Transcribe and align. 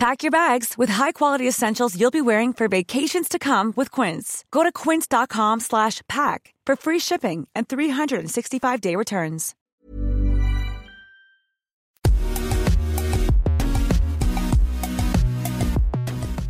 Pack 0.00 0.22
your 0.22 0.30
bags 0.30 0.78
with 0.78 0.88
high-quality 0.88 1.46
essentials 1.46 1.94
you'll 1.94 2.10
be 2.10 2.22
wearing 2.22 2.54
for 2.54 2.68
vacations 2.68 3.28
to 3.28 3.38
come 3.38 3.74
with 3.76 3.90
Quince. 3.90 4.46
Go 4.50 4.62
to 4.62 4.72
quince.com 4.72 5.60
slash 5.60 6.00
pack 6.08 6.54
for 6.64 6.74
free 6.74 6.98
shipping 6.98 7.46
and 7.54 7.68
365-day 7.68 8.96
returns. 8.96 9.54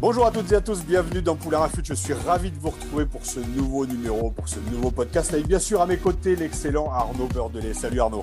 Bonjour 0.01 0.27
à 0.27 0.31
toutes 0.31 0.53
et 0.53 0.55
à 0.55 0.61
tous, 0.61 0.85
bienvenue 0.85 1.21
dans 1.21 1.35
Poulain 1.35 1.59
Rafut. 1.59 1.83
Je 1.85 1.95
suis 1.95 2.13
ravi 2.13 2.53
de 2.53 2.57
vous 2.57 2.71
retrouver 2.71 3.05
pour 3.05 3.27
ce 3.27 3.41
nouveau 3.41 3.85
numéro, 3.85 4.31
pour 4.31 4.47
ce 4.47 4.61
nouveau 4.71 4.93
podcast. 4.93 5.35
Avec 5.35 5.49
bien 5.49 5.59
sûr 5.59 5.81
à 5.81 5.87
mes 5.87 5.97
côtés 5.97 6.37
l'excellent 6.37 6.89
Arnaud 6.93 7.27
Beurdelet. 7.27 7.75
Salut 7.75 7.99
Arnaud. 7.99 8.23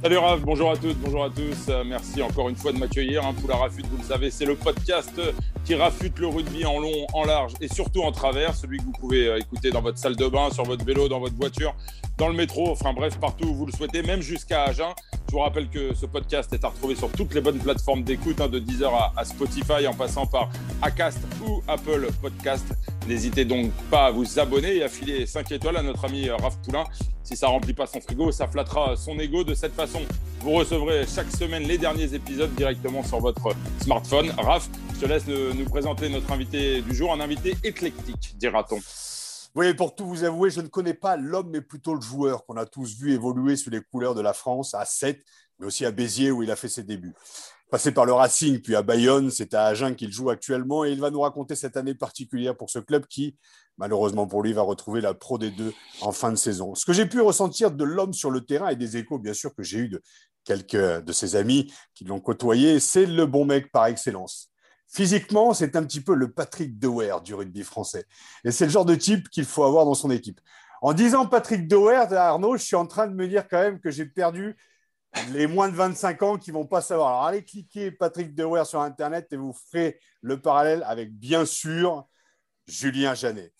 Salut 0.00 0.18
Raph, 0.18 0.42
bonjour 0.42 0.70
à 0.70 0.76
toutes, 0.76 0.96
bonjour 0.98 1.24
à 1.24 1.28
tous. 1.28 1.68
Euh, 1.68 1.82
merci 1.84 2.22
encore 2.22 2.48
une 2.48 2.54
fois 2.54 2.70
de 2.70 2.78
m'accueillir. 2.78 3.26
Hein, 3.26 3.34
Poula 3.34 3.56
Rafut, 3.56 3.82
vous 3.90 3.96
le 3.96 4.04
savez, 4.04 4.30
c'est 4.30 4.44
le 4.44 4.54
podcast 4.54 5.20
qui 5.64 5.74
rafute 5.74 6.20
le 6.20 6.28
rugby 6.28 6.64
en 6.64 6.78
long, 6.78 7.04
en 7.12 7.24
large 7.24 7.54
et 7.60 7.66
surtout 7.66 8.02
en 8.02 8.12
travers. 8.12 8.54
Celui 8.54 8.78
que 8.78 8.84
vous 8.84 8.92
pouvez 8.92 9.26
euh, 9.26 9.38
écouter 9.38 9.70
dans 9.70 9.82
votre 9.82 9.98
salle 9.98 10.14
de 10.14 10.28
bain, 10.28 10.50
sur 10.52 10.62
votre 10.62 10.84
vélo, 10.84 11.08
dans 11.08 11.18
votre 11.18 11.34
voiture, 11.34 11.74
dans 12.16 12.28
le 12.28 12.34
métro, 12.34 12.70
enfin 12.70 12.92
bref, 12.92 13.18
partout 13.18 13.48
où 13.48 13.54
vous 13.54 13.66
le 13.66 13.72
souhaitez, 13.72 14.02
même 14.02 14.22
jusqu'à 14.22 14.62
Agen. 14.62 14.94
Je 15.26 15.32
vous 15.32 15.40
rappelle 15.40 15.68
que 15.68 15.92
ce 15.92 16.06
podcast 16.06 16.52
est 16.52 16.64
à 16.64 16.68
retrouver 16.68 16.94
sur 16.94 17.10
toutes 17.10 17.34
les 17.34 17.40
bonnes 17.40 17.58
plateformes 17.58 18.04
d'écoute, 18.04 18.40
hein, 18.40 18.48
de 18.48 18.60
Deezer 18.60 18.94
à, 18.94 19.12
à, 19.16 19.24
Spotify, 19.24 19.84
en 19.88 19.94
passant 19.94 20.26
par 20.26 20.48
Acast 20.80 21.18
ou 21.44 21.60
Apple 21.66 22.08
Podcast. 22.22 22.66
N'hésitez 23.08 23.46
donc 23.46 23.72
pas 23.90 24.04
à 24.04 24.10
vous 24.10 24.38
abonner 24.38 24.76
et 24.76 24.82
à 24.84 24.88
filer 24.90 25.24
5 25.24 25.50
étoiles 25.52 25.78
à 25.78 25.82
notre 25.82 26.04
ami 26.04 26.28
Raph 26.28 26.58
Poulain. 26.60 26.84
Si 27.24 27.36
ça 27.36 27.48
remplit 27.48 27.72
pas 27.72 27.86
son 27.86 28.02
frigo, 28.02 28.30
ça 28.32 28.46
flattera 28.46 28.96
son 28.96 29.18
ego 29.18 29.44
de 29.44 29.54
cette 29.54 29.72
façon. 29.72 30.02
Vous 30.40 30.50
recevrez 30.50 31.06
chaque 31.06 31.30
semaine 31.30 31.62
les 31.62 31.78
derniers 31.78 32.12
épisodes 32.12 32.54
directement 32.54 33.02
sur 33.02 33.18
votre 33.20 33.56
smartphone. 33.80 34.30
Raph, 34.36 34.68
je 34.94 35.00
te 35.00 35.06
laisse 35.06 35.26
nous 35.26 35.64
présenter 35.64 36.10
notre 36.10 36.30
invité 36.30 36.82
du 36.82 36.94
jour, 36.94 37.10
un 37.10 37.20
invité 37.20 37.56
éclectique, 37.64 38.36
dira-t-on. 38.36 38.78
Oui, 39.54 39.72
pour 39.72 39.94
tout 39.94 40.06
vous 40.06 40.24
avouer, 40.24 40.50
je 40.50 40.60
ne 40.60 40.68
connais 40.68 40.92
pas 40.92 41.16
l'homme, 41.16 41.48
mais 41.50 41.62
plutôt 41.62 41.94
le 41.94 42.02
joueur 42.02 42.44
qu'on 42.44 42.58
a 42.58 42.66
tous 42.66 42.94
vu 42.98 43.14
évoluer 43.14 43.56
sous 43.56 43.70
les 43.70 43.80
couleurs 43.80 44.14
de 44.14 44.20
la 44.20 44.34
France 44.34 44.74
à 44.74 44.84
7, 44.84 45.18
mais 45.58 45.66
aussi 45.66 45.86
à 45.86 45.90
Béziers 45.92 46.30
où 46.30 46.42
il 46.42 46.50
a 46.50 46.56
fait 46.56 46.68
ses 46.68 46.82
débuts. 46.82 47.14
Passé 47.70 47.92
par 47.92 48.06
le 48.06 48.14
Racing, 48.14 48.62
puis 48.62 48.74
à 48.74 48.82
Bayonne, 48.82 49.30
c'est 49.30 49.52
à 49.52 49.66
Agen 49.66 49.94
qu'il 49.94 50.10
joue 50.10 50.30
actuellement 50.30 50.86
et 50.86 50.90
il 50.90 51.00
va 51.00 51.10
nous 51.10 51.20
raconter 51.20 51.54
cette 51.54 51.76
année 51.76 51.94
particulière 51.94 52.56
pour 52.56 52.70
ce 52.70 52.78
club 52.78 53.06
qui, 53.06 53.36
malheureusement 53.76 54.26
pour 54.26 54.42
lui, 54.42 54.54
va 54.54 54.62
retrouver 54.62 55.02
la 55.02 55.12
Pro 55.12 55.36
des 55.36 55.50
deux 55.50 55.74
en 56.00 56.12
fin 56.12 56.30
de 56.30 56.36
saison. 56.36 56.74
Ce 56.74 56.86
que 56.86 56.94
j'ai 56.94 57.04
pu 57.04 57.20
ressentir 57.20 57.70
de 57.70 57.84
l'homme 57.84 58.14
sur 58.14 58.30
le 58.30 58.40
terrain 58.40 58.70
et 58.70 58.76
des 58.76 58.96
échos, 58.96 59.18
bien 59.18 59.34
sûr, 59.34 59.54
que 59.54 59.62
j'ai 59.62 59.80
eu 59.80 59.88
de 59.90 60.02
quelques 60.44 61.04
de 61.04 61.12
ses 61.12 61.36
amis 61.36 61.70
qui 61.94 62.04
l'ont 62.04 62.20
côtoyé, 62.20 62.80
c'est 62.80 63.04
le 63.04 63.26
bon 63.26 63.44
mec 63.44 63.70
par 63.70 63.84
excellence. 63.84 64.50
Physiquement, 64.90 65.52
c'est 65.52 65.76
un 65.76 65.84
petit 65.84 66.00
peu 66.00 66.14
le 66.14 66.32
Patrick 66.32 66.78
Dewer 66.78 67.16
du 67.22 67.34
rugby 67.34 67.64
français. 67.64 68.06
Et 68.44 68.50
c'est 68.50 68.64
le 68.64 68.70
genre 68.70 68.86
de 68.86 68.94
type 68.94 69.28
qu'il 69.28 69.44
faut 69.44 69.64
avoir 69.64 69.84
dans 69.84 69.92
son 69.92 70.10
équipe. 70.10 70.40
En 70.80 70.94
disant 70.94 71.26
Patrick 71.26 71.68
Dewer, 71.68 72.14
Arnaud, 72.14 72.56
je 72.56 72.62
suis 72.62 72.76
en 72.76 72.86
train 72.86 73.08
de 73.08 73.14
me 73.14 73.28
dire 73.28 73.46
quand 73.46 73.60
même 73.60 73.78
que 73.78 73.90
j'ai 73.90 74.06
perdu 74.06 74.56
les 75.32 75.46
moins 75.46 75.68
de 75.68 75.74
25 75.74 76.22
ans 76.22 76.38
qui 76.38 76.50
vont 76.50 76.66
pas 76.66 76.80
savoir. 76.80 77.08
Alors 77.08 77.24
allez 77.24 77.44
cliquer 77.44 77.90
Patrick 77.90 78.34
Dewer 78.34 78.64
sur 78.64 78.80
Internet 78.80 79.28
et 79.32 79.36
vous 79.36 79.52
ferez 79.52 79.98
le 80.22 80.40
parallèle 80.40 80.82
avec, 80.86 81.12
bien 81.12 81.44
sûr, 81.44 82.06
Julien 82.66 83.14
Janet. 83.14 83.52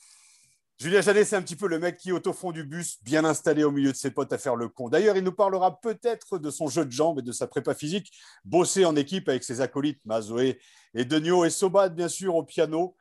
Julien 0.80 1.00
Janet, 1.00 1.26
c'est 1.26 1.34
un 1.34 1.42
petit 1.42 1.56
peu 1.56 1.66
le 1.66 1.80
mec 1.80 1.96
qui 1.96 2.10
est 2.10 2.26
au 2.26 2.32
fond 2.32 2.52
du 2.52 2.62
bus, 2.62 3.02
bien 3.02 3.24
installé 3.24 3.64
au 3.64 3.72
milieu 3.72 3.90
de 3.90 3.96
ses 3.96 4.12
potes 4.12 4.32
à 4.32 4.38
faire 4.38 4.54
le 4.54 4.68
con. 4.68 4.88
D'ailleurs, 4.88 5.16
il 5.16 5.24
nous 5.24 5.32
parlera 5.32 5.80
peut-être 5.80 6.38
de 6.38 6.50
son 6.50 6.68
jeu 6.68 6.84
de 6.84 6.92
jambes 6.92 7.18
et 7.18 7.22
de 7.22 7.32
sa 7.32 7.48
prépa 7.48 7.74
physique, 7.74 8.12
bossé 8.44 8.84
en 8.84 8.94
équipe 8.94 9.28
avec 9.28 9.42
ses 9.42 9.60
acolytes 9.60 10.00
Mazoé 10.04 10.60
et 10.94 11.04
Denio 11.04 11.44
et 11.44 11.50
Sobat, 11.50 11.88
bien 11.88 12.08
sûr, 12.08 12.36
au 12.36 12.44
piano 12.44 12.94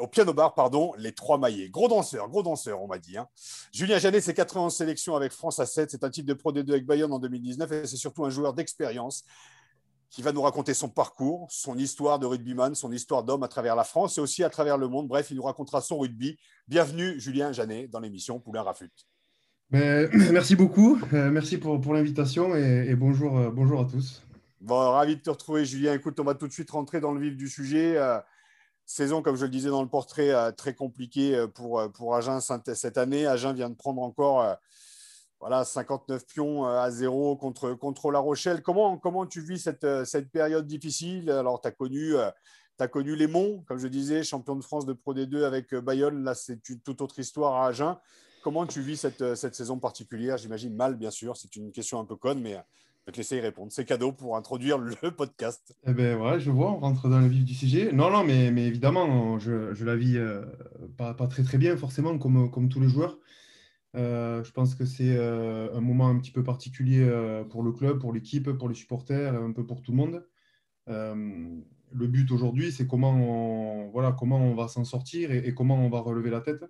au 0.00 0.08
piano 0.08 0.32
bar, 0.32 0.54
pardon, 0.54 0.92
les 0.98 1.12
trois 1.12 1.38
maillets. 1.38 1.68
Gros 1.68 1.88
danseur, 1.88 2.28
gros 2.28 2.42
danseur, 2.42 2.82
on 2.82 2.86
m'a 2.86 2.98
dit. 2.98 3.16
Hein. 3.16 3.28
Julien 3.72 3.98
Janet, 3.98 4.22
c'est 4.22 4.34
91 4.34 4.74
sélections 4.74 5.14
avec 5.14 5.32
France 5.32 5.60
à 5.60 5.66
7. 5.66 5.90
C'est 5.90 6.04
un 6.04 6.10
titre 6.10 6.26
de 6.26 6.34
Pro 6.34 6.52
D2 6.52 6.70
avec 6.70 6.86
Bayonne 6.86 7.12
en 7.12 7.18
2019 7.18 7.72
et 7.72 7.86
c'est 7.86 7.96
surtout 7.96 8.24
un 8.24 8.30
joueur 8.30 8.54
d'expérience 8.54 9.24
qui 10.10 10.22
va 10.22 10.32
nous 10.32 10.42
raconter 10.42 10.74
son 10.74 10.88
parcours, 10.88 11.46
son 11.50 11.78
histoire 11.78 12.18
de 12.18 12.26
rugbyman, 12.26 12.74
son 12.74 12.90
histoire 12.90 13.22
d'homme 13.22 13.44
à 13.44 13.48
travers 13.48 13.76
la 13.76 13.84
France 13.84 14.18
et 14.18 14.20
aussi 14.20 14.42
à 14.42 14.50
travers 14.50 14.76
le 14.76 14.88
monde. 14.88 15.06
Bref, 15.06 15.28
il 15.30 15.36
nous 15.36 15.44
racontera 15.44 15.80
son 15.80 15.98
rugby. 15.98 16.36
Bienvenue, 16.66 17.20
Julien 17.20 17.52
Janet, 17.52 17.88
dans 17.90 18.00
l'émission 18.00 18.40
Poulain 18.40 18.62
Rafut. 18.62 18.90
Mais, 19.70 20.08
merci 20.32 20.56
beaucoup. 20.56 21.00
Euh, 21.12 21.30
merci 21.30 21.58
pour, 21.58 21.80
pour 21.80 21.94
l'invitation 21.94 22.56
et, 22.56 22.86
et 22.88 22.96
bonjour, 22.96 23.38
euh, 23.38 23.50
bonjour 23.50 23.80
à 23.80 23.84
tous. 23.84 24.24
Bon, 24.60 24.90
ravi 24.90 25.16
de 25.16 25.22
te 25.22 25.30
retrouver, 25.30 25.64
Julien. 25.64 25.94
Écoute, 25.94 26.18
on 26.18 26.24
va 26.24 26.34
tout 26.34 26.48
de 26.48 26.52
suite 26.52 26.70
rentrer 26.70 27.00
dans 27.00 27.12
le 27.12 27.20
vif 27.20 27.36
du 27.36 27.48
sujet. 27.48 27.96
Euh, 27.96 28.18
saison, 28.90 29.22
comme 29.22 29.36
je 29.36 29.44
le 29.44 29.50
disais 29.50 29.68
dans 29.68 29.82
le 29.82 29.88
portrait, 29.88 30.30
euh, 30.30 30.50
très 30.50 30.74
compliquée 30.74 31.36
euh, 31.36 31.46
pour, 31.46 31.78
euh, 31.78 31.88
pour 31.88 32.16
Agen 32.16 32.40
cette 32.40 32.98
année. 32.98 33.26
Agen 33.26 33.52
vient 33.52 33.70
de 33.70 33.76
prendre 33.76 34.02
encore 34.02 34.56
voilà, 35.38 35.64
59 35.64 36.26
pions 36.26 36.66
à 36.66 36.90
zéro 36.90 37.36
contre, 37.36 37.72
contre 37.72 38.10
La 38.10 38.18
Rochelle. 38.18 38.62
Comment, 38.62 38.98
comment 38.98 39.26
tu 39.26 39.40
vis 39.40 39.58
cette, 39.58 40.04
cette 40.04 40.30
période 40.30 40.66
difficile? 40.66 41.30
Alors, 41.30 41.60
tu 41.60 41.68
as 41.68 41.70
connu. 41.70 42.14
Connu 42.92 43.14
les 43.14 43.26
Monts, 43.26 43.62
comme 43.68 43.76
je 43.76 43.88
disais, 43.88 44.22
champion 44.22 44.56
de 44.56 44.62
France 44.62 44.86
de 44.86 44.94
Pro 44.94 45.12
D2 45.12 45.44
avec 45.44 45.74
Bayonne. 45.74 46.24
Là, 46.24 46.34
c'est 46.34 46.66
une 46.70 46.80
toute 46.80 47.02
autre 47.02 47.18
histoire 47.18 47.56
à 47.56 47.66
Agen. 47.66 47.98
Comment 48.42 48.66
tu 48.66 48.80
vis 48.80 48.96
cette, 48.96 49.34
cette 49.34 49.54
saison 49.54 49.78
particulière? 49.78 50.38
J'imagine 50.38 50.74
mal, 50.74 50.96
bien 50.96 51.10
sûr. 51.10 51.36
C'est 51.36 51.56
une 51.56 51.72
question 51.72 52.00
un 52.00 52.06
peu 52.06 52.16
conne, 52.16 52.40
mais 52.40 52.58
je 53.00 53.06
vais 53.06 53.12
te 53.12 53.16
laisser 53.18 53.36
y 53.36 53.40
répondre. 53.40 53.72
C'est 53.72 53.86
cadeau 53.86 54.12
pour 54.12 54.36
introduire 54.36 54.76
le 54.78 54.94
podcast. 55.16 55.74
Eh 55.86 55.92
ben 55.92 56.16
voilà, 56.16 56.38
je 56.38 56.50
vois, 56.50 56.70
on 56.72 56.78
rentre 56.78 57.08
dans 57.08 57.20
le 57.20 57.28
vif 57.28 57.44
du 57.44 57.54
sujet. 57.54 57.92
Non, 57.92 58.10
non, 58.10 58.24
mais, 58.24 58.50
mais 58.50 58.66
évidemment, 58.66 59.38
je, 59.38 59.72
je 59.72 59.84
la 59.84 59.96
vis 59.96 60.18
euh, 60.18 60.44
pas, 60.98 61.14
pas, 61.14 61.26
très 61.26 61.42
très 61.42 61.56
bien, 61.56 61.76
forcément, 61.76 62.18
comme, 62.18 62.50
comme 62.50 62.68
tous 62.68 62.80
les 62.80 62.88
joueurs. 62.88 63.18
Euh, 63.96 64.44
je 64.44 64.52
pense 64.52 64.74
que 64.74 64.84
c'est 64.84 65.16
euh, 65.16 65.74
un 65.74 65.80
moment 65.80 66.08
un 66.08 66.18
petit 66.18 66.30
peu 66.30 66.44
particulier 66.44 67.08
pour 67.48 67.62
le 67.62 67.72
club, 67.72 67.98
pour 67.98 68.12
l'équipe, 68.12 68.50
pour 68.52 68.68
les 68.68 68.74
supporters, 68.74 69.34
un 69.34 69.52
peu 69.52 69.64
pour 69.66 69.80
tout 69.82 69.92
le 69.92 69.96
monde. 69.96 70.26
Le 71.92 72.06
but 72.06 72.30
aujourd'hui, 72.30 72.70
c'est 72.70 72.86
comment 72.86 73.10
on, 73.10 73.90
voilà, 73.90 74.12
comment 74.12 74.38
on 74.38 74.54
va 74.54 74.68
s'en 74.68 74.84
sortir 74.84 75.32
et, 75.32 75.38
et, 75.38 75.54
comment 75.54 75.74
on 75.74 75.88
va 75.88 76.00
relever 76.00 76.30
la 76.30 76.40
tête. 76.40 76.64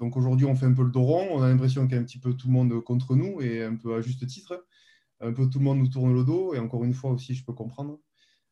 donc 0.00 0.16
aujourd'hui, 0.16 0.46
on 0.46 0.56
fait 0.56 0.66
un 0.66 0.74
peu 0.74 0.82
le 0.82 0.90
dos 0.90 1.02
rond. 1.02 1.28
On 1.30 1.42
a 1.42 1.48
l'impression 1.48 1.86
qu'il 1.86 1.94
y 1.94 1.98
a 1.98 2.00
un 2.00 2.04
petit 2.04 2.18
peu 2.18 2.34
tout 2.34 2.48
le 2.48 2.52
monde 2.52 2.82
contre 2.82 3.14
nous 3.14 3.40
et 3.40 3.62
un 3.62 3.76
peu 3.76 3.94
à 3.94 4.00
juste 4.00 4.26
titre 4.26 4.66
un 5.20 5.32
peu 5.32 5.48
tout 5.48 5.58
le 5.58 5.64
monde 5.64 5.78
nous 5.78 5.88
tourne 5.88 6.14
le 6.14 6.24
dos, 6.24 6.54
et 6.54 6.58
encore 6.58 6.84
une 6.84 6.94
fois 6.94 7.10
aussi, 7.10 7.34
je 7.34 7.44
peux 7.44 7.52
comprendre. 7.52 8.00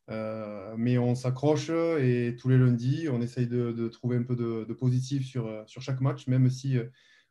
Euh, 0.09 0.75
mais 0.77 0.97
on 0.97 1.13
s'accroche 1.13 1.69
et 1.69 2.35
tous 2.39 2.49
les 2.49 2.57
lundis, 2.57 3.09
on 3.09 3.21
essaye 3.21 3.47
de, 3.47 3.87
trouver 3.89 4.17
un 4.17 4.23
peu 4.23 4.35
de, 4.35 4.73
positif 4.73 5.25
sur, 5.25 5.63
sur 5.67 5.81
chaque 5.81 6.01
match, 6.01 6.27
même 6.27 6.49
si, 6.49 6.77
euh, 6.77 6.85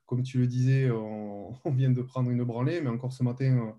comme 0.06 0.22
tu 0.22 0.38
le 0.38 0.46
disais, 0.46 0.90
on, 0.90 1.54
vient 1.72 1.90
de 1.90 2.02
prendre 2.02 2.30
une 2.30 2.44
branlée, 2.44 2.80
mais 2.80 2.90
encore 2.90 3.12
ce 3.12 3.22
matin, 3.22 3.74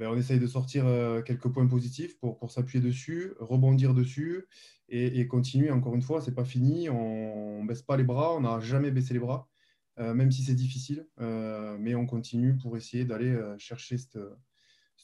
ben, 0.00 0.08
on 0.08 0.16
essaye 0.16 0.40
de 0.40 0.46
sortir 0.46 0.86
euh, 0.86 1.20
quelques 1.20 1.48
points 1.48 1.66
positifs 1.66 2.18
pour, 2.18 2.38
pour 2.38 2.50
s'appuyer 2.50 2.82
dessus, 2.82 3.34
rebondir 3.38 3.92
dessus 3.92 4.48
et, 4.88 5.26
continuer. 5.28 5.70
Encore 5.70 5.94
une 5.94 6.00
fois, 6.00 6.22
c'est 6.22 6.34
pas 6.34 6.46
fini, 6.46 6.88
on 6.88 7.62
ne 7.62 7.68
baisse 7.68 7.82
pas 7.82 7.98
les 7.98 8.02
bras, 8.02 8.34
on 8.34 8.40
n'a 8.40 8.60
jamais 8.60 8.90
baissé 8.90 9.12
les 9.12 9.20
bras, 9.20 9.50
euh, 9.98 10.14
même 10.14 10.32
si 10.32 10.42
c'est 10.42 10.54
difficile, 10.54 11.06
euh, 11.20 11.76
mais 11.78 11.94
on 11.94 12.06
continue 12.06 12.56
pour 12.56 12.78
essayer 12.78 13.04
d'aller 13.04 13.38
chercher 13.58 13.98
cette 13.98 14.18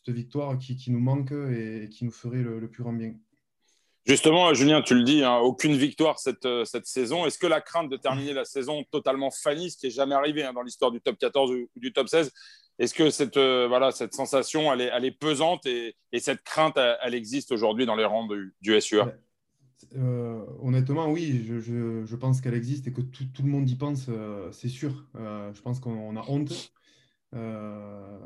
cette 0.06 0.14
victoire 0.14 0.58
qui, 0.58 0.76
qui, 0.76 0.90
nous 0.90 1.00
manque 1.00 1.32
et 1.32 1.88
qui 1.90 2.04
nous 2.04 2.12
ferait 2.12 2.42
le, 2.42 2.60
le 2.60 2.70
plus 2.70 2.82
grand 2.82 2.92
bien. 2.92 3.14
Justement, 4.04 4.54
Julien, 4.54 4.82
tu 4.82 4.94
le 4.94 5.02
dis, 5.02 5.24
hein, 5.24 5.38
aucune 5.38 5.74
victoire 5.74 6.20
cette, 6.20 6.46
cette 6.64 6.86
saison. 6.86 7.26
Est-ce 7.26 7.38
que 7.38 7.46
la 7.48 7.60
crainte 7.60 7.90
de 7.90 7.96
terminer 7.96 8.32
la 8.32 8.44
saison 8.44 8.84
totalement 8.92 9.32
fanny, 9.32 9.68
ce 9.70 9.76
qui 9.76 9.86
n'est 9.86 9.92
jamais 9.92 10.14
arrivé 10.14 10.44
hein, 10.44 10.52
dans 10.52 10.62
l'histoire 10.62 10.92
du 10.92 11.00
top 11.00 11.18
14 11.18 11.50
ou, 11.50 11.68
du 11.74 11.92
top 11.92 12.08
16, 12.08 12.32
est-ce 12.78 12.94
que 12.94 13.10
cette, 13.10 13.36
euh, 13.36 13.66
voilà, 13.66 13.90
cette 13.90 14.14
sensation, 14.14 14.72
elle 14.72 14.82
est, 14.82 14.90
elle 14.92 15.04
est 15.04 15.18
pesante 15.18 15.66
et, 15.66 15.96
et, 16.12 16.20
cette 16.20 16.42
crainte, 16.44 16.76
elle, 16.76 16.96
elle 17.02 17.14
existe 17.14 17.50
aujourd'hui 17.50 17.84
dans 17.84 17.96
les 17.96 18.04
rangs 18.04 18.28
du, 18.28 18.54
du 18.60 18.80
SUA 18.80 19.12
euh, 19.96 20.44
Honnêtement, 20.60 21.10
oui, 21.10 21.44
je, 21.46 21.58
je, 21.58 22.04
je 22.04 22.16
pense 22.16 22.40
qu'elle 22.40 22.54
existe 22.54 22.86
et 22.86 22.92
que 22.92 23.00
tout, 23.00 23.24
tout, 23.34 23.42
le 23.42 23.48
monde 23.48 23.68
y 23.68 23.74
pense, 23.74 24.06
euh, 24.08 24.52
c'est 24.52 24.68
sûr. 24.68 25.04
Euh, 25.16 25.52
je 25.52 25.60
pense 25.62 25.80
qu'on 25.80 26.16
a 26.16 26.24
honte. 26.28 26.72
Euh, 27.36 28.18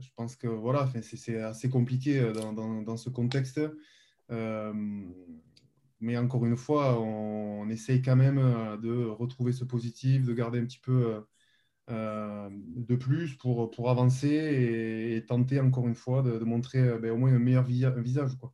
je 0.00 0.08
pense 0.16 0.36
que 0.36 0.48
voilà, 0.48 0.88
c'est 1.02 1.40
assez 1.40 1.70
compliqué 1.70 2.18
euh, 2.20 2.32
dans, 2.32 2.96
ce 2.96 3.08
contexte. 3.08 3.60
Euh, 4.30 4.72
mais 6.00 6.16
encore 6.16 6.44
une 6.44 6.56
fois, 6.56 7.00
on, 7.00 7.68
essaye 7.70 8.02
quand 8.02 8.16
même 8.16 8.38
de 8.82 9.06
retrouver 9.06 9.52
ce 9.52 9.64
positif, 9.64 10.26
de 10.26 10.34
garder 10.34 10.58
un 10.58 10.64
petit 10.64 10.80
peu 10.80 11.24
de 11.88 12.96
plus 12.96 13.36
pour, 13.36 13.70
pour 13.70 13.90
avancer 13.90 15.14
et, 15.16 15.24
tenter 15.26 15.60
encore 15.60 15.86
une 15.88 15.94
fois 15.94 16.22
de, 16.22 16.38
montrer 16.44 16.98
ben, 16.98 17.12
au 17.12 17.16
moins 17.16 17.32
un 17.32 17.38
meilleur 17.38 17.64
visage. 17.64 18.36
Quoi 18.38 18.52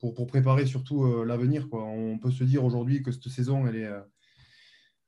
pour, 0.00 0.26
préparer 0.26 0.66
surtout 0.66 1.24
l'avenir. 1.24 1.66
On 1.72 2.18
peut 2.18 2.30
se 2.30 2.44
dire 2.44 2.64
aujourd'hui 2.64 3.02
que 3.02 3.10
cette 3.10 3.28
saison, 3.28 3.66
elle 3.66 3.76
est, 3.76 3.90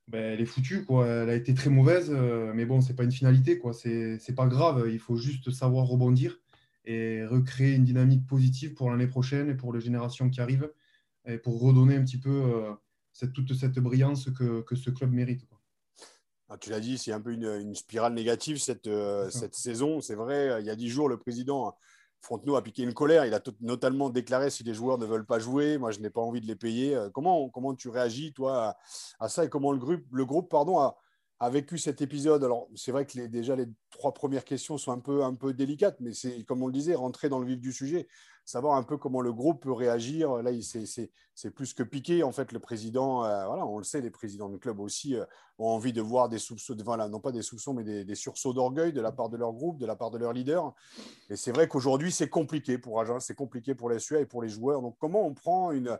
ben, 0.07 0.33
elle 0.33 0.41
est 0.41 0.45
foutue. 0.45 0.85
Quoi. 0.85 1.05
Elle 1.07 1.29
a 1.29 1.35
été 1.35 1.53
très 1.53 1.69
mauvaise, 1.69 2.09
euh, 2.09 2.53
mais 2.53 2.65
bon, 2.65 2.81
ce 2.81 2.89
n'est 2.89 2.95
pas 2.95 3.03
une 3.03 3.11
finalité. 3.11 3.61
Ce 3.73 3.87
n'est 3.87 4.35
pas 4.35 4.47
grave. 4.47 4.87
Il 4.89 4.99
faut 4.99 5.17
juste 5.17 5.51
savoir 5.51 5.85
rebondir 5.85 6.39
et 6.85 7.25
recréer 7.25 7.75
une 7.75 7.83
dynamique 7.83 8.25
positive 8.25 8.73
pour 8.73 8.89
l'année 8.89 9.07
prochaine 9.07 9.49
et 9.49 9.55
pour 9.55 9.73
les 9.73 9.81
générations 9.81 10.29
qui 10.29 10.39
arrivent 10.39 10.71
et 11.25 11.37
pour 11.37 11.59
redonner 11.59 11.97
un 11.97 12.03
petit 12.05 12.19
peu 12.19 12.63
cette, 13.11 13.33
toute 13.33 13.53
cette 13.53 13.79
brillance 13.79 14.29
que, 14.31 14.61
que 14.61 14.75
ce 14.75 14.89
club 14.89 15.11
mérite. 15.11 15.45
Ah, 16.47 16.57
tu 16.57 16.69
l'as 16.69 16.79
dit, 16.79 16.97
c'est 16.97 17.11
un 17.11 17.19
peu 17.19 17.33
une, 17.33 17.43
une 17.43 17.75
spirale 17.75 18.13
négative 18.13 18.57
cette, 18.57 18.89
cette 19.29 19.55
saison. 19.55 19.99
C'est 19.99 20.15
vrai, 20.15 20.61
il 20.61 20.65
y 20.65 20.69
a 20.69 20.77
dix 20.77 20.87
jours, 20.87 21.09
le 21.09 21.17
président 21.17 21.75
Frontenot 22.21 22.55
a 22.55 22.61
piqué 22.61 22.83
une 22.83 22.93
colère. 22.93 23.25
Il 23.25 23.33
a 23.33 23.41
notamment 23.61 24.09
déclaré 24.09 24.49
si 24.49 24.63
les 24.63 24.73
joueurs 24.73 24.97
ne 24.97 25.05
veulent 25.05 25.25
pas 25.25 25.39
jouer, 25.39 25.77
moi 25.77 25.91
je 25.91 25.99
n'ai 25.99 26.09
pas 26.09 26.21
envie 26.21 26.41
de 26.41 26.47
les 26.47 26.55
payer. 26.55 26.95
Euh, 26.95 27.09
comment, 27.09 27.49
comment 27.49 27.73
tu 27.75 27.89
réagis, 27.89 28.33
toi, 28.33 28.75
à, 29.19 29.29
ça 29.29 29.45
et 29.45 29.49
comment 29.49 29.71
le 29.71 30.25
groupe, 30.25 30.49
pardon, 30.49 30.79
a, 30.79 31.49
vécu 31.49 31.77
cet 31.77 32.01
épisode? 32.01 32.43
Alors, 32.43 32.67
c'est 32.75 32.91
vrai 32.91 33.05
que 33.05 33.25
déjà 33.27 33.55
les 33.55 33.67
trois 33.91 34.13
premières 34.13 34.43
questions 34.43 34.77
sont 34.77 34.91
un 34.91 34.99
peu, 34.99 35.23
un 35.23 35.35
peu 35.35 35.53
délicates, 35.53 35.97
mais 35.99 36.13
c'est, 36.13 36.43
comme 36.43 36.63
on 36.63 36.67
le 36.67 36.73
disait, 36.73 36.95
rentrer 36.95 37.29
dans 37.29 37.39
le 37.39 37.45
vif 37.45 37.59
du 37.59 37.71
sujet 37.71 38.07
savoir 38.47 38.77
un 38.77 38.83
peu 38.83 38.97
comment 38.97 39.19
le 39.19 39.33
groupe 39.33 39.63
peut 39.63 39.73
réagir. 39.73 40.41
Là, 40.41 40.51
c'est 40.61 41.51
plus 41.51 41.73
que 41.73 41.83
piqué. 41.83 42.23
En 42.23 42.31
fait, 42.31 42.53
le 42.53 42.59
président, 42.59 43.25
euh, 43.25 43.45
voilà, 43.45 43.65
on 43.65 43.77
le 43.77 43.83
sait, 43.83 43.99
les 43.99 44.09
présidents 44.09 44.47
de 44.47 44.57
club 44.57 44.79
aussi 44.79 45.15
euh, 45.15 45.25
ont 45.59 45.67
envie 45.67 45.91
de 45.91 46.01
voir 46.01 46.29
des 46.29 46.39
soupçons, 46.39 46.75
voilà, 46.83 47.09
non 47.09 47.19
pas 47.19 47.33
des 47.33 47.41
soupçons, 47.41 47.73
mais 47.73 47.83
des, 47.83 48.15
sursauts 48.15 48.53
d'orgueil 48.53 48.93
de 48.93 49.01
la 49.01 49.11
part 49.11 49.29
de 49.29 49.35
leur 49.35 49.51
groupe, 49.51 49.77
de 49.79 49.85
la 49.85 49.97
part 49.97 50.11
de 50.11 50.17
leur 50.17 50.31
leader. 50.31 50.73
Et 51.29 51.35
c'est 51.35 51.51
vrai 51.51 51.67
qu'aujourd'hui, 51.67 52.11
c'est 52.11 52.29
compliqué 52.29 52.77
pour 52.77 53.01
Agen, 53.01 53.19
c'est 53.19 53.35
compliqué 53.35 53.75
pour 53.75 53.89
les 53.89 53.99
SUA 53.99 54.21
et 54.21 54.25
pour 54.25 54.41
les 54.41 54.49
joueurs. 54.49 54.81
Donc, 54.81 54.95
comment 54.97 55.27
on 55.27 55.33
prend 55.33 55.71
une, 55.73 55.97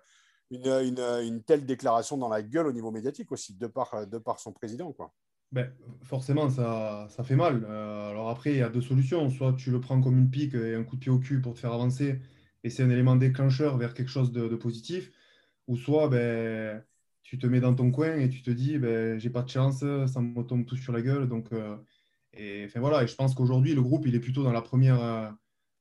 une, 0.49 0.69
une, 0.69 1.43
telle 1.43 1.65
déclaration 1.65 2.15
dans 2.15 2.29
la 2.29 2.41
gueule 2.41 2.67
au 2.67 2.73
niveau 2.73 2.91
médiatique 2.91 3.33
aussi, 3.33 3.55
de 3.55 3.67
par, 3.67 4.07
de 4.07 4.17
par 4.17 4.39
son 4.39 4.53
président 4.53 4.93
quoi? 4.93 5.11
Ben, 5.53 5.71
forcément, 6.03 6.49
ça, 6.49 7.07
ça, 7.09 7.23
fait 7.23 7.35
mal. 7.35 7.65
Euh, 7.69 8.09
alors 8.09 8.29
après, 8.29 8.51
il 8.51 8.57
y 8.57 8.61
a 8.61 8.69
deux 8.69 8.81
solutions. 8.81 9.29
Soit 9.29 9.53
tu 9.53 9.71
le 9.71 9.79
prends 9.79 10.01
comme 10.01 10.17
une 10.17 10.29
pique 10.29 10.55
et 10.55 10.75
un 10.75 10.83
coup 10.83 10.95
de 10.97 11.01
pied 11.01 11.11
au 11.11 11.19
cul 11.19 11.39
pour 11.41 11.53
te 11.53 11.59
faire 11.59 11.71
avancer, 11.71 12.19
et 12.63 12.69
c'est 12.69 12.83
un 12.83 12.89
élément 12.89 13.15
déclencheur 13.15 13.77
vers 13.77 13.93
quelque 13.93 14.09
chose 14.09 14.31
de, 14.31 14.55
positif, 14.55 15.11
ou 15.67 15.77
soit 15.77 16.09
ben, 16.09 16.83
tu 17.23 17.37
te 17.37 17.47
mets 17.47 17.59
dans 17.59 17.75
ton 17.75 17.91
coin 17.91 18.15
et 18.17 18.29
tu 18.29 18.41
te 18.41 18.51
dis 18.51 18.77
ben, 18.77 19.19
j'ai 19.19 19.29
pas 19.29 19.43
de 19.43 19.49
chance, 19.49 19.79
ça 19.79 20.21
me 20.21 20.43
tombe 20.43 20.65
tout 20.65 20.77
sur 20.77 20.93
la 20.93 21.01
gueule. 21.01 21.27
Donc, 21.27 21.51
euh, 21.53 21.77
et, 22.33 22.65
enfin, 22.65 22.79
voilà, 22.79 23.03
et 23.03 23.07
je 23.07 23.15
pense 23.15 23.35
qu'aujourd'hui, 23.35 23.73
le 23.73 23.81
groupe 23.81 24.05
il 24.07 24.15
est 24.15 24.19
plutôt 24.19 24.43
dans 24.43 24.53
la 24.53 24.61
première 24.61 25.01
euh, 25.01 25.29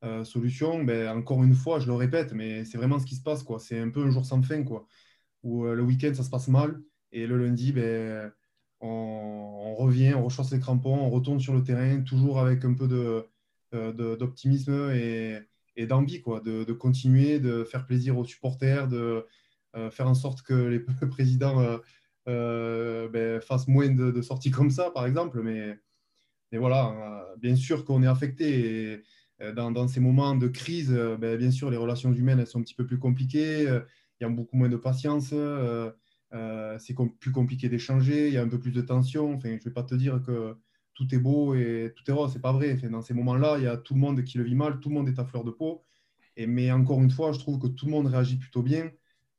euh, 0.04 0.24
solution. 0.24 0.84
Ben, 0.84 1.16
encore 1.16 1.44
une 1.44 1.54
fois, 1.54 1.80
je 1.80 1.86
le 1.86 1.94
répète, 1.94 2.32
mais 2.32 2.64
c'est 2.64 2.78
vraiment 2.78 2.98
ce 2.98 3.06
qui 3.06 3.16
se 3.16 3.22
passe. 3.22 3.42
Quoi. 3.42 3.58
C'est 3.60 3.78
un 3.78 3.90
peu 3.90 4.04
un 4.04 4.10
jour 4.10 4.24
sans 4.26 4.42
fin, 4.42 4.62
quoi, 4.64 4.86
où 5.42 5.64
le 5.66 5.82
week-end 5.82 6.12
ça 6.14 6.24
se 6.24 6.30
passe 6.30 6.48
mal 6.48 6.80
et 7.12 7.26
le 7.26 7.38
lundi, 7.38 7.72
ben, 7.72 8.32
on, 8.80 9.74
revient, 9.76 10.14
on 10.14 10.24
rechasse 10.24 10.50
les 10.52 10.60
crampons, 10.60 10.94
on 10.94 11.10
retourne 11.10 11.40
sur 11.40 11.54
le 11.54 11.62
terrain, 11.64 12.02
toujours 12.02 12.40
avec 12.40 12.64
un 12.64 12.74
peu 12.74 12.88
d'optimisme 13.72 14.90
et 14.92 15.38
et 15.76 15.86
d'envie, 15.86 16.20
quoi, 16.20 16.40
de, 16.40 16.72
continuer, 16.72 17.38
de 17.38 17.64
faire 17.64 17.86
plaisir 17.86 18.18
aux 18.18 18.24
supporters, 18.24 18.88
de 18.88 19.26
euh, 19.76 19.90
faire 19.90 20.08
en 20.08 20.14
sorte 20.14 20.42
que 20.42 20.54
les 20.54 20.80
présidents 21.10 21.60
euh, 21.60 21.78
euh, 22.28 23.08
ben, 23.08 23.40
fassent 23.40 23.68
moins 23.68 23.90
de, 23.90 24.22
sorties 24.22 24.50
comme 24.50 24.70
ça, 24.70 24.90
par 24.90 25.06
exemple. 25.06 25.42
Mais, 25.42 25.78
mais 26.52 26.58
voilà, 26.58 27.26
bien 27.38 27.56
sûr 27.56 27.84
qu'on 27.84 28.02
est 28.02 28.06
affecté. 28.06 29.02
dans, 29.54 29.88
ces 29.88 30.00
moments 30.00 30.34
de 30.34 30.48
crise, 30.48 30.92
ben, 30.92 31.36
bien 31.36 31.50
sûr, 31.50 31.70
les 31.70 31.76
relations 31.76 32.12
humaines 32.12 32.40
elles 32.40 32.46
sont 32.46 32.60
un 32.60 32.62
petit 32.62 32.74
peu 32.74 32.86
plus 32.86 32.98
compliquées. 32.98 33.64
Il 33.64 34.24
y 34.24 34.24
a 34.24 34.28
beaucoup 34.30 34.56
moins 34.56 34.70
de 34.70 34.76
patience. 34.76 35.34
c'est 36.78 36.94
plus 37.20 37.32
compliqué 37.32 37.68
d'échanger. 37.68 38.28
Il 38.28 38.34
y 38.34 38.38
a 38.38 38.42
un 38.42 38.48
peu 38.48 38.58
plus 38.58 38.72
de 38.72 38.80
tension. 38.80 39.34
Enfin, 39.34 39.50
je 39.50 39.54
ne 39.54 39.60
vais 39.60 39.72
pas 39.72 39.82
te 39.82 39.94
dire 39.94 40.22
que 40.22 40.56
tout 40.96 41.14
est 41.14 41.18
beau 41.18 41.54
et 41.54 41.92
tout 41.94 42.10
est 42.10 42.14
rose. 42.14 42.32
C'est 42.32 42.42
pas 42.42 42.52
vrai. 42.52 42.74
dans 42.74 43.02
ces 43.02 43.14
moments-là, 43.14 43.56
il 43.58 43.64
y 43.64 43.68
a 43.68 43.76
tout 43.76 43.94
le 43.94 44.00
monde 44.00 44.24
qui 44.24 44.38
le 44.38 44.44
vit 44.44 44.56
mal, 44.56 44.80
tout 44.80 44.88
le 44.88 44.94
monde 44.94 45.08
est 45.08 45.18
à 45.20 45.24
fleur 45.24 45.44
de 45.44 45.52
peau. 45.52 45.84
Mais 46.38 46.72
encore 46.72 47.00
une 47.00 47.10
fois, 47.10 47.32
je 47.32 47.38
trouve 47.38 47.58
que 47.58 47.68
tout 47.68 47.86
le 47.86 47.92
monde 47.92 48.08
réagit 48.08 48.36
plutôt 48.36 48.62
bien 48.62 48.90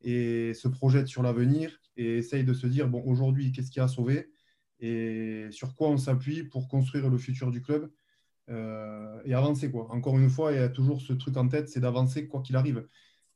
et 0.01 0.54
se 0.54 0.68
projette 0.68 1.07
sur 1.07 1.24
l'avenir 1.24 1.80
et 1.98 2.18
essaye 2.18 2.44
de 2.44 2.54
se 2.54 2.68
dire 2.68 2.88
bon, 2.88 3.04
aujourd'hui, 3.06 3.51
qu'est-ce 3.51 3.71
qui 3.71 3.80
a 3.80 3.88
sauvé 3.88 4.30
et 4.80 5.48
sur 5.51 5.75
quoi 5.75 5.89
on 5.89 5.98
s'appuie 5.98 6.44
pour 6.44 6.68
construire 6.68 7.09
le 7.09 7.18
futur 7.18 7.51
du 7.51 7.62
club 7.62 7.92
euh, 8.50 9.19
et 9.25 9.33
avancer. 9.33 9.71
Quoi. 9.71 9.88
Encore 9.92 10.18
une 10.18 10.30
fois, 10.30 10.51
il 10.53 10.57
y 10.57 10.62
a 10.62 10.69
toujours 10.69 11.01
ce 11.01 11.13
truc 11.13 11.36
en 11.38 11.48
tête, 11.48 11.69
c'est 11.69 11.80
d'avancer 11.80 12.27
quoi 12.27 12.42
qu'il 12.42 12.56
arrive. 12.56 12.88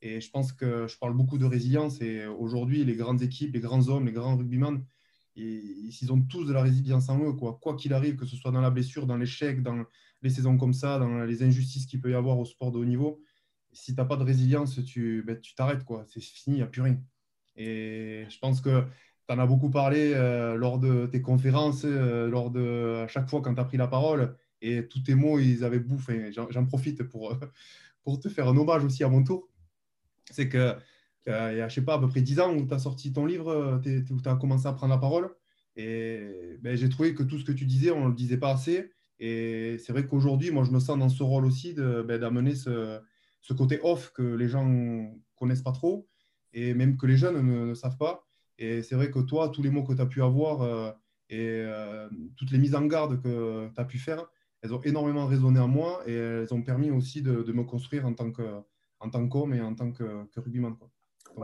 Et 0.02 0.22
je 0.22 0.30
pense 0.32 0.52
que 0.54 0.88
je 0.88 0.98
parle 0.98 1.14
beaucoup 1.16 1.38
de 1.38 1.46
résilience 1.46 2.02
et 2.02 2.26
aujourd'hui, 2.26 2.84
les 2.86 2.96
grandes 2.96 3.22
équipes, 3.22 3.54
les 3.54 3.60
grands 3.60 3.88
hommes, 3.90 4.06
les 4.06 4.12
grands 4.12 4.38
rugbyman, 5.36 5.92
ils 6.02 6.12
ont 6.12 6.22
tous 6.22 6.46
de 6.46 6.54
la 6.54 6.62
résilience 6.62 7.10
en 7.10 7.20
eux, 7.20 7.34
quoi 7.34 7.76
qu'il 7.76 7.94
arrive, 7.94 8.16
que 8.16 8.26
ce 8.26 8.36
soit 8.36 8.52
dans 8.52 8.62
la 8.62 8.70
blessure, 8.70 9.06
dans 9.06 9.18
l'échec, 9.18 9.62
dans 9.62 9.86
les 10.22 10.30
saisons 10.30 10.58
comme 10.58 10.74
ça, 10.74 11.00
dans 11.00 11.24
les 11.24 11.44
injustices 11.44 11.86
qu'il 11.86 12.02
peut 12.02 12.12
y 12.12 12.16
avoir 12.16 12.38
au 12.40 12.46
sport 12.46 12.72
de 12.72 12.78
haut 12.78 12.86
niveau. 12.86 13.22
Si 13.74 13.94
tu 13.94 14.02
n'as 14.02 14.06
pas 14.06 14.18
de 14.18 14.24
résilience, 14.24 14.84
tu 14.84 15.24
ben, 15.26 15.40
t'arrêtes, 15.56 15.84
quoi. 15.86 16.06
C'est 16.08 16.22
fini, 16.22 16.58
il 16.58 16.60
n'y 16.60 16.64
a 16.64 16.68
plus 16.68 16.82
rien. 16.82 17.00
Et 17.56 18.26
je 18.30 18.40
pense 18.40 18.62
que 18.62 18.84
tu 19.28 19.34
en 19.34 19.40
as 19.40 19.46
beaucoup 19.46 19.70
parlé 19.70 20.14
euh, 20.14 20.56
lors 20.56 20.80
de 20.80 21.06
tes 21.08 21.22
conférences, 21.22 21.84
euh, 21.86 22.28
lors 22.28 22.52
de 22.52 23.04
à 23.04 23.08
chaque 23.08 23.30
fois 23.30 23.42
quand 23.42 23.54
tu 23.54 23.62
as 23.62 23.66
pris 23.66 23.78
la 23.78 23.88
parole, 23.88 24.36
et 24.62 24.88
tous 24.88 25.02
tes 25.02 25.16
mots, 25.16 25.40
ils 25.40 25.64
avaient 25.64 25.80
bouffé. 25.80 26.32
J'en 26.34 26.66
profite 26.66 27.04
pour, 27.04 27.38
pour 28.04 28.20
te 28.20 28.30
faire 28.30 28.48
un 28.48 28.58
hommage 28.58 28.84
aussi 28.84 29.04
à 29.04 29.10
mon 29.10 29.24
tour. 29.24 29.50
C'est 30.30 30.50
que 30.50 30.76
il 31.28 31.32
y 31.32 31.62
a, 31.62 31.68
je 31.68 31.76
sais 31.76 31.86
pas, 31.86 31.96
à 31.96 32.00
peu 32.00 32.08
près 32.08 32.22
10 32.22 32.40
ans 32.40 32.56
où 32.56 32.66
tu 32.66 32.74
as 32.74 32.80
sorti 32.80 33.14
ton 33.14 33.26
livre, 33.26 33.50
euh, 33.50 34.04
où 34.10 34.22
tu 34.22 34.30
as 34.30 34.36
commencé 34.36 34.68
à 34.68 34.74
prendre 34.74 34.94
la 34.94 35.00
parole. 35.00 35.30
Et 35.76 36.58
ben, 36.62 36.76
j'ai 36.76 36.90
trouvé 36.90 37.14
que 37.14 37.24
tout 37.24 37.38
ce 37.40 37.46
que 37.46 37.52
tu 37.52 37.66
disais, 37.66 37.92
on 37.92 38.06
ne 38.06 38.10
le 38.10 38.16
disait 38.16 38.38
pas 38.38 38.52
assez. 38.52 38.92
Et 39.20 39.78
c'est 39.78 39.94
vrai 39.94 40.08
qu'aujourd'hui, 40.08 40.52
moi, 40.52 40.64
je 40.64 40.72
me 40.72 40.80
sens 40.80 40.98
dans 40.98 41.10
ce 41.10 41.24
rôle 41.24 41.46
aussi 41.46 41.74
ben, 41.74 42.18
d'amener 42.18 42.56
ce, 42.56 43.00
ce, 43.42 43.54
côté 43.54 43.80
off 43.84 44.12
que 44.14 44.24
les 44.24 44.48
gens 44.48 44.66
ne 44.66 45.10
connaissent 45.36 45.62
pas 45.62 45.72
trop 45.72 46.08
et 46.54 46.74
même 46.74 46.98
que 46.98 47.06
les 47.06 47.18
jeunes 47.18 47.42
ne, 47.42 47.74
savent 47.74 47.98
pas. 47.98 48.28
Et 48.58 48.82
c'est 48.82 48.96
vrai 48.96 49.12
que 49.12 49.20
toi, 49.20 49.50
tous 49.50 49.62
les 49.62 49.70
mots 49.70 49.84
que 49.84 49.94
tu 49.94 50.02
as 50.02 50.06
pu 50.08 50.22
avoir 50.22 50.62
euh, 50.62 50.92
et 51.30 51.48
euh, 51.66 52.10
toutes 52.36 52.52
les 52.52 52.58
mises 52.58 52.76
en 52.76 52.86
garde 52.86 53.22
que 53.22 53.70
tu 53.74 53.80
as 53.82 53.86
pu 53.86 54.00
faire, 54.00 54.26
elles 54.62 54.74
ont 54.74 54.82
énormément 54.82 55.28
résonné 55.28 55.60
en 55.60 55.68
moi 55.68 56.02
et 56.06 56.14
elles 56.14 56.54
ont 56.54 56.62
permis 56.62 56.92
aussi 56.92 57.22
de, 57.22 57.44
de 57.44 57.54
me 57.54 57.64
construire 57.64 58.06
en 58.06 58.14
tant 58.14 58.32
qu'homme 58.32 59.54
et 59.54 59.62
en 59.62 59.76
tant 59.76 59.92
que, 59.92 60.26
que 60.26 60.40
rugbyman. 60.40 60.76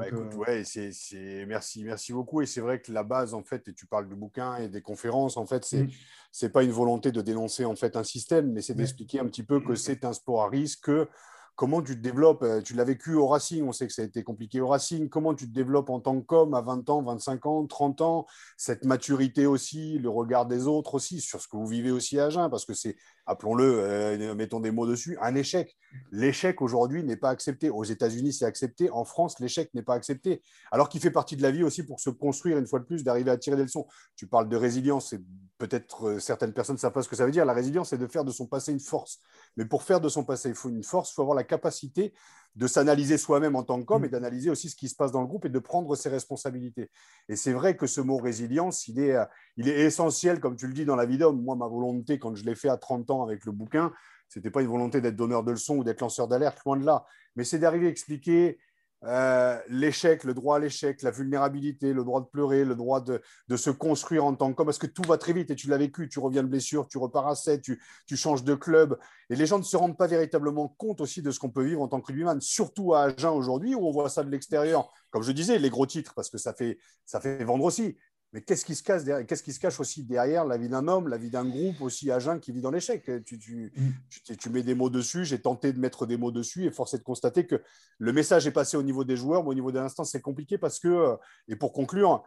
Écoute, 0.06 0.34
euh, 0.34 0.38
ouais, 0.38 0.63
c'est, 0.63 1.46
merci, 1.48 1.84
merci 1.84 2.13
beaucoup. 2.13 2.41
Et 2.41 2.46
c'est 2.46 2.62
vrai 2.62 2.82
que 2.82 2.91
la 2.91 3.03
base, 3.03 3.34
en 3.34 3.44
fait, 3.44 3.67
et 3.67 3.74
tu 3.74 3.86
parles 3.86 4.08
du 4.08 4.15
bouquin 4.15 4.58
et 4.58 4.67
des 4.67 4.82
conférences, 4.82 5.38
en 5.38 5.46
fait, 5.46 5.65
c'est 5.65 5.77
n'est 5.77 5.84
mm. 5.84 5.91
c'est 6.32 6.50
pas 6.50 6.63
une 6.63 6.72
volonté 6.72 7.12
de 7.12 7.22
dénoncer 7.22 7.65
en 7.65 7.75
fait 7.75 7.96
un 7.96 8.03
système, 8.03 8.51
mais 8.51 8.62
c'est 8.62 8.75
d'expliquer 8.75 9.20
un 9.20 9.25
petit 9.25 9.44
peu 9.44 9.60
que 9.60 9.75
c'est 9.75 10.06
un 10.06 10.13
sport 10.13 10.44
à 10.44 10.50
risque, 10.50 10.86
que 10.86 11.08
comment 11.56 11.82
tu 11.82 11.96
te 11.96 12.01
développes 12.01 12.44
euh, 12.44 12.62
Tu 12.62 12.74
l'as 12.74 12.84
vécu 12.84 13.15
au 13.15 13.27
Racing, 13.27 13.63
on 13.67 13.72
sait 13.72 13.88
que 13.88 13.94
ça 13.94 14.03
a 14.03 14.06
été 14.06 14.24
compliqué 14.24 14.62
au 14.62 14.67
Racing. 14.67 15.10
Comment 15.10 15.34
tu 15.34 15.48
te 15.48 15.53
développes 15.53 15.89
en 15.89 16.00
tant 16.00 16.22
qu'homme 16.22 16.53
à 16.53 16.62
20 16.62 16.89
ans, 16.89 17.01
25 17.01 17.46
ans, 17.46 17.65
30 17.65 18.01
ans 18.01 18.25
Cette 18.58 18.86
maturité 18.86 19.46
aussi, 19.46 19.98
le 20.00 20.10
regard 20.10 20.46
des 20.46 20.67
autres 20.67 20.96
aussi, 20.96 21.20
sur 21.20 21.41
ce 21.41 21.48
que 21.48 21.58
vous 21.58 21.67
vivez 21.67 21.91
aussi 21.91 22.20
à 22.20 22.25
Agen, 22.25 22.50
parce 22.50 22.65
que 22.65 22.74
c'est, 22.74 22.96
appelons-le, 23.27 23.79
euh, 23.79 24.36
mettons 24.36 24.60
des 24.60 24.72
mots 24.72 24.88
dessus, 24.88 25.17
un 25.22 25.36
échec. 25.36 25.77
L'échec 26.12 26.62
aujourd'hui 26.62 27.03
n'est 27.03 27.17
pas 27.17 27.29
accepté. 27.29 27.69
Aux 27.69 27.84
États-Unis, 27.84 28.34
c'est 28.34 28.46
accepté. 28.46 28.89
En 28.89 29.03
France, 29.03 29.39
l'échec 29.39 29.69
n'est 29.74 29.84
pas 29.84 29.93
accepté. 29.93 30.41
Alors 30.72 30.89
qu'il 30.89 31.01
fait 31.01 31.12
partie 31.12 31.36
de 31.36 31.41
la 31.43 31.51
vie 31.51 31.63
aussi 31.63 31.84
pour 31.84 32.00
se 32.00 32.10
construire 32.10 32.57
une 32.57 32.65
fois 32.65 32.79
de 32.79 32.86
plus, 32.86 33.03
d'arriver 33.03 33.29
à 33.29 33.38
tirer 33.38 33.57
des 33.57 33.63
leçons. 33.63 33.86
Tu 34.15 34.27
parles 34.27 34.50
de 34.50 34.55
résilience, 34.55 35.10
c'est 35.10 35.22
peut-être 35.57 36.07
euh, 36.07 36.19
certaines 36.19 36.53
personnes 36.53 36.75
ne 36.75 36.79
savent 36.79 36.93
pas 36.93 37.03
ce 37.03 37.10
que 37.10 37.15
ça 37.15 37.25
veut 37.25 37.31
dire. 37.31 37.46
La 37.46 37.53
résilience, 37.53 37.89
c'est 37.89 37.98
de 37.98 38.07
faire 38.07 38.24
de 38.24 38.31
son 38.31 38.48
passé 38.48 38.72
une 38.72 38.79
force. 38.79 39.19
Mais 39.57 39.65
pour 39.65 39.84
faire 39.84 40.00
de 40.00 40.10
son 40.10 40.24
passé 40.24 40.53
une 40.65 40.84
force, 40.84 41.12
il 41.12 41.13
faut 41.13 41.22
avoir 41.22 41.36
la 41.36 41.43
capacité 41.43 42.13
de 42.58 42.66
s'analyser 42.66 43.18
soi-même 43.18 43.56
en 43.56 43.64
tant 43.64 43.82
qu'homme 43.84 44.04
et 44.04 44.08
mm. 44.08 44.12
d'analyser 44.12 44.50
aussi 44.50 44.70
ce 44.70 44.76
qui 44.76 44.90
se 44.90 44.96
passe 44.96 45.12
dans 45.12 45.22
le 45.22 45.28
groupe 45.28 45.46
et 45.46 45.50
de 45.50 45.60
prendre 45.60 45.96
ses 45.96 46.10
responsabilités. 46.10 46.90
Et 47.30 47.36
c'est 47.36 47.54
vrai 47.54 47.78
que 47.78 47.86
ce 47.86 48.02
mot 48.02 48.18
résilience, 48.18 48.88
il 48.88 49.00
est, 49.00 49.16
euh, 49.16 49.26
il 49.58 49.70
est 49.70 49.80
essentiel, 49.82 50.40
comme 50.40 50.56
tu 50.56 50.66
le 50.68 50.74
dis, 50.74 50.84
dans 50.84 50.96
la 50.96 51.06
vie 51.06 51.20
d'homme. 51.20 51.42
Moi, 51.42 51.56
ma 51.56 51.68
volonté, 51.68 52.18
quand 52.18 52.36
je 52.36 52.44
l'ai 52.44 52.56
fait 52.56 52.70
à 52.70 52.78
30 52.78 53.12
ans 53.12 53.24
avec 53.24 53.46
le 53.46 53.52
bouquin, 53.52 53.94
ce 54.28 54.40
n'était 54.40 54.50
pas 54.50 54.62
une 54.62 54.68
volonté 54.68 55.02
d'être 55.02 55.16
donneur 55.16 55.44
de 55.44 55.52
leçons 55.52 55.78
ou 55.78 55.84
d'être 55.84 56.02
lanceur 56.02 56.28
d'alerte, 56.28 56.60
loin 56.66 56.78
de 56.78 56.86
là. 56.86 57.06
Mais 57.36 57.44
c'est 57.44 57.60
d'arriver 57.60 57.88
à 57.88 57.90
expliquer 57.90 58.58
euh, 59.04 59.60
l'échec, 59.70 60.24
le 60.24 60.34
droit 60.34 60.56
à 60.56 60.60
l'échec, 60.60 61.01
la 61.04 61.12
vulnérabilité, 61.12 61.94
le 61.94 62.04
droit 62.04 62.22
de 62.22 62.25
pleurer, 62.25 62.66
le 62.66 62.75
droit 62.75 63.00
de, 63.01 63.22
se 63.56 63.70
construire 63.70 64.25
en 64.25 64.34
tant 64.36 64.51
qu'homme, 64.54 64.66
parce 64.66 64.80
que 64.80 64.88
tout 64.88 65.04
va 65.08 65.18
très 65.18 65.34
vite 65.34 65.51
et 65.51 65.56
tu 65.56 65.68
l'as 65.68 65.77
vécu, 65.77 66.10
tu 66.10 66.20
reviens 66.20 66.44
de 66.44 66.48
blessure, 66.48 66.88
tu 66.88 66.98
repars 66.98 67.27
à 67.27 67.36
7, 67.36 67.62
tu, 67.62 67.80
changes 68.16 68.44
de 68.44 68.56
club, 68.56 68.98
et 69.30 69.36
les 69.36 69.46
gens 69.46 69.60
ne 69.60 69.63
se 69.63 69.77
rendent 69.77 69.98
pas 69.98 70.08
véritablement 70.08 70.68
compte 70.68 71.01
aussi 71.01 71.22
de 71.22 71.30
ce 71.32 71.39
qu'on 71.39 71.51
peut 71.51 71.63
vivre 71.63 71.82
en 71.82 71.88
tant 71.88 72.01
que 72.01 72.08
rugbyman, 72.08 72.42
surtout 72.42 72.94
à 72.94 73.04
Agen 73.04 73.30
aujourd'hui, 73.30 73.75
où 73.75 73.88
on 73.88 73.92
voit 73.92 74.10
ça 74.10 74.24
de 74.24 74.32
l'extérieur, 74.32 74.92
comme 75.12 75.24
je 75.24 75.32
disais, 75.32 75.60
les 75.60 75.70
gros 75.70 75.86
titres, 75.86 76.13
parce 76.16 76.30
que 76.30 76.38
ça 76.38 76.54
fait, 76.54 76.80
ça 77.06 77.22
fait 77.22 77.44
vendre 77.44 77.63
aussi, 77.63 77.98
Mais 78.34 78.41
qu'est-ce 78.41 78.65
qui 78.65 78.75
se 78.75 78.84
cache 78.84 79.03
derrière 79.03 79.25
Qu'est-ce 79.25 79.43
qui 79.43 79.53
se 79.53 79.60
cache 79.60 79.79
aussi 79.79 80.03
derrière 80.03 80.43
la 80.43 80.57
vie 80.57 80.67
d'un 80.67 80.88
homme, 80.89 81.07
la 81.07 81.17
vie 81.17 81.29
d'un 81.29 81.48
groupe 81.48 81.79
aussi 81.81 82.12
à 82.12 82.19
qui 82.39 82.51
vit 82.51 82.62
dans 82.62 82.72
l'échec? 82.72 83.10
Tu, 83.25 83.39
tu, 83.39 83.72
mm. 83.74 84.36
tu, 84.36 84.50
mets 84.50 84.63
des 84.63 84.75
mots 84.75 84.89
dessus. 84.89 85.24
J'ai 85.24 85.39
tenté 85.39 85.72
de 85.72 85.79
mettre 85.79 86.05
des 86.05 86.17
mots 86.17 86.31
dessus 86.31 86.65
et 86.65 86.72
force 86.72 86.93
est 86.93 86.98
de 86.98 87.03
constater 87.03 87.48
que 87.48 87.62
le 88.00 88.12
message 88.12 88.46
est 88.46 88.51
passé 88.51 88.75
au 88.75 88.84
niveau 88.84 89.05
des 89.05 89.15
joueurs, 89.15 89.43
mais 89.43 89.50
au 89.50 89.53
niveau 89.53 89.72
de 89.72 89.79
l'instance, 89.79 90.12
c'est 90.12 90.22
compliqué 90.22 90.57
parce 90.57 90.79
que, 90.79 90.89
euh, 90.89 91.15
et 91.48 91.55
pour 91.55 91.72
conclure, 91.72 92.24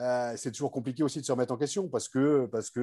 euh, 0.00 0.34
c'est 0.36 0.50
toujours 0.50 0.72
compliqué 0.72 1.04
aussi 1.04 1.20
de 1.20 1.24
se 1.24 1.30
remettre 1.30 1.52
en 1.52 1.56
question 1.56 1.88
parce 1.88 2.08
que, 2.08 2.46
parce 2.46 2.70
que, 2.70 2.80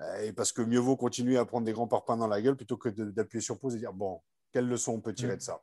euh, 0.00 0.22
et 0.22 0.32
parce 0.32 0.52
que 0.52 0.62
mieux 0.62 0.78
vaut 0.78 0.96
continuer 0.96 1.38
à 1.38 1.44
prendre 1.44 1.66
des 1.66 1.72
grands 1.72 1.88
parpaings 1.88 2.16
dans 2.16 2.28
la 2.28 2.40
gueule 2.40 2.56
plutôt 2.56 2.76
que 2.76 2.88
d'appuyer 2.88 3.42
sur 3.42 3.58
pause 3.58 3.74
et 3.74 3.78
dire 3.78 3.92
bon, 3.92 4.20
quelle 4.52 4.68
leçon 4.68 4.92
on 4.92 5.00
peut 5.00 5.12
tirer 5.12 5.34
mm. 5.34 5.38
de 5.38 5.42
ça? 5.42 5.60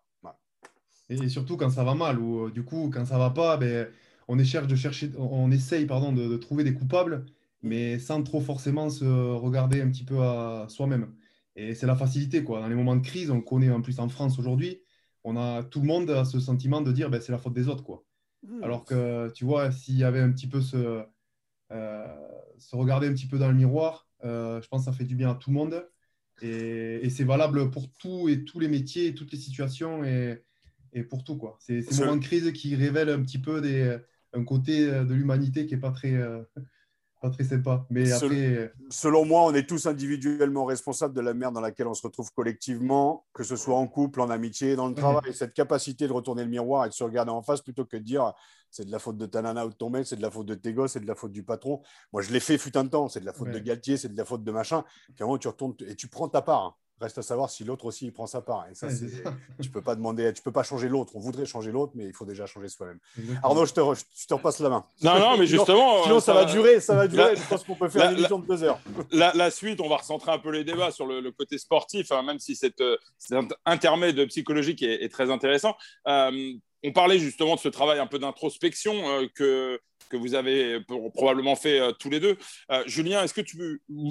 Et 1.10 1.29
surtout 1.29 1.55
quand 1.55 1.69
ça 1.69 1.86
va 1.86 1.96
mal 1.96 2.19
ou 2.19 2.51
du 2.51 2.65
coup 2.65 2.91
quand 2.93 3.05
ça 3.05 3.17
va 3.17 3.29
pas, 3.29 3.55
ben 3.55 3.88
on, 4.27 4.43
cherche 4.43 4.67
de 4.67 4.75
chercher, 4.75 5.12
on 5.17 5.51
essaye 5.51 5.86
pardon, 5.86 6.12
de, 6.12 6.36
trouver 6.38 6.63
des 6.63 6.74
coupables, 6.74 7.25
mais 7.62 8.00
sans 8.00 8.24
trop 8.24 8.41
forcément 8.41 8.89
se 8.89 9.05
regarder 9.05 9.81
un 9.81 9.89
petit 9.89 10.03
peu 10.03 10.22
à 10.22 10.67
soi-même. 10.69 11.13
Et 11.55 11.74
c'est 11.74 11.88
la 11.88 11.96
facilité. 11.96 12.43
Quoi. 12.43 12.60
Dans 12.60 12.67
les 12.67 12.75
moments 12.75 12.96
de 12.96 13.05
crise, 13.05 13.31
on 13.31 13.41
connaît 13.41 13.72
en 13.72 13.81
plus 13.81 14.00
en 14.00 14.10
France 14.10 14.38
aujourd'hui, 14.38 14.81
on 15.24 15.36
a 15.36 15.63
tout 15.63 15.81
le 15.81 15.88
monde 15.88 16.10
a 16.10 16.24
ce 16.24 16.39
sentiment 16.39 16.81
de 16.81 16.91
dire 16.91 17.10
ben, 17.10 17.19
c'est 17.19 17.31
la 17.31 17.38
faute 17.38 17.53
des 17.53 17.67
autres. 17.67 17.84
Quoi. 17.84 18.05
Mmh. 18.43 18.63
Alors 18.63 18.86
que 18.86 19.31
tu 19.34 19.46
vois, 19.46 19.72
s'il 19.72 19.98
y 19.98 20.03
avait 20.03 20.19
un 20.19 20.31
petit 20.31 20.48
peu 20.48 20.62
ce, 20.62 21.03
euh, 21.72 22.05
se 22.60 22.75
regarder 22.75 23.07
un 23.07 23.13
petit 23.13 23.27
peu 23.27 23.39
dans 23.39 23.48
le 23.48 23.55
miroir, 23.55 24.07
euh, 24.24 24.62
je 24.62 24.67
pense 24.67 24.86
que 24.86 24.91
ça 24.91 24.98
fait 24.98 25.03
du 25.03 25.15
bien 25.15 25.31
à 25.31 25.36
tout 25.36 25.50
le 25.50 25.55
monde. 25.55 25.88
Et, 26.41 27.10
c'est 27.10 27.24
valable 27.24 27.72
pour 27.72 27.91
tout 27.93 28.29
et 28.29 28.43
tous 28.43 28.60
les 28.60 28.67
métiers, 28.67 29.15
toutes 29.15 29.31
les 29.31 29.39
situations 29.39 30.03
et, 30.03 30.43
et 30.93 31.01
pour 31.03 31.24
tout. 31.24 31.36
Quoi. 31.36 31.57
C'est 31.60 31.81
ces 31.81 32.01
moments 32.01 32.17
de 32.17 32.24
crise 32.24 32.51
qui 32.51 32.75
révèlent 32.75 33.10
un 33.10 33.24
petit 33.24 33.39
peu 33.39 33.60
des, 33.60 33.98
un 34.34 34.43
côté 34.43 34.88
euh, 34.88 35.03
de 35.03 35.13
l'humanité 35.13 35.65
qui 35.65 35.75
n'est 35.75 35.79
pas 35.79 35.91
très, 35.91 36.13
euh, 36.13 36.41
pas 37.22 37.29
très 37.29 37.43
sympa. 37.43 37.86
Mais 37.89 38.12
après... 38.12 38.55
Euh, 38.55 38.74
selon 38.89 39.25
moi, 39.25 39.43
on 39.43 39.53
est 39.53 39.67
tous 39.67 39.86
individuellement 39.86 40.65
responsables 40.65 41.13
de 41.13 41.22
la 41.22 41.34
merde 41.34 41.53
dans 41.53 41.62
laquelle 41.62 41.88
on 41.88 41.93
se 41.93 42.03
retrouve 42.03 42.31
collectivement, 42.34 43.25
que 43.34 43.43
ce 43.43 43.55
soit 43.55 43.77
en 43.77 43.88
couple, 43.88 44.22
en 44.22 44.29
amitié, 44.29 44.75
dans 44.75 44.88
le 44.88 44.96
travail. 44.96 45.34
Cette 45.34 45.53
capacité 45.53 46.07
de 46.07 46.13
retourner 46.13 46.43
le 46.43 46.50
miroir 46.50 46.86
et 46.86 46.89
de 46.89 46.93
se 46.93 47.03
regarder 47.03 47.31
en 47.31 47.41
face 47.41 47.62
plutôt 47.62 47.86
que 47.86 47.98
de 47.98 48.03
dire 48.03 48.34
c'est 48.69 48.86
de 48.86 48.91
la 48.91 49.00
faute 49.00 49.17
de 49.17 49.25
ta 49.25 49.41
nana 49.41 49.65
ou 49.65 49.69
de 49.69 49.75
ton 49.75 49.89
mec, 49.89 50.05
c'est 50.05 50.17
de 50.17 50.22
la 50.22 50.29
faute 50.29 50.46
de 50.46 50.53
tes 50.53 50.74
gosses, 50.74 50.91
c'est 50.91 51.00
de 51.00 51.07
la 51.07 51.15
faute 51.15 51.31
du 51.31 51.43
patron. 51.43 51.81
Moi, 52.12 52.22
je 52.22 52.31
l'ai 52.31 52.41
fait 52.41 52.57
fut 52.57 52.77
un 52.77 52.86
temps, 52.86 53.07
c'est 53.07 53.22
de 53.22 53.25
la 53.25 53.34
faute 53.34 53.50
de 53.50 53.60
Galtier, 53.60 53.98
c'est 53.98 54.10
de 54.10 54.17
la 54.17 54.25
faute 54.25 54.43
de 54.43 54.51
machin. 54.51 54.84
Puis 55.15 55.24
à 55.24 55.27
un 55.27 55.38
tu 55.38 55.48
retournes 55.48 55.74
et 55.88 55.96
tu 55.96 56.07
prends 56.10 56.27
ta 56.27 56.41
part. 56.41 56.77
Reste 57.00 57.18
à 57.20 57.22
savoir 57.22 57.50
si 57.50 57.63
l'autre 57.63 57.86
aussi 57.86 58.06
il 58.06 58.12
prend 58.12 58.25
sa 58.25 58.42
part. 58.42 58.66
Et 58.72 58.75
ça, 58.75 58.88
tu 59.62 59.70
peux 59.70 59.82
pas 59.82 59.96
demander, 59.96 60.34
tu 60.34 60.42
peux 60.42 60.51
pas 60.51 60.63
changer 60.63 60.89
l'autre. 60.89 61.12
On 61.16 61.20
voudrait 61.20 61.46
changer 61.46 61.72
l'autre, 61.72 61.94
mais 61.96 62.06
il 62.06 62.13
faut 62.13 62.25
déjà 62.25 62.46
changer 62.46 62.70
soi-même. 62.70 63.00
Arnaud, 63.44 63.66
je 63.66 63.74
te, 63.74 63.82
je 63.82 64.27
te 64.27 64.34
repasse 64.34 64.60
la 64.60 64.70
main. 64.70 64.86
Non, 65.01 65.20
non, 65.20 65.38
mais 65.38 65.46
justement, 65.46 66.04
sinon, 66.04 66.20
ça, 66.20 66.34
va, 66.34 66.46
durer, 66.46 66.80
ça 66.80 66.96
va 66.96 67.08
durer. 67.08 67.36
je 67.36 67.48
pense 67.48 67.63
qu'on 67.63 67.75
peut 67.75 67.89
faire 67.89 68.06
la, 68.06 68.12
une 68.12 68.18
émission 68.18 68.39
de 68.39 68.48
deux 68.48 68.63
heures. 68.63 68.80
La, 69.12 69.51
suite, 69.51 69.80
on 69.82 69.89
va 69.89 69.98
recentrer 69.98 70.32
un 70.32 70.39
peu 70.39 70.51
les 70.51 70.63
débats 70.63 70.92
sur 70.92 71.06
le, 71.06 71.32
côté 71.32 71.58
sportif, 71.58 72.12
hein, 72.12 72.24
même 72.24 72.39
si 72.39 72.56
cette, 72.56 72.84
cet 73.18 73.38
intermède 73.66 74.25
psychologique 74.27 74.82
est, 74.82 75.04
est 75.04 75.10
très 75.10 75.30
intéressant. 75.30 75.75
Euh, 76.08 76.54
on 76.84 76.92
parlait 76.92 77.20
justement 77.20 77.56
de 77.56 77.60
ce 77.60 77.70
travail 77.70 78.00
un 78.00 78.08
peu 78.08 78.20
d'introspection 78.20 78.94
euh, 79.10 79.27
que 79.34 79.80
que 80.08 80.18
vous 80.18 80.36
avez 80.36 80.80
probablement 81.14 81.56
fait 81.56 81.80
euh, 81.80 81.92
tous 81.92 82.10
les 82.10 82.20
deux. 82.20 82.38
Euh, 82.72 82.84
Julien, 82.88 83.24
est-ce 83.24 83.34
que 83.34 83.42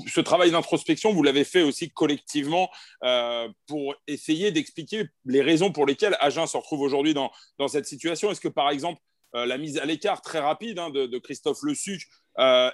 ce 0.09 0.21
travail 0.21 0.51
d'introspection, 0.51 1.13
vous 1.13 1.23
l'avez 1.23 1.45
fait 1.45 1.63
aussi 1.63 1.91
collectivement 1.91 2.71
euh, 3.05 3.49
pour 3.67 3.95
essayer 4.07 4.51
d'expliquer 4.53 5.07
les 5.25 5.43
raisons 5.43 5.73
pour 5.73 5.87
lesquelles 5.87 6.17
Agen 6.21 6.47
se 6.47 6.57
retrouve 6.57 6.81
aujourd'hui 6.81 7.15
dans, 7.15 7.31
dans, 7.59 7.69
cette 7.69 7.87
situation? 7.87 8.31
Est-ce 8.31 8.41
que, 8.41 8.49
par 8.49 8.71
exemple, 8.71 9.01
la 9.35 9.59
mise 9.59 9.77
à 9.77 9.85
l'écart 9.85 10.23
très 10.23 10.39
rapide 10.39 10.79
hein, 10.79 10.89
de, 10.89 11.19
Christophe 11.19 11.59
Le 11.63 11.75
Suc 11.75 12.01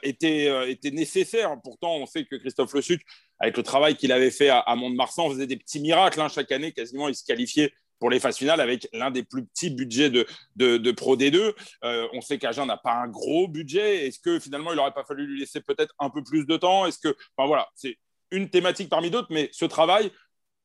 était, 0.04 0.70
était 0.70 0.92
nécessaire? 0.92 1.56
Pourtant, 1.64 1.96
on 1.96 2.06
sait 2.06 2.24
que 2.24 2.36
Christophe 2.36 2.72
Le 2.74 2.82
Suc, 2.82 3.02
avec 3.40 3.56
le 3.56 3.64
travail 3.64 3.96
qu'il 3.96 4.12
avait 4.12 4.30
fait 4.30 4.48
à, 4.48 4.76
Mont-de-Marsan, 4.76 5.28
faisait 5.30 5.48
des 5.48 5.56
petits 5.56 5.80
miracles. 5.80 6.20
Hein, 6.20 6.28
chaque 6.28 6.52
année, 6.52 6.70
quasiment, 6.70 7.08
il 7.08 7.16
se 7.16 7.24
qualifiait 7.24 7.72
pour 8.02 8.10
les 8.10 8.18
phases 8.18 8.36
finales 8.36 8.60
avec 8.60 8.88
l'un 8.92 9.12
des 9.12 9.22
plus 9.22 9.44
petits 9.44 9.70
budgets 9.70 10.10
de, 10.10 10.26
de, 10.56 10.90
Pro 10.90 11.16
D2. 11.16 11.54
Euh, 11.84 12.08
on 12.12 12.20
sait 12.20 12.36
qu'Agen 12.36 12.66
n'a 12.66 12.76
pas 12.76 12.94
un 12.94 13.06
gros 13.06 13.46
budget. 13.46 14.08
Est-ce 14.08 14.18
que 14.18 14.40
finalement, 14.40 14.72
il 14.72 14.76
n'aurait 14.76 14.92
pas 14.92 15.04
fallu 15.04 15.24
lui 15.24 15.38
laisser 15.38 15.60
peut-être 15.60 15.94
un 16.00 16.10
peu 16.10 16.24
plus 16.24 16.44
de 16.44 16.56
temps? 16.56 16.84
Est-ce 16.84 16.98
que, 16.98 17.16
enfin 17.36 17.46
voilà, 17.46 17.68
c'est 17.76 17.98
une 18.32 18.50
thématique 18.50 18.88
parmi 18.88 19.08
d'autres, 19.08 19.28
mais 19.30 19.50
ce 19.52 19.66
travail, 19.66 20.10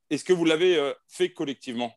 est-ce 0.09 0.23
que 0.23 0.33
vous 0.33 0.45
l'avez 0.45 0.77
euh, 0.77 0.93
fait 1.07 1.31
collectivement? 1.31 1.93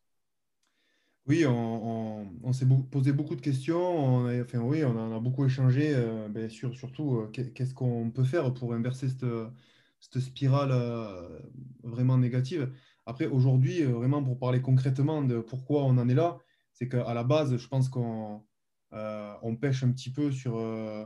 Oui, 1.24 1.46
on, 1.46 2.52
s'est 2.52 2.66
posé 2.90 3.12
beaucoup 3.12 3.34
de 3.34 3.40
questions. 3.40 3.80
On 3.80 4.42
enfin, 4.42 4.58
oui, 4.58 4.84
on 4.84 5.16
a 5.16 5.20
beaucoup 5.20 5.46
échangé. 5.46 5.94
Euh, 5.94 6.50
sûr, 6.50 6.76
surtout, 6.76 7.30
qu'est-ce 7.32 7.72
qu'on 7.72 8.10
peut 8.10 8.24
faire 8.24 8.52
pour 8.52 8.74
inverser 8.74 9.08
cette 9.08 10.20
spirale 10.20 10.74
vraiment 11.82 12.18
négative 12.18 12.70
après, 13.10 13.26
aujourd'hui, 13.26 13.82
euh, 13.82 13.88
vraiment 13.88 14.22
pour 14.22 14.38
parler 14.38 14.62
concrètement 14.62 15.22
de 15.22 15.40
pourquoi 15.40 15.82
on 15.82 15.98
en 15.98 16.08
est 16.08 16.14
là, 16.14 16.38
c'est 16.72 16.88
qu'à 16.88 17.12
la 17.12 17.24
base, 17.24 17.56
je 17.56 17.66
pense 17.66 17.88
qu'on 17.88 18.44
euh, 18.92 19.54
pêche 19.60 19.82
un 19.82 19.90
petit 19.90 20.12
peu 20.12 20.30
sur, 20.30 20.56
euh, 20.56 21.04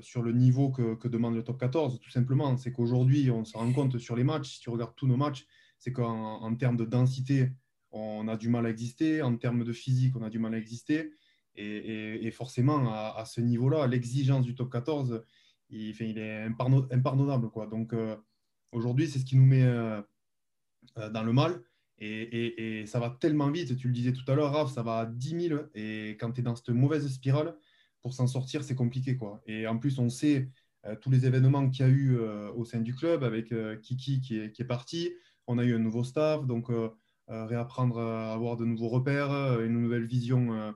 sur 0.00 0.22
le 0.22 0.32
niveau 0.32 0.70
que, 0.70 1.08
demande 1.08 1.34
le 1.34 1.44
top 1.44 1.60
14, 1.60 2.00
tout 2.00 2.10
simplement. 2.10 2.56
C'est 2.56 2.72
qu'aujourd'hui, 2.72 3.30
on 3.30 3.44
se 3.44 3.58
rend 3.58 3.70
compte 3.74 3.98
sur 3.98 4.16
les 4.16 4.24
matchs, 4.24 4.54
si 4.54 4.60
tu 4.60 4.70
regardes 4.70 4.94
tous 4.96 5.06
nos 5.06 5.18
matchs, 5.18 5.46
c'est 5.78 5.92
qu'en 5.92 6.56
termes 6.56 6.78
de 6.78 6.86
densité, 6.86 7.50
on 7.90 8.26
a 8.26 8.38
du 8.38 8.48
mal 8.48 8.64
à 8.64 8.70
exister, 8.70 9.20
en 9.20 9.36
termes 9.36 9.64
de 9.64 9.72
physique, 9.74 10.16
on 10.16 10.22
a 10.22 10.30
du 10.30 10.38
mal 10.38 10.54
à 10.54 10.58
exister. 10.58 11.12
Et, 11.56 12.30
forcément, 12.30 12.90
à, 12.90 13.24
ce 13.26 13.42
niveau-là, 13.42 13.86
l'exigence 13.86 14.46
du 14.46 14.54
top 14.54 14.72
14, 14.72 15.22
il, 15.68 16.18
est 16.18 16.44
impardonnable. 16.90 17.50
Quoi. 17.50 17.66
Donc, 17.66 17.94
aujourd'hui, 18.70 19.08
c'est 19.08 19.18
ce 19.18 19.26
qui 19.26 19.36
nous 19.36 19.44
met 19.44 19.66
dans 20.96 21.22
le 21.22 21.32
mal. 21.32 21.62
Et, 22.04 22.84
ça 22.86 22.98
va 22.98 23.10
tellement 23.10 23.50
vite, 23.50 23.76
tu 23.76 23.86
le 23.86 23.92
disais 23.92 24.12
tout 24.12 24.28
à 24.30 24.34
l'heure, 24.34 24.52
Raph, 24.52 24.72
ça 24.72 24.82
va 24.82 24.98
à 24.98 25.06
10 25.06 25.48
000. 25.48 25.60
Et 25.74 26.10
quand 26.18 26.32
tu 26.32 26.40
es 26.40 26.42
dans 26.42 26.56
cette 26.56 26.70
mauvaise 26.70 27.06
spirale, 27.08 27.56
pour 28.00 28.12
s'en 28.12 28.26
sortir, 28.26 28.64
c'est 28.64 28.74
compliqué. 28.74 29.16
Quoi. 29.16 29.40
Et 29.46 29.66
en 29.68 29.78
plus, 29.78 29.98
on 29.98 30.08
sait 30.08 30.50
euh, 30.84 30.96
tous 30.96 31.10
les 31.10 31.26
événements 31.26 31.70
qu'il 31.70 31.86
y 31.86 31.88
a 31.88 31.92
eu 31.92 32.16
euh, 32.18 32.50
au 32.54 32.64
sein 32.64 32.80
du 32.80 32.94
club 32.94 33.22
avec 33.22 33.54
Kiki 33.82 34.20
qui 34.20 34.38
est, 34.38 34.52
qui 34.52 34.62
est, 34.62 34.66
parti. 34.66 35.12
On 35.46 35.58
a 35.58 35.64
eu 35.64 35.74
un 35.74 35.78
nouveau 35.78 36.02
staff, 36.02 36.44
donc 36.46 36.68
réapprendre 37.28 37.98
à 37.98 38.32
avoir 38.32 38.56
de 38.56 38.64
nouveaux 38.64 38.88
repères, 38.88 39.60
une 39.60 39.80
nouvelle 39.80 40.04
vision 40.04 40.74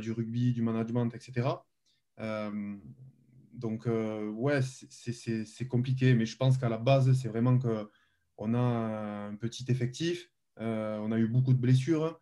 du 0.00 0.12
rugby, 0.12 0.52
du 0.52 0.62
management, 0.62 1.10
etc. 1.14 1.48
donc, 3.52 3.86
ouais, 3.86 4.60
c'est 4.62 5.68
compliqué, 5.68 6.14
mais 6.14 6.26
je 6.26 6.36
pense 6.36 6.58
qu'à 6.58 6.68
la 6.68 6.78
base, 6.78 7.12
c'est 7.12 7.28
vraiment 7.28 7.58
que 7.58 7.88
on 8.38 8.54
a 8.54 8.58
un 8.58 9.34
petit 9.36 9.64
effectif, 9.68 10.30
euh, 10.60 10.98
on 10.98 11.12
a 11.12 11.18
eu 11.18 11.26
beaucoup 11.26 11.52
de 11.52 11.58
blessures, 11.58 12.20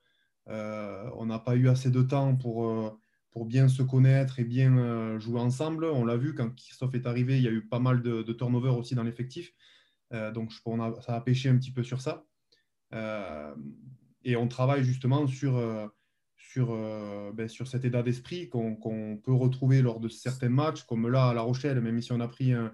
euh, 0.48 1.08
on 1.16 1.26
n'a 1.26 1.38
pas 1.38 1.56
eu 1.56 1.68
assez 1.68 1.90
de 1.90 2.02
temps 2.02 2.34
pour, 2.36 2.66
euh, 2.68 2.90
pour 3.30 3.46
bien 3.46 3.68
se 3.68 3.82
connaître 3.82 4.38
et 4.38 4.44
bien 4.44 5.18
jouer 5.18 5.40
ensemble. 5.40 5.84
On 5.84 6.04
l'a 6.04 6.16
vu 6.16 6.34
quand 6.34 6.54
Christophe 6.54 6.94
est 6.94 7.06
arrivé, 7.06 7.36
il 7.36 7.42
y 7.42 7.48
a 7.48 7.52
eu 7.52 7.66
pas 7.66 7.78
mal 7.78 8.02
de, 8.02 8.22
turnover 8.32 8.70
aussi 8.70 8.94
dans 8.94 9.02
l'effectif. 9.02 9.52
donc 10.34 10.52
ça 10.52 11.14
a 11.14 11.20
pêché 11.20 11.48
un 11.48 11.56
petit 11.56 11.72
peu 11.72 11.82
sur 11.82 12.00
ça. 12.02 12.26
et 14.24 14.36
on 14.36 14.48
travaille 14.48 14.84
justement 14.84 15.26
sur, 15.26 15.58
sur, 16.36 16.76
ben, 17.32 17.48
sur 17.48 17.66
cet 17.68 17.86
état 17.86 18.02
d'esprit 18.02 18.50
qu'on 18.50 19.18
peut 19.24 19.32
retrouver 19.32 19.80
lors 19.80 19.98
de 19.98 20.08
certains 20.08 20.50
matchs, 20.50 20.82
comme 20.82 21.08
là 21.08 21.28
à 21.30 21.34
La 21.34 21.40
Rochelle, 21.40 21.80
même 21.80 22.02
si 22.02 22.12
on 22.12 22.20
a 22.20 22.28
pris 22.28 22.52
un, 22.52 22.70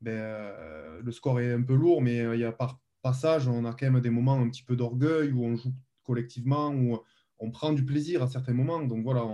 ben, 0.00 0.12
euh, 0.12 1.00
le 1.02 1.12
score 1.12 1.40
est 1.40 1.52
un 1.52 1.62
peu 1.62 1.74
lourd, 1.74 2.00
mais 2.00 2.20
euh, 2.20 2.34
il 2.34 2.40
y 2.40 2.44
a 2.44 2.52
par 2.52 2.80
passage, 3.02 3.48
on 3.48 3.64
a 3.64 3.72
quand 3.72 3.90
même 3.90 4.00
des 4.00 4.10
moments 4.10 4.38
un 4.38 4.48
petit 4.48 4.62
peu 4.62 4.76
d'orgueil 4.76 5.32
où 5.32 5.44
on 5.44 5.56
joue 5.56 5.74
collectivement, 6.04 6.68
où 6.68 6.98
on 7.38 7.50
prend 7.50 7.72
du 7.72 7.84
plaisir 7.84 8.22
à 8.22 8.26
certains 8.26 8.52
moments. 8.52 8.80
Donc 8.80 9.02
voilà, 9.04 9.24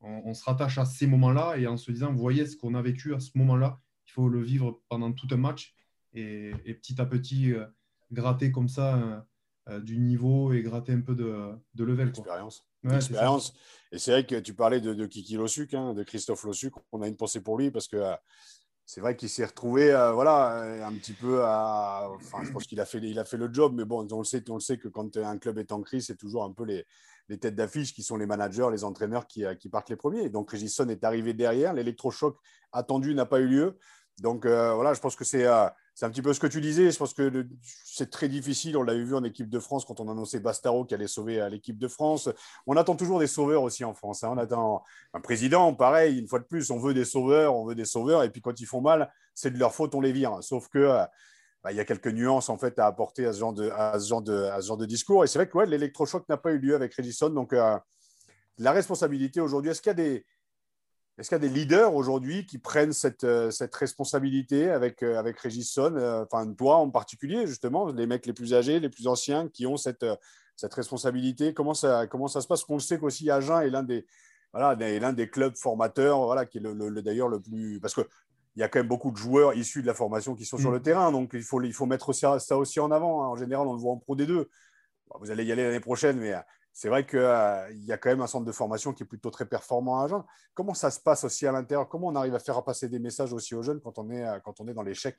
on, 0.00 0.34
se 0.34 0.44
rattache 0.44 0.78
à 0.78 0.84
ces 0.84 1.06
moments-là 1.06 1.56
et 1.56 1.66
en 1.66 1.76
se 1.76 1.90
disant, 1.90 2.12
vous 2.12 2.18
voyez 2.18 2.46
ce 2.46 2.56
qu'on 2.56 2.74
a 2.74 2.82
vécu 2.82 3.14
à 3.14 3.20
ce 3.20 3.30
moment-là, 3.34 3.80
il 4.06 4.12
faut 4.12 4.28
le 4.28 4.42
vivre 4.42 4.80
pendant 4.88 5.12
tout 5.12 5.28
un 5.30 5.36
match 5.36 5.74
et, 6.12 6.52
petit 6.64 7.00
à 7.00 7.06
petit 7.06 7.52
euh, 7.52 7.66
gratter 8.12 8.50
comme 8.50 8.68
ça 8.68 9.26
du 9.82 9.98
niveau 9.98 10.52
et 10.52 10.62
gratter 10.62 10.92
un 10.92 11.00
peu 11.00 11.16
de, 11.16 11.50
de 11.74 11.84
level. 11.84 12.08
Expérience. 12.08 12.68
Expérience. 12.88 13.52
Et 13.90 13.98
c'est 13.98 14.12
vrai 14.12 14.24
que 14.24 14.38
tu 14.38 14.54
parlais 14.54 14.80
de, 14.80 15.06
Kiki 15.06 15.34
Lossuc, 15.34 15.74
hein, 15.74 15.92
de 15.92 16.04
Christophe 16.04 16.44
Lossuc. 16.44 16.72
On 16.92 17.02
a 17.02 17.08
une 17.08 17.16
pensée 17.16 17.40
pour 17.40 17.58
lui 17.58 17.72
parce 17.72 17.88
que 17.88 17.96
c'est 18.86 19.00
vrai 19.00 19.16
qu'il 19.16 19.28
s'est 19.28 19.44
retrouvé, 19.44 19.92
euh, 19.92 20.12
voilà, 20.12 20.86
un 20.86 20.92
petit 20.92 21.12
peu 21.12 21.42
à. 21.44 22.08
Je 22.44 22.52
pense 22.52 22.64
qu'il 22.64 22.80
a 22.80 22.86
fait, 22.86 22.98
il 22.98 23.18
a 23.18 23.24
fait 23.24 23.36
le 23.36 23.52
job, 23.52 23.74
mais 23.74 23.84
bon, 23.84 24.06
on 24.10 24.18
le 24.18 24.24
sait, 24.24 24.48
on 24.48 24.54
le 24.54 24.60
sait 24.60 24.78
que 24.78 24.86
quand 24.86 25.16
un 25.16 25.38
club 25.38 25.58
est 25.58 25.72
en 25.72 25.82
crise, 25.82 26.06
c'est 26.06 26.16
toujours 26.16 26.44
un 26.44 26.52
peu 26.52 26.64
les, 26.64 26.86
les 27.28 27.38
têtes 27.38 27.56
d'affiche 27.56 27.92
qui 27.92 28.04
sont 28.04 28.16
les 28.16 28.26
managers, 28.26 28.68
les 28.70 28.84
entraîneurs 28.84 29.26
qui, 29.26 29.44
euh, 29.44 29.54
qui 29.54 29.68
partent 29.68 29.90
les 29.90 29.96
premiers. 29.96 30.28
donc, 30.30 30.50
Regisson 30.52 30.88
est 30.88 31.02
arrivé 31.02 31.34
derrière. 31.34 31.72
L'électrochoc 31.72 32.38
attendu 32.72 33.14
n'a 33.14 33.26
pas 33.26 33.40
eu 33.40 33.48
lieu. 33.48 33.78
Donc, 34.20 34.46
euh, 34.46 34.72
voilà, 34.74 34.94
je 34.94 35.00
pense 35.00 35.16
que 35.16 35.24
c'est 35.24 35.46
c'est 35.96 36.04
un 36.04 36.10
petit 36.10 36.20
peu 36.20 36.34
ce 36.34 36.40
que 36.40 36.46
tu 36.46 36.60
disais. 36.60 36.90
Je 36.90 36.98
pense 36.98 37.14
que 37.14 37.46
c'est 37.62 38.10
très 38.10 38.28
difficile. 38.28 38.76
On 38.76 38.82
l'a 38.82 38.92
vu 38.92 39.14
en 39.14 39.24
équipe 39.24 39.48
de 39.48 39.58
France 39.58 39.86
quand 39.86 39.98
on 39.98 40.10
annonçait 40.10 40.40
Bastaro 40.40 40.84
qui 40.84 40.92
allait 40.92 41.06
sauver 41.06 41.40
à 41.40 41.48
l'équipe 41.48 41.78
de 41.78 41.88
France. 41.88 42.28
On 42.66 42.76
attend 42.76 42.96
toujours 42.96 43.18
des 43.18 43.26
sauveurs 43.26 43.62
aussi 43.62 43.82
en 43.82 43.94
France. 43.94 44.22
Hein. 44.22 44.28
On 44.34 44.36
attend 44.36 44.84
un 45.14 45.20
président, 45.22 45.72
pareil, 45.72 46.18
une 46.18 46.28
fois 46.28 46.38
de 46.38 46.44
plus, 46.44 46.70
on 46.70 46.78
veut 46.78 46.92
des 46.92 47.06
sauveurs, 47.06 47.56
on 47.56 47.64
veut 47.64 47.74
des 47.74 47.86
sauveurs. 47.86 48.24
Et 48.24 48.30
puis 48.30 48.42
quand 48.42 48.60
ils 48.60 48.66
font 48.66 48.82
mal, 48.82 49.10
c'est 49.34 49.50
de 49.50 49.58
leur 49.58 49.74
faute, 49.74 49.94
on 49.94 50.02
les 50.02 50.12
vire. 50.12 50.36
Sauf 50.42 50.68
que 50.68 50.78
euh, 50.80 51.02
bah, 51.64 51.72
il 51.72 51.76
y 51.76 51.80
a 51.80 51.84
quelques 51.86 52.08
nuances 52.08 52.50
en 52.50 52.58
fait 52.58 52.78
à 52.78 52.84
apporter 52.84 53.24
à 53.24 53.32
ce 53.32 53.38
genre 53.38 53.54
de, 53.54 54.84
discours. 54.84 55.24
Et 55.24 55.26
c'est 55.28 55.38
vrai 55.38 55.48
que 55.48 55.58
l'électrochoc 55.60 56.28
n'a 56.28 56.36
pas 56.36 56.52
eu 56.52 56.58
lieu 56.58 56.74
avec 56.74 56.94
Regison. 56.94 57.30
Donc 57.30 57.54
euh, 57.54 57.74
la 58.58 58.72
responsabilité 58.72 59.40
aujourd'hui, 59.40 59.70
est-ce 59.70 59.80
qu'il 59.80 59.88
y 59.88 59.92
a 59.92 59.94
des 59.94 60.26
est-ce 61.18 61.30
qu'il 61.30 61.36
y 61.36 61.46
a 61.46 61.48
des 61.48 61.54
leaders 61.54 61.94
aujourd'hui 61.94 62.44
qui 62.44 62.58
prennent 62.58 62.92
cette, 62.92 63.24
euh, 63.24 63.50
cette 63.50 63.74
responsabilité 63.74 64.70
avec, 64.70 65.02
euh, 65.02 65.18
avec 65.18 65.40
Régis 65.40 65.78
euh, 65.78 66.24
enfin 66.24 66.52
toi 66.52 66.76
en 66.76 66.90
particulier, 66.90 67.46
justement, 67.46 67.88
les 67.90 68.06
mecs 68.06 68.26
les 68.26 68.34
plus 68.34 68.52
âgés, 68.52 68.80
les 68.80 68.90
plus 68.90 69.06
anciens 69.06 69.48
qui 69.48 69.66
ont 69.66 69.78
cette, 69.78 70.04
cette 70.56 70.74
responsabilité? 70.74 71.54
Comment 71.54 71.72
ça, 71.72 72.06
comment 72.06 72.28
ça 72.28 72.42
se 72.42 72.46
passe? 72.46 72.64
Qu'on 72.64 72.74
le 72.74 72.80
sait 72.80 72.98
qu'aussi 72.98 73.30
Agen 73.30 73.62
est 73.62 73.70
l'un 73.70 73.82
des, 73.82 74.06
voilà, 74.52 74.74
l'un 74.74 75.14
des 75.14 75.30
clubs 75.30 75.56
formateurs, 75.56 76.22
voilà, 76.26 76.44
qui 76.44 76.58
est 76.58 76.60
le, 76.60 77.02
d'ailleurs 77.02 77.28
le 77.28 77.40
plus. 77.40 77.80
Parce 77.80 77.94
qu'il 77.94 78.04
y 78.56 78.62
a 78.62 78.68
quand 78.68 78.80
même 78.80 78.88
beaucoup 78.88 79.10
de 79.10 79.16
joueurs 79.16 79.54
issus 79.54 79.80
de 79.80 79.86
la 79.86 79.94
formation 79.94 80.34
qui 80.34 80.44
sont 80.44 80.58
sur 80.58 80.70
le 80.70 80.80
mm. 80.80 80.82
terrain, 80.82 81.12
donc 81.12 81.30
il 81.32 81.42
faut, 81.42 81.62
il 81.62 81.72
faut 81.72 81.86
mettre 81.86 82.12
ça, 82.12 82.38
ça 82.40 82.58
aussi 82.58 82.78
en 82.78 82.90
avant. 82.90 83.22
Hein. 83.22 83.28
En 83.28 83.36
général, 83.36 83.66
on 83.66 83.72
le 83.72 83.80
voit 83.80 83.92
en 83.92 83.98
Pro 83.98 84.16
D2. 84.16 84.44
Vous 85.18 85.30
allez 85.30 85.44
y 85.44 85.52
aller 85.52 85.64
l'année 85.64 85.80
prochaine, 85.80 86.18
mais 86.18 86.34
c'est 86.76 86.90
vrai 86.90 87.06
qu'il 87.06 87.20
euh, 87.20 87.72
y 87.86 87.92
a 87.92 87.96
quand 87.96 88.10
même 88.10 88.20
un 88.20 88.26
centre 88.26 88.44
de 88.44 88.52
formation 88.52 88.92
qui 88.92 89.02
est 89.02 89.06
plutôt 89.06 89.30
très 89.30 89.46
performant 89.46 90.02
à 90.02 90.04
Agen. 90.04 90.22
Comment 90.52 90.74
ça 90.74 90.90
se 90.90 91.00
passe 91.00 91.24
aussi 91.24 91.46
à 91.46 91.52
l'intérieur? 91.52 91.88
Comment 91.88 92.08
on 92.08 92.14
arrive 92.14 92.34
à 92.34 92.38
faire 92.38 92.62
passer 92.64 92.90
des 92.90 92.98
messages 92.98 93.32
aussi 93.32 93.54
aux 93.54 93.62
jeunes 93.62 93.80
quand 93.80 93.98
on 93.98 94.10
est, 94.10 94.22
euh, 94.22 94.38
quand 94.44 94.60
on 94.60 94.68
est 94.68 94.74
dans 94.74 94.82
l'échec? 94.82 95.16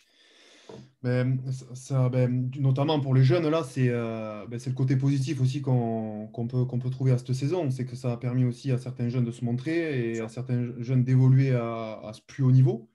Ben, 1.02 1.40
ça, 1.74 2.10
ben, 2.10 2.52
notamment 2.60 3.00
pour 3.00 3.16
les 3.16 3.24
jeunes, 3.24 3.50
là, 3.50 3.64
c'est 3.64 3.90
euh, 3.90 4.46
ben, 4.46 4.60
le 4.64 4.74
côté 4.74 4.98
positif 4.98 5.42
aussi 5.42 5.64
qu'on 5.64 6.30
peut, 6.48 6.66
qu'on 6.66 6.78
peut 6.78 6.92
trouver 6.92 7.12
à 7.12 7.18
cette 7.18 7.34
saison. 7.34 7.72
C'est 7.72 7.86
que 7.86 7.96
ça 7.96 8.12
a 8.12 8.18
permis 8.18 8.46
aussi 8.46 8.72
à 8.72 8.78
certains 8.78 9.10
jeunes 9.10 9.26
de 9.26 9.32
se 9.32 9.44
montrer 9.44 10.12
et 10.12 10.20
à 10.20 10.30
certains 10.30 10.72
jeunes 10.78 11.04
d'évoluer 11.04 11.56
à, 11.56 12.02
à, 12.04 12.14
ce 12.14 12.22
plus 12.22 12.44
haut 12.44 12.52
niveau. 12.52 12.88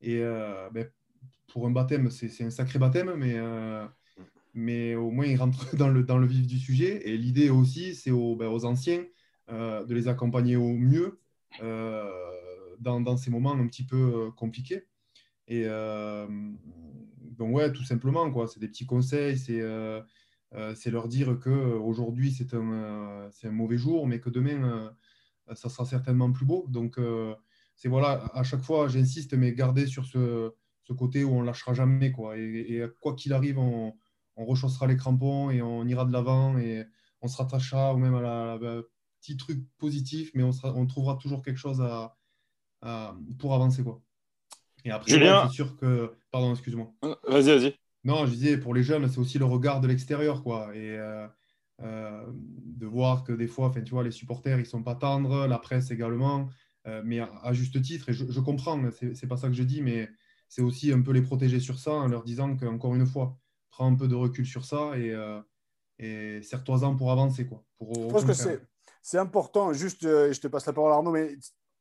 Et 0.00 0.20
ben, 0.72 0.88
pour 1.48 1.66
un 1.66 1.72
baptême, 1.72 2.08
c'est 2.10 2.44
un 2.44 2.50
sacré 2.50 2.78
baptême, 2.78 3.12
mais 3.16 3.34
mais 4.54 4.94
au 4.94 5.10
moins 5.10 5.26
ils 5.26 5.36
rentrent 5.36 5.76
dans 5.76 5.88
le, 5.88 6.04
dans 6.04 6.18
le 6.18 6.26
vif 6.26 6.46
du 6.46 6.58
sujet. 6.58 7.08
Et 7.08 7.18
l'idée 7.18 7.50
aussi, 7.50 7.94
c'est 7.94 8.10
aux, 8.10 8.36
ben, 8.36 8.48
aux, 8.48 8.64
anciens 8.64 9.04
euh, 9.50 9.84
de 9.84 9.94
les 9.94 10.08
accompagner 10.08 10.56
au 10.56 10.72
mieux 10.72 11.20
euh, 11.62 12.08
dans, 12.80 13.00
dans, 13.00 13.16
ces 13.16 13.30
moments 13.30 13.52
un 13.52 13.66
petit 13.66 13.84
peu 13.84 13.96
euh, 13.96 14.30
compliqués. 14.30 14.86
Et 15.48 15.66
donc, 17.36 17.54
ouais, 17.54 17.70
tout 17.72 17.84
simplement, 17.84 18.30
quoi. 18.30 18.48
C'est 18.48 18.60
des 18.60 18.68
petits 18.68 18.86
conseils, 18.86 19.36
c'est 19.36 19.60
c'est 20.74 20.90
leur 20.90 21.08
dire 21.08 21.38
qu'aujourd'hui, 21.38 22.32
c'est 22.32 22.54
un, 22.54 23.28
un 23.42 23.50
mauvais 23.50 23.76
jour, 23.76 24.06
mais 24.06 24.20
que 24.20 24.30
demain, 24.30 24.94
ça 25.52 25.68
sera 25.68 25.84
certainement 25.84 26.32
plus 26.32 26.46
beau. 26.46 26.64
Donc, 26.70 26.98
c'est 27.76 27.88
voilà, 27.88 28.30
à 28.32 28.42
chaque 28.42 28.62
fois, 28.62 28.88
j'insiste, 28.88 29.34
mais 29.34 29.52
garder 29.52 29.86
sur 29.86 30.06
ce, 30.06 30.54
ce 30.84 30.92
côté 30.94 31.24
où 31.24 31.32
on 31.34 31.42
lâchera 31.42 31.74
jamais. 31.74 32.10
Quoi. 32.10 32.38
Et, 32.38 32.76
et 32.76 32.86
quoi 33.00 33.14
qu'il 33.14 33.34
arrive, 33.34 33.58
on, 33.58 33.94
on 34.36 34.44
rechaussera 34.44 34.86
les 34.86 34.96
crampons 34.96 35.50
et 35.50 35.62
on 35.62 35.86
ira 35.86 36.04
de 36.04 36.12
l'avant 36.12 36.58
et 36.58 36.84
on 37.22 37.28
se 37.28 37.36
rattachera 37.36 37.94
ou 37.94 37.98
même 37.98 38.14
à 38.14 38.20
la, 38.20 38.58
petit 39.20 39.36
truc 39.36 39.64
positif, 39.78 40.30
mais 40.34 40.42
on, 40.42 40.50
on 40.64 40.86
trouvera 40.86 41.16
toujours 41.16 41.42
quelque 41.42 41.56
chose 41.56 41.80
à, 41.80 43.16
pour 43.38 43.54
avancer. 43.54 43.82
Quoi. 43.82 44.02
Et 44.84 44.90
après, 44.90 45.12
c'est 45.12 45.52
sûr 45.52 45.76
que. 45.76 46.12
Pardon, 46.30 46.52
excuse-moi. 46.52 46.92
Vas-y, 47.28 47.58
vas-y. 47.58 47.74
Non, 48.04 48.26
je 48.26 48.32
disais, 48.32 48.58
pour 48.58 48.74
les 48.74 48.82
jeunes, 48.82 49.08
c'est 49.08 49.18
aussi 49.18 49.38
le 49.38 49.46
regard 49.46 49.80
de 49.80 49.88
l'extérieur. 49.88 50.42
quoi. 50.42 50.74
Et 50.74 50.98
euh, 50.98 51.26
euh, 51.80 52.22
de 52.28 52.86
voir 52.86 53.24
que 53.24 53.32
des 53.32 53.46
fois, 53.46 53.72
tu 53.74 53.90
vois, 53.90 54.04
les 54.04 54.10
supporters, 54.10 54.60
ils 54.60 54.66
sont 54.66 54.82
pas 54.82 54.94
tendres, 54.94 55.46
la 55.46 55.58
presse 55.58 55.90
également, 55.90 56.50
euh, 56.86 57.00
mais 57.04 57.20
à, 57.20 57.52
juste 57.52 57.80
titre. 57.80 58.10
Et 58.10 58.12
je, 58.12 58.30
je 58.30 58.40
comprends, 58.40 58.78
c'est 59.14 59.26
pas 59.26 59.38
ça 59.38 59.48
que 59.48 59.54
je 59.54 59.62
dis, 59.62 59.80
mais 59.80 60.10
c'est 60.48 60.62
aussi 60.62 60.92
un 60.92 61.00
peu 61.00 61.12
les 61.12 61.22
protéger 61.22 61.60
sur 61.60 61.78
ça 61.78 61.92
en 61.92 62.08
leur 62.08 62.24
disant 62.24 62.56
qu'encore 62.56 62.94
une 62.94 63.06
fois, 63.06 63.38
prends 63.74 63.90
un 63.90 63.94
peu 63.94 64.08
de 64.08 64.14
recul 64.14 64.46
sur 64.46 64.64
ça 64.64 64.96
et, 64.96 65.10
euh, 65.10 65.40
et 65.98 66.42
serre-toi-en 66.42 66.96
pour 66.96 67.10
avancer. 67.10 67.46
Quoi, 67.46 67.64
pour, 67.76 67.92
je 67.94 68.08
pense 68.08 68.24
que 68.24 68.58
c'est, 69.02 69.18
important, 69.18 69.72
juste, 69.72 70.04
euh, 70.04 70.32
je 70.32 70.40
te 70.40 70.46
passe 70.46 70.66
la 70.66 70.72
parole 70.72 70.92
Arnaud, 70.92 71.10
mais 71.10 71.36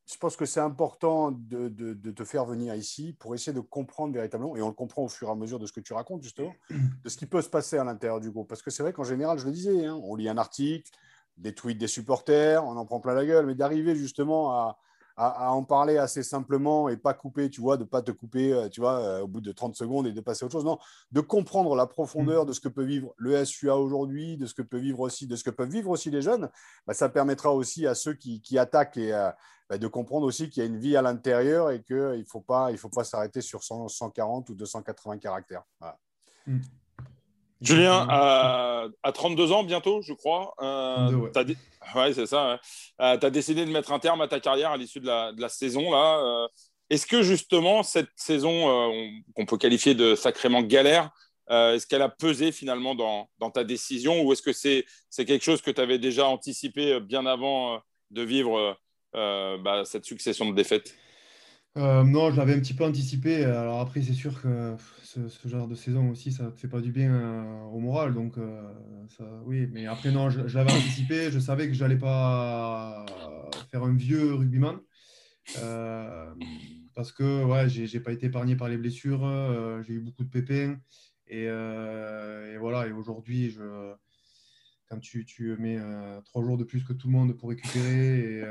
je 0.06 0.18
pense 0.18 0.36
que 0.36 0.46
c'est 0.46 0.60
important 0.60 1.32
de, 1.32 1.70
de, 1.70 1.94
de, 1.94 2.12
te 2.12 2.26
faire 2.26 2.46
venir 2.46 2.76
ici 2.76 3.16
pour 3.18 3.34
essayer 3.36 3.54
de 3.54 3.62
comprendre 3.62 4.14
véritablement, 4.14 4.58
et 4.58 4.62
on 4.62 4.68
le 4.68 4.74
comprend 4.74 5.04
au 5.04 5.08
fur 5.08 5.30
et 5.30 5.32
à 5.32 5.36
mesure 5.36 5.60
de 5.60 5.66
ce 5.66 5.72
que 5.72 5.80
tu 5.80 5.94
racontes 5.94 6.24
justement, 6.24 6.54
de 6.70 7.10
ce 7.10 7.16
qui 7.16 7.26
peut 7.26 7.42
se 7.42 7.50
passer 7.50 7.78
à 7.78 7.84
l'intérieur 7.84 8.20
du 8.20 8.32
groupe. 8.32 8.50
Parce 8.50 8.62
que 8.62 8.72
c'est 8.72 8.84
vrai 8.84 8.92
qu'en 8.92 9.06
général, 9.06 9.38
je 9.38 9.46
le 9.46 9.52
disais, 9.52 9.86
hein, 9.86 10.00
on 10.04 10.16
lit 10.16 10.28
un 10.28 10.38
article, 10.38 10.92
des 11.38 11.54
tweets 11.54 11.78
des 11.78 11.88
supporters, 11.88 12.66
on 12.66 12.76
en 12.76 12.86
prend 12.86 13.00
plein 13.00 13.14
la 13.14 13.26
gueule, 13.26 13.46
mais 13.46 13.56
d'arriver 13.56 13.96
justement 13.96 14.52
à, 14.52 14.80
à, 15.16 15.52
en 15.52 15.64
parler 15.64 15.98
assez 15.98 16.24
simplement 16.24 16.90
et 16.90 16.98
pas 16.98 17.14
couper, 17.14 17.50
tu 17.50 17.62
vois, 17.62 17.78
de 17.78 17.84
pas 17.84 18.02
te 18.02 18.12
couper, 18.12 18.52
euh, 18.52 18.70
tu 18.70 18.82
vois, 18.82 19.00
euh, 19.00 19.22
au 19.22 19.28
bout 19.28 19.42
de 19.42 19.52
30 19.52 19.76
secondes 19.76 20.08
et 20.08 20.12
de 20.12 20.22
passer 20.22 20.44
à 20.44 20.46
autre 20.48 20.54
chose. 20.54 20.66
Non, 20.66 20.80
de 21.12 21.22
comprendre 21.22 21.76
la 21.76 21.86
profondeur 21.86 22.44
mm. 22.44 22.48
de 22.48 22.54
ce 22.54 22.60
que 22.60 22.68
peut 22.68 22.84
vivre 22.84 23.14
le 23.18 23.44
SUA 23.46 23.78
aujourd'hui, 23.78 24.38
de 24.38 24.46
ce 24.46 24.54
que 24.54 24.62
peut 24.62 24.80
vivre 24.80 25.02
aussi, 25.02 25.28
de 25.28 25.36
ce 25.36 25.44
que 25.44 25.52
peuvent 25.52 25.70
vivre 25.70 25.92
aussi 25.92 26.10
les 26.10 26.22
jeunes, 26.22 26.50
bah, 26.88 26.94
ça 26.94 27.10
permettra 27.10 27.54
aussi 27.54 27.86
à 27.86 27.94
ceux 27.96 28.14
qui, 28.14 28.58
attaquent 28.58 28.98
et 28.98 29.14
euh, 29.14 29.30
bah, 29.70 29.78
de 29.78 29.88
comprendre 29.88 30.26
aussi 30.26 30.50
qu'il 30.50 30.62
y 30.62 30.66
a 30.66 30.70
une 30.70 30.80
vie 30.80 30.96
à 30.98 31.02
l'intérieur 31.02 31.70
et 31.70 31.84
qu'il 31.84 31.98
ne 31.98 32.24
faut 32.24 32.42
pas, 32.42 32.72
il 32.72 32.78
faut 32.78 32.90
pas 32.90 33.04
s'arrêter 33.04 33.42
sur 33.42 33.64
140 33.64 34.50
ou 34.50 34.56
280 34.56 35.20
caractères. 35.20 35.64
Mm. 36.48 36.60
Julien, 37.62 38.06
à, 38.10 39.12
32 39.14 39.52
ans 39.52 39.64
bientôt, 39.64 40.02
je 40.02 40.14
crois. 40.14 40.54
Euh, 40.62 41.30
ouais, 41.96 42.14
c'est 42.14 42.26
ça. 42.26 42.60
Euh, 43.02 43.18
tu 43.18 43.26
as 43.26 43.30
décidé 43.30 43.66
de 43.66 43.72
mettre 43.72 43.92
un 43.92 44.00
terme 44.00 44.22
à 44.22 44.28
ta 44.28 44.40
carrière 44.40 44.72
à 44.72 44.78
l'issue 44.78 45.00
de 45.00 45.08
la, 45.08 45.50
saison. 45.50 45.92
là. 45.92 46.20
Euh, 46.20 46.48
est-ce 46.90 47.06
que 47.06 47.22
justement, 47.22 47.82
cette 47.82 48.10
saison 48.16 48.92
qu'on 49.36 49.46
peut 49.46 49.58
qualifier 49.58 49.96
de 49.96 50.16
sacrément 50.16 50.62
galère, 50.62 51.10
est-ce 51.50 51.88
qu'elle 51.88 52.02
a 52.02 52.10
pesé 52.10 52.52
finalement 52.52 52.96
dans, 52.96 53.52
ta 53.52 53.64
décision 53.64 54.22
ou 54.22 54.34
est-ce 54.34 54.42
que 54.42 54.54
c'est 54.54 54.86
quelque 55.26 55.44
chose 55.44 55.62
que 55.62 55.72
tu 55.72 55.82
avais 55.82 55.98
déjà 55.98 56.28
anticipé 56.28 57.00
bien 57.00 57.26
avant 57.26 57.82
de 58.12 58.22
vivre 58.22 58.78
bah, 59.14 59.84
cette 59.86 60.06
succession 60.06 60.50
de 60.50 60.56
défaites? 60.56 60.94
Non, 61.76 62.32
je 62.32 62.38
l'avais 62.38 62.54
un 62.54 62.60
petit 62.60 62.74
peu 62.74 62.84
anticipé. 62.84 63.46
Alors 63.46 63.80
après, 63.80 64.02
c'est 64.02 64.14
sûr 64.14 64.42
que 64.42 64.76
ce, 65.30 65.48
genre 65.48 65.68
de 65.68 65.76
saison 65.76 66.10
aussi, 66.10 66.32
ça 66.32 66.46
ne 66.46 66.52
fait 66.52 66.68
pas 66.68 66.82
du 66.82 66.92
bien 66.92 67.14
euh, 67.14 67.62
au 67.66 67.80
moral. 67.80 68.14
Donc, 68.14 68.38
euh, 68.38 68.62
oui, 69.46 69.68
mais 69.72 69.86
après, 69.86 70.12
non, 70.12 70.30
je, 70.30 70.42
l'avais 70.42 70.72
anticipé. 70.72 71.32
Je 71.32 71.40
savais 71.40 71.68
que 71.68 71.74
je 71.74 71.84
n'allais 71.84 71.98
pas 71.98 73.06
faire 73.72 73.84
un 73.84 73.96
vieux 73.96 74.34
rugbyman. 74.34 74.80
Euh, 75.60 76.34
parce 76.96 77.12
que 77.12 77.44
ouais, 77.44 77.70
j'ai 77.70 78.00
pas 78.00 78.12
été 78.12 78.28
épargné 78.28 78.56
par 78.56 78.70
les 78.70 78.78
blessures. 78.78 79.84
j'ai 79.86 79.94
eu 79.94 80.00
beaucoup 80.00 80.24
de 80.24 80.30
pépins. 80.30 80.78
Et, 81.28 81.48
voilà, 82.60 82.88
et 82.88 82.92
aujourd'hui, 82.92 83.58
quand 84.90 85.00
tu, 85.00 85.26
tu 85.26 85.56
mets 85.58 85.80
trois 86.26 86.44
jours 86.44 86.58
de 86.58 86.64
plus 86.64 86.84
que 86.84 86.94
tout 86.94 87.08
le 87.08 87.14
monde 87.14 87.34
pour 87.34 87.50
récupérer 87.50 88.40
et 88.40 88.44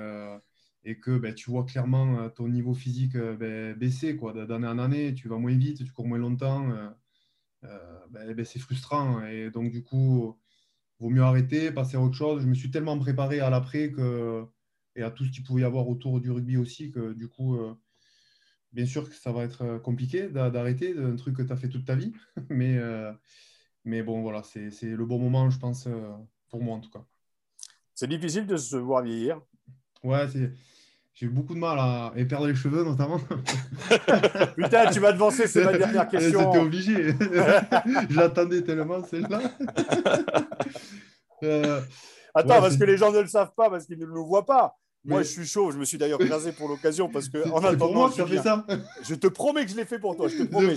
et 0.85 0.99
que 0.99 1.17
ben, 1.17 1.35
tu 1.35 1.51
vois 1.51 1.65
clairement 1.65 2.19
euh, 2.19 2.29
ton 2.29 2.49
niveau 2.49 2.75
physique 2.75 3.15
euh, 3.15 3.37
ben, 3.37 3.77
baisser 3.77 4.19
d'année 4.49 4.67
en 4.67 4.79
année, 4.79 5.15
tu 5.15 5.29
vas 5.29 5.39
moins 5.39 5.57
vite, 5.57 5.85
tu 5.85 5.93
cours 5.93 6.07
moins 6.07 6.19
longtemps, 6.19 6.71
euh, 7.65 8.07
ben, 8.11 8.45
c'est 8.45 8.59
frustrant. 8.59 9.25
Et 9.27 9.51
donc, 9.51 9.71
du 9.71 9.83
coup, 9.83 10.37
vaut 10.99 11.11
mieux 11.11 11.23
arrêter, 11.23 11.71
passer 11.71 11.97
à 11.97 12.01
autre 12.01 12.17
chose. 12.17 12.43
Je 12.43 12.49
me 12.49 12.55
suis 12.55 12.71
tellement 12.71 12.99
préparé 12.99 13.41
à 13.41 13.51
l'après 13.51 13.93
que, 13.93 14.45
et 14.97 15.03
à 15.03 15.11
tout 15.11 15.25
ce 15.25 15.31
qu'il 15.31 15.45
pouvait 15.45 15.63
y 15.63 15.65
avoir 15.65 15.89
autour 15.89 16.21
du 16.21 16.31
rugby 16.31 16.57
aussi 16.57 16.91
que, 16.91 17.13
du 17.13 17.29
coup, 17.29 17.59
bien 18.73 18.87
sûr 18.87 19.09
que 19.09 19.15
ça 19.15 19.33
va 19.33 19.45
être 19.45 19.79
compliqué 19.79 20.29
d'arrêter 20.29 20.97
un 20.99 21.17
truc 21.17 21.37
que 21.37 21.43
tu 21.43 21.53
as 21.53 21.57
fait 21.57 21.69
toute 21.69 21.85
ta 21.85 21.95
vie. 21.95 22.13
mais, 22.51 22.79
mais 23.85 24.03
bon, 24.03 24.23
voilà, 24.23 24.43
c'est 24.43 24.71
le 24.83 25.07
bon 25.07 25.19
moment, 25.19 25.49
je 25.51 25.59
pense, 25.59 25.89
pour 26.49 26.63
moi 26.63 26.77
en 26.77 26.81
tout 26.81 26.91
cas. 26.91 27.05
C'est 27.95 28.09
difficile 28.09 28.47
de 28.47 28.57
se 28.57 28.77
voir 28.77 29.03
vieillir. 29.03 29.41
Ouais, 30.03 30.27
c'est 30.29 30.53
j'ai 31.15 31.27
eu 31.27 31.29
beaucoup 31.29 31.55
de 31.55 31.59
mal 31.59 31.79
à 31.79 32.13
perdre 32.29 32.47
les 32.47 32.55
cheveux 32.55 32.85
notamment. 32.85 33.19
Putain, 34.57 34.91
tu 34.91 35.01
m'as 35.01 35.13
devancé, 35.13 35.47
c'est 35.47 35.65
ma 35.65 35.77
dernière 35.77 36.09
question. 36.11 36.53
C'était 36.53 36.65
obligé. 36.65 37.15
J'attendais 38.11 38.63
tellement 38.63 39.05
celle-là. 39.05 39.41
Euh, 41.43 41.81
Attends, 42.35 42.61
parce 42.61 42.77
que 42.77 42.85
les 42.85 42.97
gens 42.97 43.13
ne 43.13 43.21
le 43.21 43.27
savent 43.27 43.53
pas, 43.55 43.69
parce 43.69 43.85
qu'ils 43.85 43.99
ne 43.99 44.07
le 44.07 44.21
voient 44.21 44.47
pas. 44.47 44.77
Moi, 45.05 45.23
je 45.23 45.29
suis 45.29 45.47
chaud. 45.47 45.71
Je 45.71 45.79
me 45.79 45.85
suis 45.85 45.99
d'ailleurs 45.99 46.21
rasé 46.31 46.53
pour 46.53 46.69
l'occasion 46.69 47.09
parce 47.09 47.29
que 47.29 47.49
en 47.51 47.59
attendant, 47.59 47.93
moi 47.93 48.11
tu 48.15 48.23
as 48.23 48.27
fait 48.27 48.39
ça. 48.39 48.65
Je 49.03 49.15
te 49.15 49.27
promets 49.27 49.65
que 49.65 49.71
je 49.71 49.77
l'ai 49.77 49.85
fait 49.85 49.99
pour 49.99 50.17
toi. 50.17 50.29
Je 50.29 50.39
te 50.39 50.43
promets. 50.45 50.77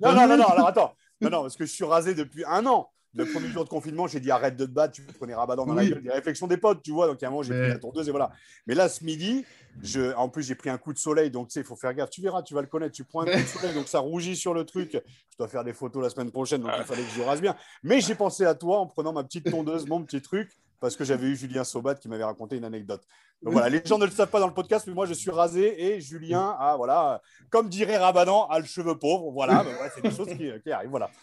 Non, 0.00 0.14
non, 0.14 0.26
non, 0.28 0.36
non. 0.38 0.46
Alors 0.46 0.68
attends. 0.68 0.94
Non, 1.20 1.30
non, 1.30 1.42
parce 1.42 1.56
que 1.56 1.64
je 1.64 1.72
suis 1.72 1.84
rasé 1.84 2.14
depuis 2.14 2.44
un 2.46 2.66
an. 2.66 2.90
Le 3.16 3.24
premier 3.24 3.48
jour 3.48 3.64
de 3.64 3.68
confinement, 3.68 4.06
j'ai 4.06 4.20
dit 4.20 4.30
arrête 4.30 4.56
de 4.56 4.66
te 4.66 4.70
battre, 4.70 4.92
tu 4.92 5.02
prenais 5.02 5.34
Rabadan 5.34 5.66
dans 5.66 5.74
la 5.74 5.86
gueule. 5.86 6.02
Des 6.02 6.10
réflexions 6.10 6.46
des 6.46 6.58
potes, 6.58 6.82
tu 6.82 6.92
vois. 6.92 7.06
Donc, 7.06 7.22
à 7.22 7.26
un 7.26 7.30
moment, 7.30 7.42
j'ai 7.42 7.58
pris 7.58 7.68
la 7.68 7.78
tondeuse 7.78 8.08
et 8.08 8.10
voilà. 8.10 8.30
Mais 8.66 8.74
là, 8.74 8.88
ce 8.88 9.02
midi, 9.04 9.44
je, 9.82 10.14
en 10.14 10.28
plus, 10.28 10.42
j'ai 10.42 10.54
pris 10.54 10.68
un 10.68 10.78
coup 10.78 10.92
de 10.92 10.98
soleil. 10.98 11.30
Donc, 11.30 11.48
tu 11.48 11.54
sais, 11.54 11.60
il 11.60 11.66
faut 11.66 11.76
faire 11.76 11.94
gaffe. 11.94 12.10
Tu 12.10 12.20
verras, 12.20 12.42
tu 12.42 12.54
vas 12.54 12.60
le 12.60 12.66
connaître. 12.66 12.94
Tu 12.94 13.04
prends 13.04 13.22
un 13.22 13.24
coup 13.26 13.38
de 13.38 13.46
soleil, 13.46 13.74
donc 13.74 13.88
ça 13.88 14.00
rougit 14.00 14.36
sur 14.36 14.52
le 14.52 14.64
truc. 14.64 14.92
Je 14.92 15.36
dois 15.38 15.48
faire 15.48 15.64
des 15.64 15.72
photos 15.72 16.02
la 16.02 16.10
semaine 16.10 16.30
prochaine, 16.30 16.60
donc 16.60 16.72
il 16.76 16.84
fallait 16.84 17.02
que 17.02 17.10
je 17.16 17.22
rase 17.22 17.40
bien. 17.40 17.56
Mais 17.82 18.00
j'ai 18.00 18.14
pensé 18.14 18.44
à 18.44 18.54
toi 18.54 18.80
en 18.80 18.86
prenant 18.86 19.12
ma 19.12 19.24
petite 19.24 19.50
tondeuse, 19.50 19.86
mon 19.86 20.02
petit 20.04 20.20
truc 20.20 20.50
parce 20.80 20.96
que 20.96 21.04
j'avais 21.04 21.26
eu 21.26 21.36
Julien 21.36 21.64
Sobat 21.64 21.94
qui 21.94 22.08
m'avait 22.08 22.24
raconté 22.24 22.56
une 22.56 22.64
anecdote. 22.64 23.02
Donc 23.42 23.52
voilà, 23.52 23.68
les 23.68 23.82
gens 23.84 23.98
ne 23.98 24.04
le 24.04 24.10
savent 24.10 24.30
pas 24.30 24.40
dans 24.40 24.46
le 24.46 24.54
podcast, 24.54 24.86
mais 24.86 24.94
moi 24.94 25.06
je 25.06 25.14
suis 25.14 25.30
rasé 25.30 25.84
et 25.84 26.00
Julien 26.00 26.56
a, 26.58 26.76
voilà, 26.76 27.20
comme 27.50 27.68
dirait 27.68 27.96
Rabadan, 27.96 28.46
a 28.46 28.58
le 28.58 28.64
cheveu 28.64 28.98
pauvre. 28.98 29.30
Voilà, 29.30 29.64
c'est 29.94 30.02
des 30.02 30.10
choses 30.10 30.28
qui, 30.28 30.70
arrivent. 30.70 30.90
Voilà. 30.90 31.10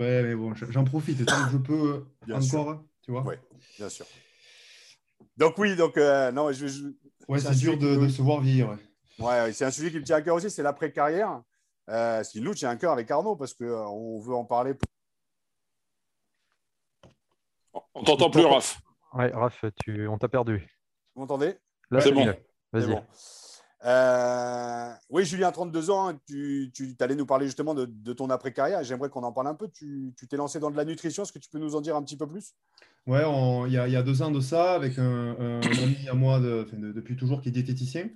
Ouais, 0.00 0.22
mais 0.22 0.34
bon, 0.34 0.54
j'en 0.54 0.84
profite 0.84 1.26
tant 1.26 1.44
que 1.44 1.52
je 1.52 1.58
peux 1.58 2.06
encore, 2.32 2.82
tu 3.02 3.10
vois. 3.10 3.22
Oui, 3.26 3.34
bien 3.76 3.90
sûr. 3.90 4.06
Donc 5.36 5.58
oui, 5.58 5.76
donc 5.76 5.98
euh, 5.98 6.32
non, 6.32 6.50
je, 6.52 6.66
je 6.66 6.84
ouais, 7.28 7.38
c'est 7.38 7.54
dur 7.54 7.76
de, 7.76 8.08
se 8.08 8.22
voir 8.22 8.40
vivre. 8.40 8.78
Ouais, 9.18 9.52
c'est 9.52 9.66
un 9.66 9.70
sujet 9.70 9.90
qui 9.90 9.98
me 9.98 10.04
tient 10.04 10.16
à 10.16 10.22
cœur 10.22 10.36
aussi, 10.36 10.50
c'est 10.50 10.62
l'après-carrière. 10.62 11.42
Euh, 11.88 12.22
ce 12.22 12.32
qui 12.32 12.40
nous 12.40 12.54
tient 12.54 12.70
à 12.70 12.76
cœur 12.76 12.92
avec 12.92 13.10
Arnaud 13.10 13.36
parce 13.36 13.54
qu'on 13.54 13.64
euh, 13.64 14.20
veut 14.20 14.34
en 14.34 14.44
parler. 14.44 14.74
On 17.94 18.02
t'entend 18.02 18.30
plus, 18.30 18.44
Raph. 18.44 18.80
Ouais, 19.18 19.32
Raph, 19.34 19.64
tu... 19.82 20.06
on 20.06 20.16
t'a 20.16 20.28
perdu. 20.28 20.64
Vous 21.16 21.22
m'entendez? 21.22 21.56
C'est 21.98 22.12
bon. 22.12 22.32
Vas-y. 22.72 23.02
Euh, 23.84 24.92
oui, 25.10 25.24
Julien, 25.24 25.50
32 25.50 25.90
ans, 25.90 26.08
hein, 26.08 26.20
tu, 26.28 26.70
tu 26.72 26.94
allais 27.00 27.16
nous 27.16 27.26
parler 27.26 27.46
justement 27.46 27.74
de, 27.74 28.12
ton 28.12 28.30
après-carrière. 28.30 28.84
J'aimerais 28.84 29.08
qu'on 29.08 29.24
en 29.24 29.32
parle 29.32 29.48
un 29.48 29.54
peu. 29.54 29.68
Tu 29.68 30.14
t'es 30.28 30.36
lancé 30.36 30.60
dans 30.60 30.70
de 30.70 30.76
la 30.76 30.84
nutrition. 30.84 31.24
Est-ce 31.24 31.32
que 31.32 31.40
tu 31.40 31.50
peux 31.50 31.58
nous 31.58 31.74
en 31.74 31.80
dire 31.80 31.96
un 31.96 32.02
petit 32.02 32.16
peu 32.16 32.28
plus? 32.28 32.54
Ouais, 33.06 33.22
il 33.66 33.72
y, 33.72 33.96
a 33.96 34.02
deux 34.02 34.22
ans 34.22 34.30
de 34.30 34.40
ça, 34.40 34.74
avec 34.74 34.98
un, 34.98 35.60
ami 35.62 36.08
à 36.08 36.14
moi 36.14 36.38
depuis 36.38 37.16
toujours 37.16 37.40
qui 37.40 37.48
est 37.48 37.52
diététicien. 37.52 38.10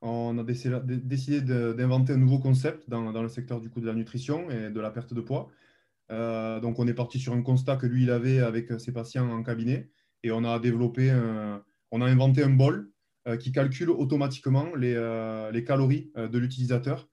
On 0.00 0.38
a 0.38 0.42
décidé 0.42 1.40
d'inventer 1.40 2.14
un 2.14 2.18
nouveau 2.18 2.40
concept 2.40 2.88
dans, 2.90 3.22
le 3.22 3.28
secteur 3.28 3.60
du 3.60 3.70
coup 3.70 3.80
de 3.80 3.86
la 3.86 3.94
nutrition 3.94 4.50
et 4.50 4.70
de 4.70 4.80
la 4.80 4.90
perte 4.90 5.14
de 5.14 5.20
poids. 5.20 5.50
Euh, 6.10 6.58
donc, 6.58 6.78
on 6.78 6.88
est 6.88 6.94
parti 6.94 7.20
sur 7.20 7.32
un 7.32 7.42
constat 7.42 7.76
que 7.76 7.86
lui, 7.86 8.04
il 8.04 8.10
avait 8.10 8.40
avec 8.40 8.80
ses 8.80 8.92
patients 8.92 9.30
en 9.30 9.42
cabinet 9.44 9.90
et 10.28 10.32
on 10.32 10.44
a 10.44 10.58
développé, 10.58 11.12
on 11.90 12.00
a 12.00 12.06
inventé 12.06 12.42
un 12.42 12.50
bol 12.50 12.90
euh, 13.28 13.36
qui 13.36 13.52
calcule 13.52 13.90
automatiquement 13.90 14.74
les, 14.74 14.94
euh, 14.94 15.60
calories 15.62 16.10
euh, 16.16 16.28
de 16.28 16.38
l'utilisateur 16.38 17.08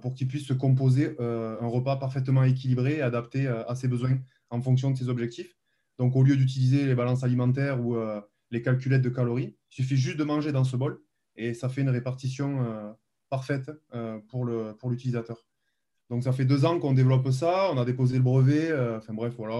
pour 0.00 0.14
qu'il 0.14 0.26
puisse 0.26 0.46
se 0.46 0.54
composer 0.54 1.14
un 1.18 1.66
repas 1.66 1.96
parfaitement 1.96 2.44
équilibré 2.44 2.94
et 2.94 3.02
adapté 3.02 3.46
à 3.46 3.74
ses 3.74 3.88
besoins 3.88 4.16
en 4.48 4.62
fonction 4.62 4.90
de 4.90 4.96
ses 4.96 5.10
objectifs. 5.10 5.54
Donc, 5.98 6.16
au 6.16 6.22
lieu 6.22 6.34
d'utiliser 6.34 6.86
les 6.86 6.94
balances 6.94 7.24
alimentaires 7.24 7.84
ou 7.84 7.94
les 8.50 8.62
calculettes 8.62 9.02
de 9.02 9.10
calories, 9.10 9.54
il 9.70 9.74
suffit 9.74 9.98
juste 9.98 10.16
de 10.16 10.24
manger 10.24 10.50
dans 10.50 10.64
ce 10.64 10.78
bol 10.78 10.98
et 11.36 11.52
ça 11.52 11.68
fait 11.68 11.82
une 11.82 11.90
répartition 11.90 12.96
parfaite 13.28 13.70
pour 14.28 14.46
l'utilisateur. 14.88 15.44
Donc, 16.08 16.22
ça 16.22 16.32
fait 16.32 16.46
deux 16.46 16.64
ans 16.64 16.78
qu'on 16.78 16.94
développe 16.94 17.30
ça. 17.30 17.70
On 17.70 17.76
a 17.76 17.84
déposé 17.84 18.16
le 18.16 18.22
brevet. 18.22 18.72
enfin, 18.96 19.12
bref, 19.12 19.34
voilà. 19.36 19.56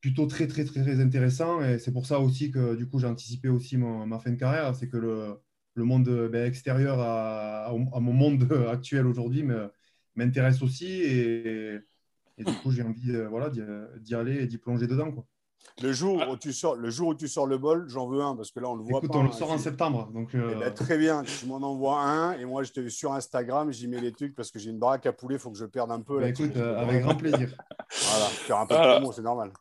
Plutôt 0.00 0.26
très, 0.26 0.46
très, 0.46 0.64
très, 0.64 0.82
très 0.82 1.00
intéressant. 1.00 1.62
Et 1.62 1.78
c'est 1.78 1.92
pour 1.92 2.06
ça 2.06 2.20
aussi 2.20 2.50
que 2.50 2.76
du 2.76 2.88
coup, 2.88 2.98
j'ai 2.98 3.06
anticipé 3.06 3.48
aussi 3.48 3.76
ma 3.76 4.18
fin 4.18 4.30
de 4.30 4.36
carrière. 4.36 4.74
C'est 4.76 4.88
que 4.88 4.96
le, 4.96 5.40
le 5.74 5.84
monde 5.84 6.28
ben, 6.32 6.46
extérieur 6.46 7.00
à, 7.00 7.70
mon 7.72 8.12
monde 8.12 8.50
actuel 8.70 9.06
aujourd'hui 9.06 9.44
m'intéresse 10.14 10.62
aussi. 10.62 10.86
Et, 10.86 11.78
du 12.38 12.52
coup, 12.62 12.70
j'ai 12.70 12.82
envie 12.82 13.12
voilà, 13.30 13.50
d'y 13.50 14.14
aller 14.14 14.42
et 14.42 14.46
d'y 14.46 14.58
plonger 14.58 14.86
dedans. 14.86 15.12
Quoi. 15.12 15.26
Le 15.82 15.92
jour, 15.92 16.22
où 16.30 16.36
tu 16.36 16.52
sors, 16.52 16.74
le 16.74 16.88
jour 16.88 17.08
où 17.08 17.14
tu 17.14 17.28
sors 17.28 17.46
le 17.46 17.58
bol, 17.58 17.86
j'en 17.88 18.06
veux 18.06 18.22
un 18.22 18.34
parce 18.34 18.50
que 18.50 18.60
là, 18.60 18.68
on 18.68 18.76
le 18.76 18.82
voit 18.82 18.98
Écoute, 18.98 19.12
pas. 19.12 19.18
on 19.18 19.24
le 19.24 19.32
sort 19.32 19.50
en 19.50 19.58
septembre. 19.58 20.10
Donc, 20.12 20.30
eh 20.32 20.38
ben, 20.38 20.72
très 20.72 20.96
bien, 20.96 21.22
tu 21.22 21.46
m'en 21.46 21.56
envoies 21.56 22.00
un 22.00 22.32
et 22.32 22.44
moi, 22.44 22.62
je 22.62 22.88
sur 22.88 23.12
Instagram, 23.12 23.70
j'y 23.72 23.86
mets 23.86 24.00
les 24.00 24.12
trucs 24.12 24.34
parce 24.34 24.50
que 24.50 24.58
j'ai 24.58 24.70
une 24.70 24.78
baraque 24.78 25.06
à 25.06 25.12
poulet, 25.12 25.36
il 25.36 25.38
faut 25.38 25.50
que 25.50 25.58
je 25.58 25.66
perde 25.66 25.92
un 25.92 26.00
peu. 26.00 26.20
Bah, 26.20 26.28
écoute, 26.28 26.56
euh, 26.56 26.78
avec 26.78 27.02
grand 27.02 27.14
plaisir. 27.14 27.50
voilà, 28.10 28.26
faire 28.26 28.58
un 28.58 28.66
peu 28.66 28.74
de 28.74 28.80
promo, 28.80 29.12
c'est 29.12 29.22
normal. 29.22 29.52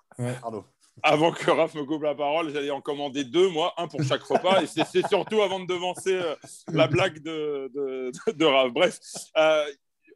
Pardon. 0.41 0.63
Avant 1.03 1.33
que 1.33 1.51
Raph 1.51 1.75
me 1.75 1.83
coupe 1.83 2.03
la 2.03 2.15
parole, 2.15 2.53
j'allais 2.53 2.71
en 2.71 2.79
commander 2.79 3.25
deux, 3.25 3.49
moi, 3.49 3.73
un 3.77 3.87
pour 3.87 4.01
chaque 4.01 4.23
repas. 4.23 4.61
Et 4.61 4.67
c'est 4.67 5.05
surtout 5.07 5.41
avant 5.41 5.59
de 5.59 5.65
devancer 5.67 6.15
euh, 6.15 6.35
la 6.71 6.87
blague 6.87 7.21
de, 7.21 7.69
de, 7.75 8.31
de, 8.31 8.45
Raph. 8.45 8.71
Bref, 8.71 8.99
euh, 9.35 9.65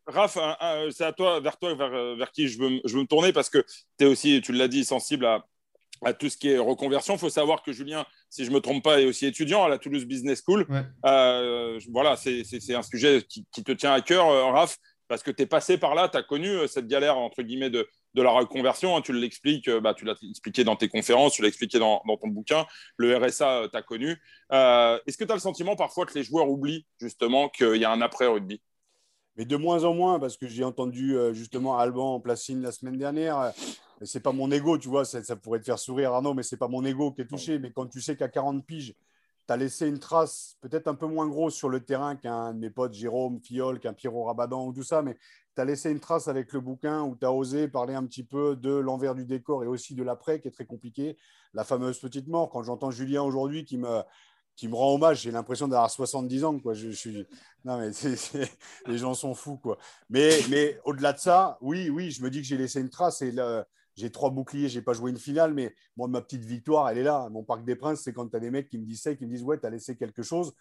Raph, 0.08 0.38
c'est 0.92 1.04
à 1.04 1.12
toi, 1.12 1.42
vers 1.42 1.58
toi, 1.58 1.76
vers, 1.76 2.16
vers 2.16 2.32
qui 2.32 2.48
je 2.48 2.58
veux, 2.58 2.80
je 2.86 2.96
veux 2.96 3.02
me 3.02 3.08
tourner 3.08 3.34
parce 3.34 3.50
que 3.50 3.66
tu 3.98 4.06
es 4.06 4.08
aussi, 4.08 4.40
tu 4.42 4.54
l'as 4.54 4.70
dit, 4.70 4.86
sensible 4.86 5.26
à, 5.26 5.46
à 6.04 6.14
tout 6.14 6.30
ce 6.30 6.38
qui 6.38 6.50
est 6.50 6.58
reconversion. 6.58 7.16
Il 7.16 7.20
faut 7.20 7.30
savoir 7.30 7.64
que 7.64 7.72
Julien, 7.72 8.06
si 8.30 8.46
je 8.46 8.50
ne 8.50 8.56
me 8.56 8.62
trompe 8.62 8.84
pas, 8.84 9.02
est 9.02 9.06
aussi 9.06 9.26
étudiant 9.26 9.64
à 9.64 9.70
la 9.70 9.78
Toulouse 9.78 10.06
Business 10.06 10.44
School. 10.46 10.66
Euh, 11.06 11.80
voilà, 11.92 12.16
c'est 12.16 12.76
un 12.76 12.84
sujet 12.84 13.24
qui, 13.28 13.64
te 13.64 13.72
tient 13.72 13.94
à 13.94 14.02
cœur, 14.02 14.28
euh, 14.28 14.46
Raph, 14.46 14.78
parce 15.08 15.24
que 15.24 15.32
tu 15.32 15.44
es 15.44 15.46
passé 15.46 15.78
par 15.78 15.96
là, 15.96 16.08
tu 16.08 16.18
as 16.18 16.24
connu 16.24 16.48
euh, 16.50 16.68
cette 16.68 16.88
galère, 16.88 17.18
entre 17.18 17.42
guillemets, 17.42 17.70
de, 17.70 17.88
de 18.14 18.22
la 18.22 18.32
reconversion. 18.32 18.96
Hein. 18.96 19.02
tu 19.02 19.14
l'expliques, 19.14 19.70
bah, 19.70 19.94
tu 19.94 20.06
l'as 20.06 20.16
expliqué 20.30 20.64
dans 20.64 20.76
tes 20.76 20.88
conférences, 20.88 21.34
tu 21.34 21.42
l'as 21.42 21.48
expliqué 21.48 21.80
dans, 21.80 22.02
dans, 22.08 22.18
ton 22.18 22.28
bouquin. 22.28 22.66
Le 22.98 23.16
RSA, 23.18 23.70
tu 23.72 23.78
as 23.78 23.82
connu. 23.82 24.12
Est-ce 24.52 25.18
que 25.18 25.24
tu 25.24 25.32
as 25.32 25.36
le 25.36 25.42
sentiment 25.42 25.76
parfois 25.76 26.06
que 26.06 26.14
les 26.14 26.24
joueurs 26.24 26.50
oublient 26.50 26.86
justement 27.00 27.50
qu'il 27.50 27.78
y 27.78 27.86
a 27.86 27.92
un 27.92 28.02
après-rugby 28.02 28.62
mais 29.36 29.46
de 29.46 29.56
moins 29.56 29.86
en 29.86 29.94
moins, 29.94 30.20
parce 30.20 30.36
que 30.36 30.50
j'ai 30.50 30.66
entendu 30.66 31.16
justement 31.32 31.78
Alban 31.80 32.16
en 32.16 32.20
Placine 32.20 32.62
la 32.62 32.74
semaine 32.74 32.98
dernière, 32.98 33.54
c'est 34.04 34.20
pas 34.20 34.32
mon 34.32 34.52
ego, 34.52 34.78
tu 34.78 34.90
vois, 34.90 35.06
ça, 35.06 35.36
pourrait 35.36 35.60
te 35.60 35.66
faire 35.66 35.80
sourire, 35.80 36.14
Arnaud, 36.14 36.34
mais 36.34 36.44
c'est 36.44 36.58
pas 36.58 36.68
mon 36.68 36.84
ego 36.86 37.12
qui 37.12 37.22
est 37.22 37.28
touché. 37.28 37.60
Mais 37.60 37.72
quand 37.72 37.88
tu 37.88 38.02
sais 38.02 38.16
qu'à 38.16 38.30
40 38.30 38.66
piges, 38.66 38.96
tu 39.48 39.54
as 39.54 39.58
laissé 39.58 39.88
une 39.88 40.00
trace 40.00 40.58
peut-être 40.62 40.88
un 40.88 40.96
peu 40.96 41.08
moins 41.08 41.28
grosse 41.28 41.56
sur 41.56 41.70
le 41.70 41.80
terrain 41.80 42.16
qu'un 42.16 42.54
de 42.54 42.60
mes 42.60 42.70
potes, 42.70 42.94
Jérôme, 42.94 43.40
Fiol, 43.40 43.80
qu'un 43.80 43.94
Pierrot 43.94 44.26
Rabadan 44.26 44.68
ou 44.68 44.74
tout 44.74 44.84
ça, 44.84 45.02
mais 45.02 45.18
tu 45.56 45.62
as 45.62 45.66
laissé 45.66 45.92
une 45.92 46.00
trace 46.00 46.28
avec 46.28 46.54
le 46.54 46.62
bouquin 46.62 47.02
où 47.04 47.16
tu 47.16 47.26
as 47.26 47.34
osé 47.34 47.68
parler 47.68 47.96
un 47.96 48.06
petit 48.06 48.24
peu 48.24 48.56
de 48.56 48.72
l'envers 48.72 49.16
du 49.16 49.26
décor 49.26 49.64
et 49.64 49.68
aussi 49.68 49.96
de 49.96 50.04
l'après 50.04 50.40
qui 50.40 50.48
est 50.48 50.52
très 50.52 50.66
compliqué. 50.66 51.18
La 51.54 51.64
fameuse 51.64 52.00
petite 52.00 52.28
mort, 52.28 52.50
quand 52.50 52.64
j'entends 52.64 52.92
Julien 52.92 53.24
aujourd'hui 53.24 53.66
qui 53.66 53.78
me, 53.78 54.04
qui 54.60 54.68
me 54.68 54.76
rend 54.76 54.94
hommage. 54.96 55.22
J'ai 55.22 55.32
l'impression 55.32 55.70
d'avoir 55.70 55.90
70 55.90 56.44
ans. 56.44 56.60
Quoi. 56.60 56.74
Je, 56.74 56.90
suis... 56.90 57.26
Non, 57.64 57.78
mais 57.78 57.92
les 58.88 58.98
gens 58.98 59.14
sont 59.14 59.34
fous. 59.34 59.58
Quoi. 59.58 59.78
Mais, 60.10 60.38
mais 60.50 60.78
au-delà 60.84 61.14
de 61.14 61.18
ça, 61.18 61.58
oui, 61.62 61.90
oui, 61.90 62.12
je 62.12 62.22
me 62.22 62.30
dis 62.30 62.42
que 62.42 62.48
j'ai 62.48 62.58
laissé 62.58 62.82
une 62.82 62.90
trace. 62.90 63.22
Et 63.22 63.32
le, 63.32 63.64
j'ai 64.00 64.12
trois 64.12 64.30
boucliers, 64.30 64.70
j'ai 64.70 64.82
pas 64.82 64.94
joué 64.94 65.12
une 65.12 65.18
finale, 65.18 65.54
mais 65.54 65.76
moi, 65.98 66.08
ma 66.08 66.22
petite 66.22 66.46
victoire, 66.46 66.90
elle 66.90 67.00
est 67.00 67.04
là. 67.04 67.28
Mon 67.32 67.44
Parc 67.44 67.66
des 67.66 67.76
Princes, 67.76 68.02
c'est 68.04 68.14
quand 68.14 68.28
tu 68.30 68.36
as 68.36 68.40
des 68.40 68.52
mecs 68.52 68.70
qui 68.70 68.78
me 68.78 68.86
disent 68.86 69.02
ça, 69.02 69.14
qui 69.16 69.26
me 69.26 69.32
disent 69.32 69.44
Ouais, 69.44 69.60
tu 69.60 69.66
as 69.66 69.70
laissé 69.70 69.98
quelque 69.98 70.24
chose. 70.24 70.54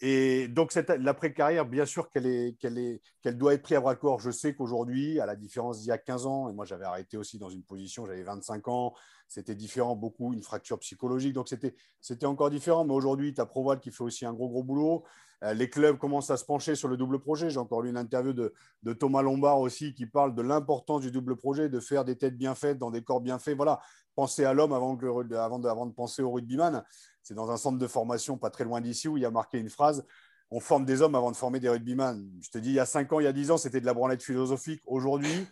Et 0.00 0.46
donc, 0.46 0.72
l'après-carrière, 1.00 1.66
bien 1.66 1.84
sûr 1.84 2.08
qu'elle 2.10 2.26
est, 2.26 2.56
qu'elle 2.60 3.36
doit 3.36 3.54
être 3.54 3.62
prise 3.62 3.78
à 3.78 3.80
bras-corps. 3.80 4.20
Je 4.20 4.30
sais 4.30 4.54
qu'aujourd'hui, 4.54 5.18
à 5.18 5.26
la 5.26 5.34
différence 5.34 5.80
d'il 5.80 5.88
y 5.88 5.90
a 5.90 5.98
15 5.98 6.26
ans, 6.26 6.48
et 6.48 6.52
moi 6.52 6.64
j'avais 6.64 6.84
arrêté 6.84 7.16
aussi 7.16 7.36
dans 7.38 7.50
une 7.50 7.64
position, 7.64 8.06
j'avais 8.06 8.22
25 8.22 8.68
ans, 8.68 8.94
c'était 9.26 9.56
différent, 9.56 9.96
beaucoup, 9.96 10.32
une 10.32 10.42
fracture 10.42 10.78
psychologique, 10.78 11.32
donc 11.32 11.48
c'était, 11.48 11.74
c'était 12.00 12.26
encore 12.26 12.50
différent. 12.50 12.84
Mais 12.84 12.94
aujourd'hui, 12.94 13.34
tu 13.34 13.40
as 13.40 13.46
Proval 13.46 13.80
qui 13.80 13.90
fait 13.90 14.04
aussi 14.04 14.24
un 14.24 14.32
gros, 14.32 14.48
gros 14.48 14.62
boulot. 14.62 15.04
Euh, 15.44 15.54
les 15.54 15.70
clubs 15.70 15.98
commencent 15.98 16.30
à 16.30 16.36
se 16.36 16.44
pencher 16.44 16.74
sur 16.74 16.88
le 16.88 16.96
double 16.96 17.20
projet. 17.20 17.50
J'ai 17.50 17.58
encore 17.58 17.82
lu 17.82 17.90
une 17.90 17.96
interview 17.96 18.32
de, 18.32 18.52
Thomas 18.94 19.22
Lombard 19.22 19.60
aussi 19.60 19.94
qui 19.94 20.06
parle 20.06 20.34
de 20.34 20.42
l'importance 20.42 21.02
du 21.02 21.10
double 21.10 21.36
projet, 21.36 21.68
de 21.68 21.80
faire 21.80 22.04
des 22.04 22.16
têtes 22.16 22.36
bien 22.36 22.54
faites 22.54 22.78
dans 22.78 22.90
des 22.90 23.02
corps 23.02 23.20
bien 23.20 23.38
faits. 23.38 23.56
Voilà, 23.56 23.80
penser 24.14 24.44
à 24.44 24.52
l'homme 24.52 24.72
avant, 24.72 24.94
de, 24.94 25.92
penser 25.92 26.22
au 26.22 26.32
rugbyman. 26.32 26.82
C'est 27.22 27.34
dans 27.34 27.50
un 27.50 27.56
centre 27.56 27.78
de 27.78 27.86
formation 27.86 28.36
pas 28.36 28.50
très 28.50 28.64
loin 28.64 28.80
d'ici 28.80 29.06
où 29.06 29.16
il 29.16 29.22
y 29.22 29.26
a 29.26 29.30
marqué 29.30 29.58
une 29.58 29.70
phrase 29.70 30.04
on 30.50 30.60
forme 30.60 30.84
des 30.84 31.02
hommes 31.02 31.14
avant 31.14 31.30
de 31.30 31.36
former 31.36 31.60
des 31.60 31.68
rugbyman. 31.68 32.26
Je 32.40 32.50
te 32.50 32.58
dis, 32.58 32.70
il 32.70 32.74
y 32.74 32.80
a 32.80 32.86
5 32.86 33.12
ans, 33.12 33.20
il 33.20 33.24
y 33.24 33.26
a 33.26 33.32
10 33.32 33.50
ans, 33.50 33.58
c'était 33.58 33.80
de 33.80 33.86
la 33.86 33.94
branlette 33.94 34.22
philosophique. 34.22 34.82
Aujourd'hui, 34.86 35.46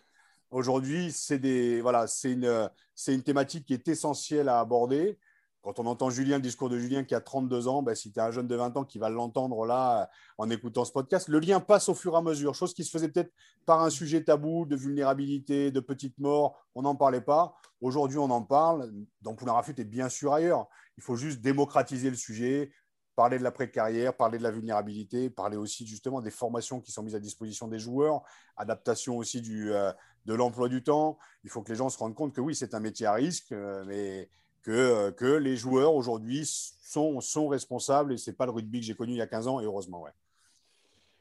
aujourd'hui 0.50 1.12
c'est 1.12 1.38
des, 1.38 1.80
voilà, 1.82 2.06
une, 2.24 2.70
une 3.08 3.22
thématique 3.22 3.66
qui 3.66 3.74
est 3.74 3.88
essentielle 3.88 4.48
à 4.48 4.58
aborder 4.58 5.18
quand 5.66 5.80
on 5.80 5.86
entend 5.86 6.10
Julien, 6.10 6.36
le 6.36 6.42
discours 6.42 6.68
de 6.68 6.78
Julien 6.78 7.02
qui 7.02 7.12
a 7.16 7.20
32 7.20 7.66
ans, 7.66 7.82
ben, 7.82 7.96
si 7.96 8.12
tu 8.12 8.20
es 8.20 8.22
un 8.22 8.30
jeune 8.30 8.46
de 8.46 8.54
20 8.54 8.76
ans 8.76 8.84
qui 8.84 9.00
va 9.00 9.08
l'entendre 9.08 9.66
là 9.66 10.08
en 10.38 10.48
écoutant 10.48 10.84
ce 10.84 10.92
podcast, 10.92 11.26
le 11.26 11.40
lien 11.40 11.58
passe 11.58 11.88
au 11.88 11.94
fur 11.96 12.14
et 12.14 12.18
à 12.18 12.22
mesure. 12.22 12.54
Chose 12.54 12.72
qui 12.72 12.84
se 12.84 12.90
faisait 12.92 13.08
peut-être 13.08 13.32
par 13.64 13.82
un 13.82 13.90
sujet 13.90 14.22
tabou 14.22 14.64
de 14.64 14.76
vulnérabilité, 14.76 15.72
de 15.72 15.80
petite 15.80 16.16
mort, 16.18 16.64
on 16.76 16.82
n'en 16.82 16.94
parlait 16.94 17.20
pas. 17.20 17.56
Aujourd'hui, 17.80 18.16
on 18.18 18.30
en 18.30 18.42
parle. 18.42 18.92
Dans 19.22 19.34
Poulain 19.34 19.54
Rafut 19.54 19.74
et 19.76 19.84
bien 19.84 20.08
sûr 20.08 20.32
ailleurs. 20.32 20.68
Il 20.98 21.02
faut 21.02 21.16
juste 21.16 21.40
démocratiser 21.40 22.10
le 22.10 22.16
sujet, 22.16 22.70
parler 23.16 23.36
de 23.36 23.42
l'après-carrière, 23.42 24.16
parler 24.16 24.38
de 24.38 24.44
la 24.44 24.52
vulnérabilité, 24.52 25.30
parler 25.30 25.56
aussi 25.56 25.84
justement 25.84 26.20
des 26.20 26.30
formations 26.30 26.80
qui 26.80 26.92
sont 26.92 27.02
mises 27.02 27.16
à 27.16 27.20
disposition 27.20 27.66
des 27.66 27.80
joueurs, 27.80 28.22
adaptation 28.56 29.16
aussi 29.16 29.40
du, 29.40 29.72
euh, 29.72 29.92
de 30.26 30.34
l'emploi 30.34 30.68
du 30.68 30.84
temps. 30.84 31.18
Il 31.42 31.50
faut 31.50 31.64
que 31.64 31.72
les 31.72 31.76
gens 31.76 31.88
se 31.88 31.98
rendent 31.98 32.14
compte 32.14 32.32
que 32.32 32.40
oui, 32.40 32.54
c'est 32.54 32.72
un 32.72 32.80
métier 32.80 33.06
à 33.06 33.14
risque, 33.14 33.50
euh, 33.50 33.82
mais 33.84 34.30
euh, 34.68 35.10
que, 35.12 35.24
les 35.24 35.56
joueurs 35.56 35.94
aujourd'hui 35.94 36.42
sont, 36.44 37.20
sont 37.20 37.48
responsables 37.48 38.12
et 38.12 38.16
ce 38.16 38.30
n'est 38.30 38.36
pas 38.36 38.46
le 38.46 38.52
rugby 38.52 38.80
que 38.80 38.86
j'ai 38.86 38.94
connu 38.94 39.12
il 39.12 39.18
y 39.18 39.22
a 39.22 39.26
15 39.26 39.48
ans, 39.48 39.60
et 39.60 39.64
heureusement, 39.64 40.02
ouais. 40.02 40.12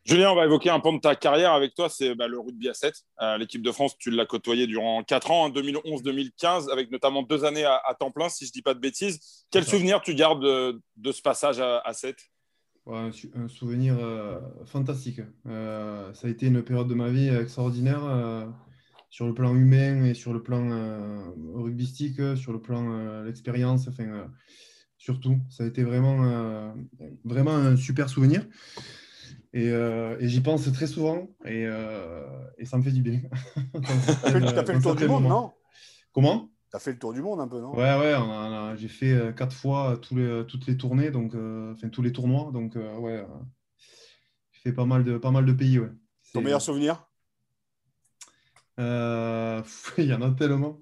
Julien, 0.05 0.31
on 0.31 0.35
va 0.35 0.45
évoquer 0.45 0.69
un 0.69 0.79
point 0.79 0.93
de 0.93 0.99
ta 0.99 1.15
carrière 1.15 1.53
avec 1.53 1.73
toi, 1.73 1.89
c'est 1.89 2.13
bah, 2.13 2.27
le 2.27 2.39
rugby 2.39 2.69
à 2.69 2.75
7. 2.75 2.93
Euh, 3.21 3.39
l'équipe 3.39 3.63
de 3.63 3.71
France, 3.71 3.97
tu 3.97 4.11
l'as 4.11 4.27
côtoyé 4.27 4.67
durant 4.67 5.03
4 5.03 5.31
ans, 5.31 5.49
2011-2015, 5.49 6.29
hein, 6.45 6.65
avec 6.71 6.91
notamment 6.91 7.23
deux 7.23 7.43
années 7.43 7.65
à, 7.65 7.81
temps 7.99 8.11
plein, 8.11 8.29
si 8.29 8.45
je 8.45 8.51
ne 8.51 8.53
dis 8.53 8.61
pas 8.61 8.75
de 8.75 8.79
bêtises. 8.79 9.47
Quel 9.49 9.63
souvenir 9.65 10.01
tu 10.01 10.13
gardes 10.13 10.43
de, 10.43 11.11
ce 11.11 11.23
passage 11.23 11.59
à, 11.59 11.91
7 11.91 12.17
un, 12.87 13.09
souvenir 13.47 13.97
euh, 13.97 14.39
fantastique. 14.65 15.21
Euh, 15.47 16.13
ça 16.13 16.27
a 16.27 16.29
été 16.29 16.45
une 16.45 16.61
période 16.61 16.87
de 16.87 16.93
ma 16.93 17.09
vie 17.09 17.29
extraordinaire 17.29 18.03
sur 19.15 19.27
le 19.27 19.33
plan 19.33 19.55
humain 19.55 20.03
et 20.03 20.13
sur 20.13 20.33
le 20.33 20.43
plan 20.43 21.31
rugbystique, 21.53 22.19
sur 22.35 22.51
le 22.51 22.59
plan 22.59 23.23
l'expérience, 23.23 23.87
enfin, 23.87 24.29
surtout. 24.97 25.39
Ça 25.49 25.63
a 25.63 25.67
été 25.67 25.83
vraiment, 25.83 26.75
vraiment 27.23 27.55
un 27.55 27.77
super 27.77 28.09
souvenir. 28.09 28.45
Euh, 29.55 30.17
et, 30.19 30.27
j'y 30.27 30.41
pense 30.41 30.69
très 30.73 30.87
souvent 30.87 31.29
et, 31.45 31.65
euh, 31.65 32.27
et, 32.57 32.65
ça 32.65 32.77
me 32.77 32.83
fait 32.83 32.91
du 32.91 33.01
bien. 33.01 33.21
tu 33.73 33.79
as 33.79 34.65
fait, 34.65 34.73
le 34.73 34.81
tour 34.81 34.95
du 34.95 35.07
monde, 35.07 35.23
non? 35.23 35.53
Comment? 36.11 36.49
Tu 36.69 36.75
as 36.75 36.79
fait 36.79 36.91
le 36.91 36.99
tour 36.99 37.13
du 37.13 37.21
monde 37.21 37.39
un 37.39 37.47
peu, 37.47 37.61
non? 37.61 37.73
Ouais, 37.73 37.97
ouais, 37.97 38.75
j'ai 38.75 38.89
fait 38.89 39.13
euh, 39.13 39.31
quatre 39.31 39.55
fois 39.55 39.97
tous 40.01 40.17
les, 40.17 40.43
toutes 40.45 40.67
les 40.67 40.75
tournées, 40.75 41.09
donc, 41.09 41.35
enfin 41.71 41.87
tous 41.87 42.01
les 42.01 42.11
tournois. 42.11 42.51
Donc, 42.51 42.75
ouais, 42.75 43.25
j'ai 44.51 44.59
fait 44.59 44.73
pas 44.73 44.85
mal 44.85 45.05
de, 45.05 45.17
pas 45.17 45.31
mal 45.31 45.45
de 45.45 45.53
pays. 45.53 45.79
Ouais. 45.79 45.91
Ton 46.33 46.41
meilleur 46.41 46.61
souvenir? 46.61 47.07
Il 49.97 50.05
y 50.05 50.13
en 50.13 50.21
a 50.21 50.31
tellement. 50.31 50.79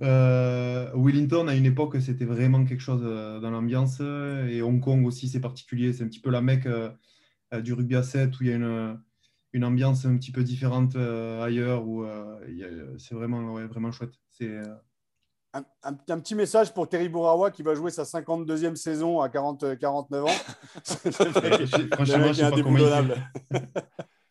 Wellington, 0.00 1.48
à 1.48 1.54
une 1.54 1.66
époque, 1.66 1.96
c'était 2.00 2.24
vraiment 2.24 2.64
quelque 2.64 2.82
chose 2.82 3.02
dans 3.02 3.50
l'ambiance. 3.50 4.00
Et 4.00 4.62
Hong 4.62 4.80
Kong 4.80 5.06
aussi, 5.06 5.28
c'est 5.28 5.40
particulier. 5.40 5.92
C'est 5.92 6.04
un 6.04 6.08
petit 6.08 6.20
peu 6.20 6.30
la 6.30 6.40
mecque 6.42 6.68
euh, 7.52 7.60
du 7.60 7.72
rugby 7.74 7.96
à 7.96 8.02
7 8.02 8.38
où 8.40 8.44
il 8.44 8.48
y 8.48 8.52
a 8.52 8.56
une, 8.56 8.98
une 9.52 9.64
ambiance 9.64 10.06
un 10.06 10.16
petit 10.16 10.32
peu 10.32 10.42
différente 10.42 10.96
euh, 10.96 11.42
ailleurs, 11.42 11.86
où 11.86 12.04
euh, 12.04 12.96
c'est 12.98 13.14
vraiment, 13.14 13.54
vraiment 13.66 13.92
chouette. 13.92 14.12
C'est. 14.30 14.58
Un, 15.54 15.64
un, 15.82 16.18
petit 16.18 16.34
message 16.34 16.72
pour 16.72 16.88
Terry 16.88 17.10
Bourawa 17.10 17.50
qui 17.50 17.62
va 17.62 17.74
jouer 17.74 17.90
sa 17.90 18.04
52e 18.04 18.74
saison 18.74 19.20
à 19.20 19.28
40, 19.28 19.78
49 19.78 20.24
ans. 20.24 20.28
Franchement, 21.92 22.32
je 22.32 22.44
ne 22.44 23.14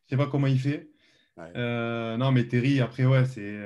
sais, 0.07 0.17
pas 0.17 0.25
comment 0.25 0.47
il 0.47 0.59
fait. 0.59 0.89
Fait. 1.35 2.17
non, 2.17 2.31
mais 2.31 2.47
Terry, 2.47 2.81
après, 2.81 3.05
ouais, 3.05 3.25
c'est 3.25 3.59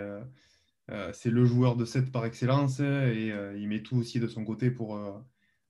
c'est 1.14 1.32
le 1.32 1.46
joueur 1.46 1.76
de 1.76 1.86
7 1.86 2.12
par 2.12 2.26
excellence 2.26 2.80
et 2.80 3.34
il 3.58 3.68
met 3.68 3.82
tout 3.82 3.98
aussi 3.98 4.20
de 4.20 4.28
son 4.28 4.46
côté 4.46 4.70
pour, 4.72 5.00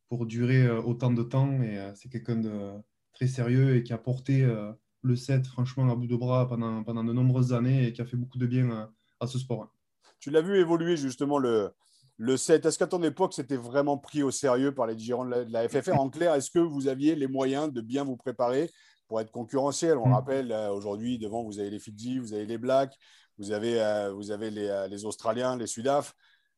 pour 0.10 0.26
durer 0.26 0.70
autant 0.70 1.12
de 1.12 1.24
temps. 1.24 1.62
Et 1.62 1.80
c'est 1.96 2.10
quelqu'un 2.10 2.36
de, 2.36 2.74
très 3.16 3.28
sérieux 3.28 3.78
et 3.78 3.84
qui 3.84 3.94
a 3.94 3.98
porté 3.98 4.44
euh, 4.44 4.72
le 5.02 5.16
set 5.16 5.48
franchement 5.48 5.90
à 5.92 5.96
bout 5.96 6.08
de 6.08 6.16
bras 6.16 6.48
pendant, 6.48 6.84
pendant 6.84 7.04
de 7.04 7.14
nombreuses 7.14 7.54
années 7.54 7.88
et 7.88 7.94
qui 7.94 8.02
a 8.02 8.06
fait 8.06 8.18
beaucoup 8.18 8.38
de 8.38 8.46
bien 8.46 8.92
à, 9.20 9.28
ce 9.28 9.40
sport. 9.40 9.74
Tu 10.20 10.30
l'as 10.30 10.42
vu 10.42 10.60
évoluer 10.60 10.98
justement 10.98 11.40
le, 11.40 11.72
le 12.18 12.38
set. 12.38 12.66
Est-ce 12.66 12.78
qu'à 12.78 12.88
ton 12.88 13.02
époque, 13.02 13.34
c'était 13.34 13.58
vraiment 13.58 13.98
pris 13.98 14.22
au 14.22 14.32
sérieux 14.32 14.74
par 14.74 14.86
les 14.86 14.96
dirigeants 14.96 15.26
de 15.26 15.46
la, 15.50 15.68
FFR 15.68 16.00
En 16.00 16.10
clair, 16.10 16.36
est-ce 16.36 16.52
que 16.52 16.60
vous 16.60 16.88
aviez 16.88 17.16
les 17.16 17.28
moyens 17.28 17.72
de 17.72 17.82
bien 17.82 18.04
vous 18.04 18.18
préparer 18.18 18.70
pour 19.08 19.22
être 19.22 19.32
concurrentiel 19.32 19.98
On 19.98 20.08
mm. 20.10 20.13
rappelle, 20.13 20.52
euh, 20.52 20.72
aujourd'hui, 20.72 21.18
devant, 21.18 21.44
vous 21.44 21.60
avez 21.60 21.70
les 21.70 21.80
Fidji, 21.80 22.20
vous 22.20 22.34
avez 22.34 22.46
les 22.46 22.58
Blacks, 22.58 22.98
vous 23.38 23.52
avez, 23.52 23.82
euh, 23.82 24.12
vous 24.13 24.32
avez 24.32 24.52
les, 24.52 24.88
les 24.89 25.06
Australiens, 25.06 25.58
les 25.58 25.68
Sudaf. 25.68 26.15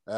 on, 0.08 0.12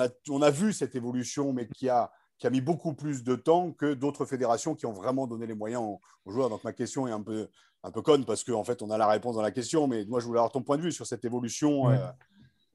a, 0.00 0.08
on 0.28 0.42
a 0.42 0.50
vu 0.50 0.72
cette 0.72 0.94
évolution, 0.94 1.52
mais 1.52 1.68
qui 1.68 1.88
a 1.88 2.10
qui 2.42 2.48
a 2.48 2.50
mis 2.50 2.60
beaucoup 2.60 2.92
plus 2.92 3.22
de 3.22 3.36
temps 3.36 3.70
que 3.70 3.94
d'autres 3.94 4.24
fédérations 4.24 4.74
qui 4.74 4.84
ont 4.84 4.92
vraiment 4.92 5.28
donné 5.28 5.46
les 5.46 5.54
moyens 5.54 5.80
aux, 5.80 6.00
joueurs. 6.32 6.50
Donc 6.50 6.64
ma 6.64 6.72
question 6.72 7.06
est 7.06 7.12
un 7.12 7.22
peu, 7.22 7.46
un 7.84 7.92
peu 7.92 8.02
conne 8.02 8.24
parce 8.24 8.42
qu'en 8.42 8.58
en 8.58 8.64
fait, 8.64 8.82
on 8.82 8.90
a 8.90 8.98
la 8.98 9.06
réponse 9.06 9.36
dans 9.36 9.42
la 9.42 9.52
question, 9.52 9.86
mais 9.86 10.04
moi, 10.06 10.18
je 10.18 10.26
voulais 10.26 10.40
avoir 10.40 10.50
ton 10.50 10.60
point 10.60 10.76
de 10.76 10.82
vue 10.82 10.90
sur 10.90 11.06
cette 11.06 11.24
évolution. 11.24 11.88
Euh. 11.88 11.98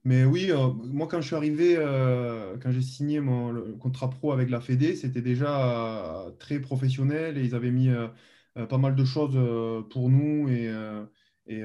Mais 0.06 0.24
oui, 0.24 0.52
euh, 0.52 0.70
moi, 0.70 1.08
quand 1.08 1.20
je 1.20 1.28
suis 1.28 1.36
arrivé, 1.36 1.76
euh, 1.78 2.56
quand 2.64 2.72
j'ai 2.72 2.82
signé 2.82 3.20
mon 3.20 3.78
contrat 3.78 4.10
pro 4.10 4.32
avec 4.32 4.50
la 4.50 4.62
Fédé, 4.62 4.96
c'était 4.96 5.22
déjà 5.22 6.28
très 6.40 6.62
professionnel 6.62 7.38
et 7.38 7.44
ils 7.44 7.54
avaient 7.54 7.72
mis 7.72 7.90
pas 8.66 8.78
mal 8.78 8.96
de 8.96 9.06
choses 9.06 9.38
pour 9.90 10.10
nous 10.10 10.50
et, 10.50 10.72
et 11.48 11.62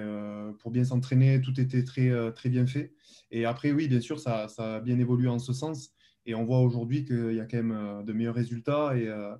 pour 0.60 0.70
bien 0.70 0.84
s'entraîner, 0.84 1.40
tout 1.40 1.58
était 1.60 1.84
très, 1.84 2.32
très 2.32 2.48
bien 2.48 2.66
fait. 2.66 2.92
Et 3.30 3.46
après, 3.46 3.72
oui, 3.72 3.88
bien 3.88 4.00
sûr, 4.00 4.20
ça, 4.20 4.48
ça 4.48 4.76
a 4.76 4.80
bien 4.80 4.98
évolué 4.98 5.28
en 5.28 5.38
ce 5.38 5.52
sens. 5.52 5.92
Et 6.26 6.34
on 6.34 6.44
voit 6.44 6.60
aujourd'hui 6.60 7.04
qu'il 7.04 7.34
y 7.34 7.40
a 7.40 7.46
quand 7.46 7.56
même 7.56 7.72
euh, 7.72 8.02
de 8.02 8.12
meilleurs 8.12 8.34
résultats 8.34 8.96
et, 8.96 9.08
euh, 9.08 9.34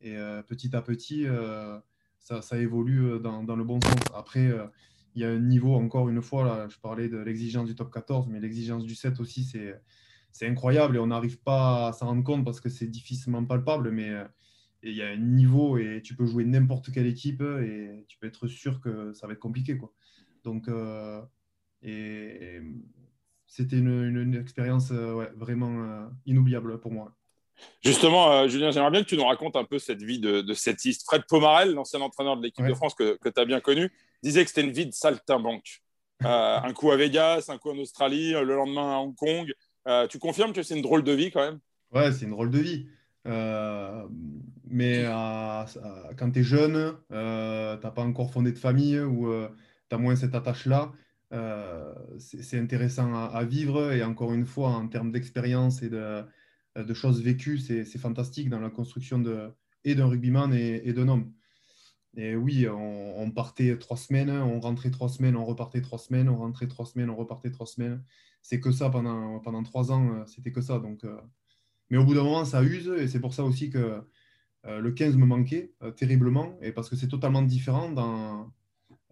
et 0.00 0.16
euh, 0.16 0.42
petit 0.42 0.74
à 0.74 0.82
petit, 0.82 1.26
ça, 2.18 2.42
ça, 2.42 2.58
évolue 2.58 3.20
dans, 3.20 3.42
dans, 3.42 3.56
le 3.56 3.64
bon 3.64 3.80
sens. 3.80 4.00
Après, 4.14 4.50
il 5.14 5.22
y 5.22 5.24
a 5.24 5.28
un 5.28 5.38
niveau, 5.38 5.74
encore 5.74 6.08
une 6.08 6.22
fois, 6.22 6.44
là, 6.44 6.68
je 6.68 6.78
parlais 6.78 7.08
de 7.08 7.18
l'exigence 7.18 7.66
du 7.66 7.74
top 7.74 7.92
14, 7.92 8.28
mais 8.28 8.40
l'exigence 8.40 8.84
du 8.84 8.94
7 8.94 9.20
aussi, 9.20 9.44
c'est, 9.44 9.80
c'est 10.32 10.46
incroyable 10.46 10.96
et 10.96 10.98
on 10.98 11.06
n'arrive 11.06 11.38
pas 11.38 11.88
à 11.88 11.92
s'en 11.92 12.06
rendre 12.06 12.24
compte 12.24 12.44
parce 12.44 12.60
que 12.60 12.68
c'est 12.68 12.88
difficilement 12.88 13.44
palpable, 13.44 13.90
mais 13.90 14.10
il 14.90 14.96
y 14.96 15.02
a 15.02 15.08
un 15.08 15.16
niveau 15.16 15.78
et 15.78 16.00
tu 16.02 16.14
peux 16.14 16.26
jouer 16.26 16.44
n'importe 16.44 16.92
quelle 16.92 17.06
équipe 17.06 17.40
et 17.40 18.04
tu 18.08 18.18
peux 18.18 18.26
être 18.26 18.46
sûr 18.46 18.80
que 18.80 19.12
ça 19.12 19.26
va 19.26 19.32
être 19.32 19.38
compliqué. 19.38 19.76
Quoi. 19.76 19.92
Donc, 20.44 20.68
et, 21.82 22.60
c'était 23.46 23.76
une, 23.76 24.34
expérience 24.34 24.90
euh, 24.90 25.26
vraiment 25.36 25.84
euh, 25.84 26.06
inoubliable 26.26 26.80
pour 26.80 26.90
moi. 26.90 27.14
Justement, 27.84 28.32
euh, 28.32 28.48
Julien, 28.48 28.72
j'aimerais 28.72 28.90
bien 28.90 29.04
que 29.04 29.08
tu 29.08 29.16
nous 29.16 29.24
racontes 29.24 29.54
un 29.54 29.64
peu 29.64 29.78
cette 29.78 30.02
vie 30.02 30.18
de, 30.18 30.40
de 30.40 30.54
setiste. 30.54 31.04
Fred 31.06 31.22
Pomarel, 31.28 31.72
l'ancien 31.72 32.00
entraîneur 32.00 32.36
de 32.36 32.42
l'équipe 32.42 32.66
de 32.66 32.74
France 32.74 32.94
que, 32.94 33.16
tu 33.22 33.40
as 33.40 33.44
bien 33.44 33.60
connu, 33.60 33.92
disait 34.24 34.42
que 34.42 34.48
c'était 34.48 34.66
une 34.66 34.72
vie 34.72 34.86
de 34.86 34.92
saltimbanque. 34.92 35.82
un 36.20 36.72
coup 36.72 36.90
à 36.90 36.96
Vegas, 36.96 37.46
un 37.48 37.58
coup 37.58 37.70
en 37.70 37.78
Australie, 37.78 38.32
le 38.32 38.56
lendemain 38.56 38.94
à 38.94 38.96
Hong 38.96 39.14
Kong. 39.14 39.52
tu 40.08 40.18
confirmes 40.18 40.52
que 40.52 40.62
c'est 40.62 40.74
une 40.74 40.82
drôle 40.82 41.04
de 41.04 41.12
vie 41.12 41.30
quand 41.30 41.42
même? 41.42 41.60
Ouais, 41.92 42.10
c'est 42.10 42.24
une 42.24 42.32
drôle 42.32 42.50
de 42.50 42.58
vie. 42.58 42.88
Mais 43.24 45.04
quand 46.16 46.30
tu 46.32 46.40
es 46.40 46.42
jeune, 46.42 46.96
tu 47.08 47.14
n'as 47.14 47.76
pas 47.76 48.02
encore 48.02 48.32
fondé 48.32 48.52
de 48.52 48.58
famille 48.58 49.00
ou 49.00 49.30
tu 49.88 49.94
as 49.94 49.98
moins 49.98 50.16
cette 50.16 50.34
attache-là. 50.34 50.92
Euh, 51.34 51.92
c'est 52.18 52.58
intéressant 52.58 53.14
à, 53.14 53.44
vivre. 53.44 53.92
Et 53.92 54.02
encore 54.02 54.32
une 54.32 54.46
fois, 54.46 54.70
en 54.70 54.88
termes 54.88 55.10
d'expérience 55.10 55.82
et 55.82 55.88
de, 55.88 56.24
de, 56.76 56.94
choses 56.94 57.22
vécues, 57.22 57.58
c'est 57.58 57.98
fantastique 57.98 58.48
dans 58.48 58.60
la 58.60 58.70
construction 58.70 59.18
de, 59.18 59.50
et 59.84 59.94
d'un 59.94 60.06
rugbyman 60.06 60.52
et, 60.54 60.92
d'un 60.92 61.08
homme. 61.08 61.32
Et 62.16 62.36
oui, 62.36 62.66
on, 62.68 63.30
partait 63.32 63.76
trois 63.78 63.96
semaines, 63.96 64.30
on 64.30 64.60
rentrait 64.60 64.90
trois 64.90 65.08
semaines, 65.08 65.36
on 65.36 65.44
repartait 65.44 65.80
trois 65.80 65.98
semaines, 65.98 66.28
on 66.28 66.36
rentrait 66.36 66.68
trois 66.68 66.86
semaines, 66.86 67.10
on 67.10 67.16
repartait 67.16 67.50
trois 67.50 67.66
semaines. 67.66 68.02
C'est 68.42 68.60
que 68.60 68.70
ça 68.70 68.90
pendant, 68.90 69.40
pendant 69.40 69.62
trois 69.62 69.90
ans, 69.90 70.12
euh, 70.12 70.26
c'était 70.26 70.52
que 70.52 70.60
ça. 70.60 70.78
Donc, 70.78 71.02
euh, 71.04 71.18
mais 71.90 71.98
au 71.98 72.04
bout 72.04 72.14
d'un 72.14 72.24
moment, 72.24 72.44
ça 72.44 72.62
use 72.62 72.88
et 72.88 73.08
c'est 73.08 73.20
pour 73.20 73.34
ça 73.34 73.44
aussi 73.44 73.70
que 73.70 74.02
le 74.66 74.92
15 74.92 75.16
me 75.16 75.26
manquait 75.26 75.72
terriblement 75.96 76.56
et 76.62 76.72
parce 76.72 76.88
que 76.88 76.96
c'est 76.96 77.08
totalement 77.08 77.42
différent 77.42 77.90
dans, 77.90 78.50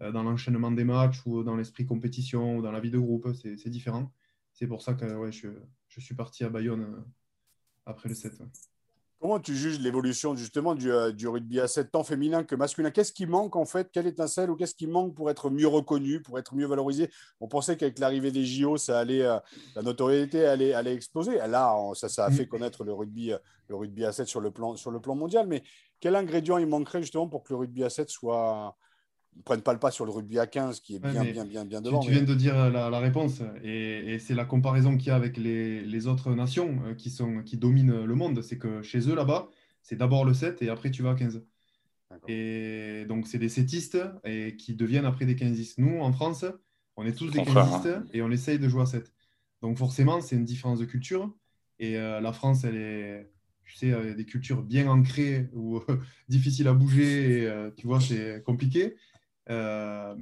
euh, 0.03 0.11
dans 0.11 0.23
l'enchaînement 0.23 0.71
des 0.71 0.83
matchs 0.83 1.21
ou 1.25 1.43
dans 1.43 1.55
l'esprit 1.55 1.85
compétition 1.85 2.57
ou 2.57 2.61
dans 2.61 2.71
la 2.71 2.79
vie 2.79 2.91
de 2.91 2.99
groupe, 2.99 3.29
c'est 3.33 3.69
différent. 3.69 4.11
C'est 4.53 4.67
pour 4.67 4.81
ça 4.81 4.93
que 4.93 5.05
ouais, 5.15 5.31
je, 5.31 5.47
je, 5.87 5.99
suis 5.99 6.15
parti 6.15 6.43
à 6.43 6.49
Bayonne 6.49 6.81
euh, 6.81 7.01
après 7.85 8.09
le 8.09 8.15
7. 8.15 8.41
Comment 9.23 9.39
tu 9.39 9.55
juges 9.55 9.79
l'évolution 9.79 10.35
justement 10.35 10.75
du, 10.75 10.91
euh, 10.91 11.13
du, 11.13 11.29
rugby 11.29 11.61
à 11.61 11.69
7 11.69 11.93
tant 11.93 12.03
féminin 12.03 12.43
que 12.43 12.55
masculin? 12.55 12.91
Qu'est-ce 12.91 13.13
qui 13.13 13.25
manque 13.25 13.55
en 13.55 13.63
fait? 13.63 13.89
Quelle 13.89 14.05
étincelle 14.05 14.49
ou 14.49 14.57
qu'est-ce 14.57 14.75
qui 14.75 14.85
manque 14.85 15.15
pour 15.15 15.31
être 15.31 15.49
mieux 15.49 15.69
reconnu, 15.69 16.21
pour 16.21 16.37
être 16.39 16.53
mieux 16.55 16.65
valorisé? 16.65 17.09
On 17.39 17.47
pensait 17.47 17.77
qu'avec 17.77 17.99
l'arrivée 17.99 18.31
des 18.33 18.43
JO, 18.43 18.75
ça 18.75 18.99
allait, 18.99 19.19
la 19.21 19.81
notoriété 19.81 20.45
allait, 20.45 20.73
allait 20.73 20.93
exploser. 20.93 21.37
Là, 21.37 21.73
ça, 21.93 22.09
ça 22.09 22.25
a 22.25 22.31
fait 22.31 22.47
connaître 22.47 22.83
le 22.83 22.91
rugby, 22.91 23.31
le 23.69 23.75
rugby 23.77 24.03
à 24.03 24.11
7 24.11 24.27
sur 24.27 24.41
le, 24.41 24.51
plan, 24.51 24.75
sur 24.75 24.91
le 24.91 24.99
plan 24.99 25.15
mondial. 25.15 25.47
Mais 25.47 25.63
quel 26.01 26.17
ingrédient 26.17 26.57
il 26.57 26.67
manquerait 26.67 27.01
justement 27.01 27.29
pour 27.29 27.43
que 27.43 27.53
le 27.53 27.59
rugby 27.59 27.85
à 27.85 27.89
7 27.89 28.09
soit, 28.09 28.75
ne 29.37 29.41
prennent 29.43 29.61
pas 29.61 29.73
le 29.73 29.79
pas 29.79 29.91
sur 29.91 30.05
le 30.05 30.11
rugby 30.11 30.39
à 30.39 30.47
15 30.47 30.79
qui 30.79 30.95
est 30.95 30.99
bien, 30.99 31.23
bien, 31.23 31.45
bien, 31.45 31.65
bien 31.65 31.81
devant. 31.81 31.99
Tu, 31.99 32.11
viens 32.11 32.23
de 32.23 32.35
dire 32.35 32.69
la, 32.69 32.99
réponse 32.99 33.41
et, 33.63 34.17
c'est 34.19 34.35
la 34.35 34.45
comparaison 34.45 34.97
qu'il 34.97 35.07
y 35.07 35.11
a 35.11 35.15
avec 35.15 35.37
les, 35.37 36.07
autres 36.07 36.33
nations 36.33 36.79
euh, 36.85 36.93
qui, 36.93 37.09
sont, 37.09 37.43
qui 37.43 37.57
dominent 37.57 38.03
le 38.03 38.15
monde. 38.15 38.41
C'est 38.41 38.57
que 38.57 38.81
chez 38.81 39.09
eux, 39.09 39.15
là-bas, 39.15 39.49
c'est 39.81 39.95
d'abord 39.95 40.25
le 40.25 40.33
7 40.33 40.61
et 40.61 40.69
après 40.69 40.91
tu 40.91 41.03
vas 41.03 41.11
à 41.11 41.15
15. 41.15 41.43
Et 42.27 43.05
donc, 43.07 43.27
c'est 43.27 43.39
des 43.39 43.49
setistes 43.49 43.97
et 44.23 44.55
qui 44.55 44.75
deviennent 44.75 45.05
après 45.05 45.25
des 45.25 45.35
15 45.35 45.77
Nous, 45.77 45.99
en 45.99 46.11
France, 46.11 46.45
on 46.95 47.05
est 47.05 47.13
tous 47.13 47.31
des 47.31 47.43
15 47.43 48.03
et 48.13 48.21
on 48.21 48.29
essaye 48.31 48.59
de 48.59 48.69
jouer 48.69 48.83
à 48.83 48.85
7. 48.85 49.11
Donc, 49.61 49.77
forcément, 49.77 50.21
c'est 50.21 50.35
une 50.35 50.45
différence 50.45 50.79
de 50.79 50.85
culture. 50.85 51.33
Et 51.79 51.97
euh, 51.97 52.21
la 52.21 52.33
France, 52.33 52.65
elle 52.65 52.75
est, 52.75 53.31
tu 53.63 53.75
sais, 53.75 53.91
euh, 53.91 54.13
des 54.13 54.25
cultures 54.25 54.61
bien 54.61 54.87
ancrées 54.87 55.49
ou 55.53 55.81
difficiles 56.29 56.67
à 56.67 56.73
bouger. 56.73 57.43
Et, 57.43 57.51
tu 57.77 57.87
vois, 57.87 57.99
c'est 57.99 58.43
compliqué. 58.45 58.95
Euh, 59.49 60.15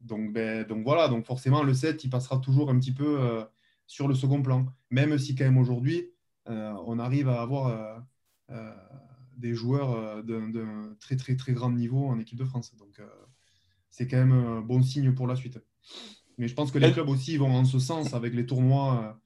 donc, 0.00 0.32
ben, 0.32 0.64
donc 0.64 0.84
voilà, 0.84 1.08
donc 1.08 1.26
forcément, 1.26 1.62
le 1.62 1.74
7, 1.74 2.04
il 2.04 2.10
passera 2.10 2.38
toujours 2.38 2.70
un 2.70 2.78
petit 2.78 2.92
peu 2.92 3.20
euh, 3.20 3.44
sur 3.86 4.08
le 4.08 4.14
second 4.14 4.42
plan. 4.42 4.66
Même 4.90 5.18
si 5.18 5.34
quand 5.34 5.44
même 5.44 5.58
aujourd'hui, 5.58 6.10
euh, 6.48 6.72
on 6.86 6.98
arrive 6.98 7.28
à 7.28 7.40
avoir 7.40 8.04
des 9.36 9.54
joueurs 9.54 10.24
d'un 10.24 10.96
très 11.00 11.16
très 11.16 11.36
très 11.36 11.52
grand 11.52 11.70
niveau 11.70 12.06
en 12.06 12.18
équipe 12.18 12.38
de 12.38 12.44
France. 12.44 12.74
Donc 12.76 13.00
c'est 13.90 14.08
quand 14.08 14.16
même 14.16 14.32
un 14.32 14.60
bon 14.62 14.82
signe 14.82 15.12
pour 15.12 15.26
la 15.26 15.36
suite. 15.36 15.58
Mais 16.38 16.48
je 16.48 16.54
pense 16.54 16.72
que 16.72 16.78
les 16.78 16.92
clubs 16.92 17.08
aussi 17.08 17.36
vont 17.36 17.54
en 17.54 17.64
ce 17.64 17.78
sens 17.78 18.14
avec 18.14 18.32
les 18.32 18.46
tournois 18.46 19.20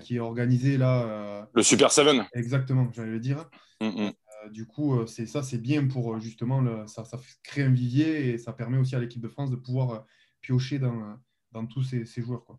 qui 0.00 0.16
est 0.16 0.20
organisé 0.20 0.76
là. 0.76 1.48
le 1.54 1.62
Super 1.62 1.90
7. 1.90 2.06
Exactement, 2.34 2.90
j'allais 2.92 3.12
le 3.12 3.20
dire. 3.20 3.48
Mm, 3.80 3.86
mm. 3.86 4.12
Du 4.50 4.66
coup, 4.66 5.06
c'est 5.06 5.26
ça, 5.26 5.42
c'est 5.42 5.58
bien 5.58 5.86
pour 5.86 6.18
justement, 6.20 6.60
le, 6.60 6.86
ça, 6.86 7.04
ça, 7.04 7.18
crée 7.42 7.62
un 7.62 7.72
vivier 7.72 8.30
et 8.30 8.38
ça 8.38 8.52
permet 8.52 8.78
aussi 8.78 8.94
à 8.94 9.00
l'équipe 9.00 9.22
de 9.22 9.28
France 9.28 9.50
de 9.50 9.56
pouvoir 9.56 10.04
piocher 10.40 10.78
dans, 10.78 11.18
dans 11.52 11.66
tous 11.66 11.82
ces, 11.82 12.04
ces 12.04 12.22
joueurs. 12.22 12.44
Quoi. 12.44 12.58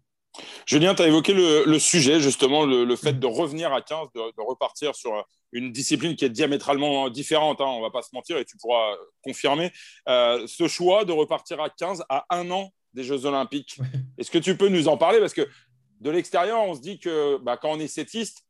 Julien, 0.66 0.96
tu 0.96 1.02
as 1.02 1.08
évoqué 1.08 1.34
le, 1.34 1.80
sujet, 1.80 2.20
justement, 2.20 2.66
le, 2.66 2.96
fait 2.96 3.20
de 3.20 3.28
revenir 3.28 3.74
à 3.74 3.82
15, 3.82 4.10
de, 4.14 4.42
repartir 4.42 4.96
sur 4.96 5.26
une 5.52 5.72
discipline 5.72 6.16
qui 6.16 6.26
est 6.26 6.30
diamétralement 6.30 7.10
différente, 7.10 7.62
hein, 7.62 7.66
on 7.66 7.78
ne 7.78 7.84
va 7.84 7.90
pas 7.90 8.02
se 8.02 8.10
mentir, 8.14 8.38
et 8.38 8.46
tu 8.46 8.58
pourras 8.58 8.96
confirmer. 9.22 9.72
Euh, 10.08 10.46
ce 10.48 10.68
choix 10.68 11.06
de 11.06 11.12
repartir 11.12 11.62
à 11.62 11.70
15 11.70 12.04
à 12.10 12.26
un 12.30 12.50
an 12.52 12.72
des 12.94 13.04
Jeux 13.04 13.26
Olympiques, 13.26 13.80
est-ce 14.18 14.32
que 14.32 14.38
tu 14.38 14.58
peux 14.58 14.70
nous 14.70 14.88
en 14.88 14.98
parler? 14.98 15.20
Parce 15.20 15.34
que 15.34 15.48
de 16.00 16.10
l'extérieur, 16.10 16.62
on 16.62 16.76
se 16.76 16.82
dit 16.82 17.00
que 17.00 17.38
bah, 17.38 17.58
quand 17.58 17.72
on 17.72 17.80
est 17.80 17.88
sétiste, 17.88 18.44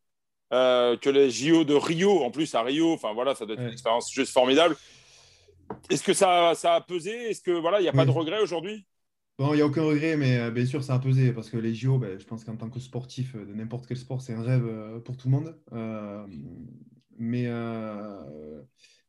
euh, 0.53 0.95
que 0.95 1.09
les 1.09 1.29
JO 1.29 1.65
de 1.65 1.73
Rio, 1.73 2.23
en 2.23 2.31
plus 2.31 2.53
à 2.55 2.63
Rio, 2.63 2.93
enfin 2.93 3.13
voilà, 3.13 3.35
ça 3.35 3.45
doit 3.45 3.55
être 3.55 3.63
une 3.63 3.71
expérience 3.71 4.11
juste 4.11 4.31
formidable. 4.31 4.77
Est-ce 5.89 6.03
que 6.03 6.13
ça, 6.13 6.53
ça 6.55 6.75
a 6.75 6.81
pesé? 6.81 7.11
Est-ce 7.11 7.41
que 7.41 7.51
voilà, 7.51 7.79
il 7.79 7.83
n'y 7.83 7.89
a 7.89 7.93
pas 7.93 8.05
de 8.05 8.11
regret 8.11 8.39
aujourd'hui? 8.39 8.85
Bon, 9.37 9.53
il 9.53 9.57
n'y 9.57 9.61
a 9.61 9.65
aucun 9.65 9.83
regret, 9.83 10.15
mais 10.15 10.39
euh, 10.39 10.51
bien 10.51 10.65
sûr, 10.65 10.83
ça 10.83 10.95
a 10.95 10.99
pesé 10.99 11.33
parce 11.33 11.49
que 11.49 11.57
les 11.57 11.75
JO, 11.75 11.97
ben, 11.97 12.17
je 12.17 12.25
pense 12.25 12.43
qu'en 12.45 12.55
tant 12.55 12.69
que 12.69 12.79
sportif 12.79 13.35
de 13.35 13.53
n'importe 13.53 13.85
quel 13.87 13.97
sport, 13.97 14.21
c'est 14.21 14.33
un 14.33 14.41
rêve 14.41 14.65
euh, 14.65 14.99
pour 14.99 15.17
tout 15.17 15.27
le 15.27 15.33
monde. 15.33 15.55
mais 17.19 17.43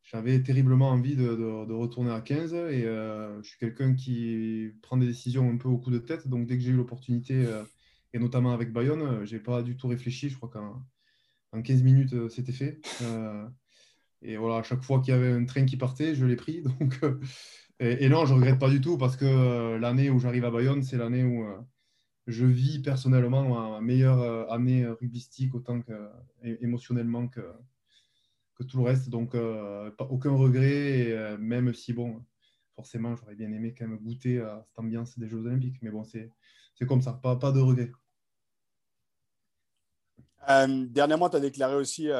j'avais 0.02 0.42
terriblement 0.42 0.88
envie 0.88 1.14
de, 1.14 1.72
retourner 1.72 2.10
à 2.10 2.20
15 2.20 2.54
et 2.54 2.82
je 2.82 3.48
suis 3.48 3.58
quelqu'un 3.58 3.94
qui 3.94 4.72
prend 4.82 4.96
des 4.96 5.06
décisions 5.06 5.48
un 5.48 5.56
peu 5.56 5.68
au 5.68 5.78
coup 5.78 5.90
de 5.90 5.98
tête. 5.98 6.26
Donc, 6.26 6.46
dès 6.46 6.56
que 6.56 6.64
j'ai 6.64 6.70
eu 6.70 6.76
l'opportunité, 6.76 7.46
et 8.12 8.18
notamment 8.18 8.52
avec 8.52 8.72
Bayonne, 8.72 9.24
je 9.24 9.36
n'ai 9.36 9.40
pas 9.40 9.62
du 9.62 9.76
tout 9.76 9.86
réfléchi. 9.86 10.30
Je 10.30 10.36
crois 10.36 10.48
qu'en 10.48 10.82
15 11.52 11.82
minutes, 11.82 12.28
c'était 12.28 12.52
fait. 12.52 12.80
et 14.22 14.36
voilà, 14.36 14.56
à 14.56 14.62
chaque 14.62 14.82
fois 14.82 15.00
qu'il 15.00 15.14
y 15.14 15.16
avait 15.16 15.32
un 15.32 15.44
train 15.44 15.64
qui 15.64 15.76
partait, 15.76 16.14
je 16.14 16.26
l'ai 16.26 16.36
pris. 16.36 16.62
Donc, 16.80 17.00
et, 17.80 18.08
non, 18.08 18.24
je 18.26 18.34
ne 18.34 18.38
regrette 18.38 18.58
pas 18.58 18.70
du 18.70 18.80
tout 18.80 18.98
parce 18.98 19.16
que 19.16 19.24
euh, 19.24 19.78
l'année 19.78 20.10
où 20.10 20.18
j'arrive 20.18 20.44
à 20.44 20.50
Bayonne, 20.50 20.82
c'est 20.82 20.96
l'année 20.96 21.22
où 21.22 21.44
euh, 21.44 21.56
je 22.26 22.44
vis 22.44 22.80
personnellement 22.80 23.70
ma 23.72 23.80
meilleure 23.80 24.20
euh, 24.20 24.46
année 24.48 24.84
rugbystique 24.86 25.54
autant 25.54 25.80
que, 25.82 26.10
émotionnellement 26.42 27.28
que, 27.28 27.40
tout 28.68 28.78
le 28.78 28.82
reste. 28.82 29.08
Donc, 29.10 29.36
aucun 30.00 30.32
regret, 30.32 31.36
même 31.38 31.72
si, 31.74 31.92
bon, 31.92 32.24
forcément, 32.74 33.14
j'aurais 33.14 33.36
bien 33.36 33.52
aimé 33.52 33.72
quand 33.72 33.86
même 33.86 33.98
goûter 33.98 34.40
à 34.40 34.64
cette 34.66 34.78
ambiance 34.80 35.16
des 35.16 35.28
Jeux 35.28 35.46
Olympiques. 35.46 35.80
Mais 35.80 35.90
bon, 35.90 36.02
c'est 36.02 36.32
comme 36.88 37.00
ça, 37.00 37.12
pas, 37.12 37.36
pas 37.36 37.52
de 37.52 37.60
regret. 37.60 37.92
Dernièrement, 40.46 41.28
tu 41.30 41.36
as 41.36 41.40
déclaré 41.40 41.74
aussi 41.74 42.10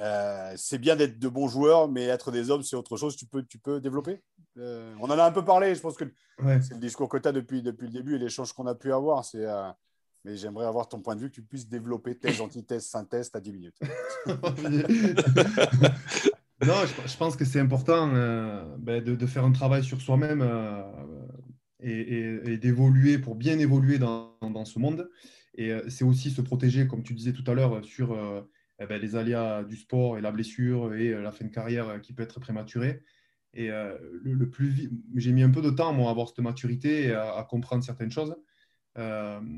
euh, 0.00 0.52
c'est 0.56 0.78
bien 0.78 0.96
d'être 0.96 1.18
de 1.18 1.28
bons 1.28 1.48
joueurs, 1.48 1.88
mais 1.88 2.04
être 2.04 2.30
des 2.30 2.50
hommes, 2.50 2.62
c'est 2.62 2.76
autre 2.76 2.96
chose. 2.96 3.16
Tu 3.16 3.26
peux, 3.26 3.42
tu 3.42 3.58
peux 3.58 3.80
développer? 3.80 4.22
Euh, 4.58 4.94
On 5.00 5.06
en 5.06 5.18
a 5.18 5.24
un 5.24 5.32
peu 5.32 5.44
parlé. 5.44 5.74
Je 5.74 5.80
pense 5.80 5.96
que 5.96 6.04
c'est 6.38 6.74
le 6.74 6.80
discours 6.80 7.08
que 7.08 7.18
tu 7.18 7.26
as 7.28 7.32
depuis, 7.32 7.62
depuis 7.62 7.86
le 7.86 7.92
début 7.92 8.14
et 8.14 8.18
l'échange 8.18 8.52
qu'on 8.52 8.66
a 8.66 8.74
pu 8.74 8.92
avoir. 8.92 9.24
C'est, 9.24 9.44
euh, 9.44 9.68
mais 10.24 10.36
j'aimerais 10.36 10.66
avoir 10.66 10.88
ton 10.88 11.00
point 11.00 11.16
de 11.16 11.20
vue, 11.20 11.30
que 11.30 11.34
tu 11.34 11.42
puisses 11.42 11.68
développer 11.68 12.16
thèse, 12.16 12.40
antithèse, 12.40 12.86
synthèse 12.86 13.30
à 13.34 13.40
10 13.40 13.52
minutes. 13.52 13.78
non, 14.26 14.34
je, 17.06 17.16
pense 17.16 17.34
que 17.36 17.44
c'est 17.44 17.60
important 17.60 18.06
ben, 18.78 19.02
de, 19.02 19.26
faire 19.26 19.44
un 19.44 19.52
travail 19.52 19.82
sur 19.82 20.00
soi-même 20.00 20.48
et, 21.80 22.56
d'évoluer 22.58 23.18
pour 23.18 23.34
bien 23.34 23.58
évoluer 23.58 23.98
dans, 23.98 24.36
dans 24.42 24.64
ce 24.64 24.78
monde. 24.78 25.10
Et 25.58 25.72
c'est 25.88 26.04
aussi 26.04 26.30
se 26.30 26.40
protéger, 26.40 26.86
comme 26.86 27.02
tu 27.02 27.14
disais 27.14 27.32
tout 27.32 27.42
à 27.50 27.52
l'heure, 27.52 27.84
sur 27.84 28.16
eh 28.80 28.86
ben, 28.86 29.00
les 29.00 29.16
aléas 29.16 29.64
du 29.64 29.76
sport 29.76 30.18
et 30.18 30.20
la 30.20 30.30
blessure 30.30 30.94
et 30.94 31.08
euh, 31.08 31.20
la 31.20 31.32
fin 31.32 31.44
de 31.44 31.50
carrière 31.50 31.88
euh, 31.88 31.98
qui 31.98 32.12
peut 32.12 32.22
être 32.22 32.38
prématurée. 32.38 33.02
Et 33.54 33.70
euh, 33.70 33.96
le, 34.22 34.48
plus 34.48 34.90
j'ai 35.16 35.32
mis 35.32 35.42
un 35.42 35.50
peu 35.50 35.62
de 35.62 35.70
temps 35.70 35.92
moi, 35.92 36.08
à 36.08 36.10
avoir 36.10 36.28
cette 36.28 36.38
maturité 36.38 37.06
et 37.06 37.14
à, 37.14 37.44
comprendre 37.48 37.82
certaines 37.82 38.10
choses. 38.10 38.36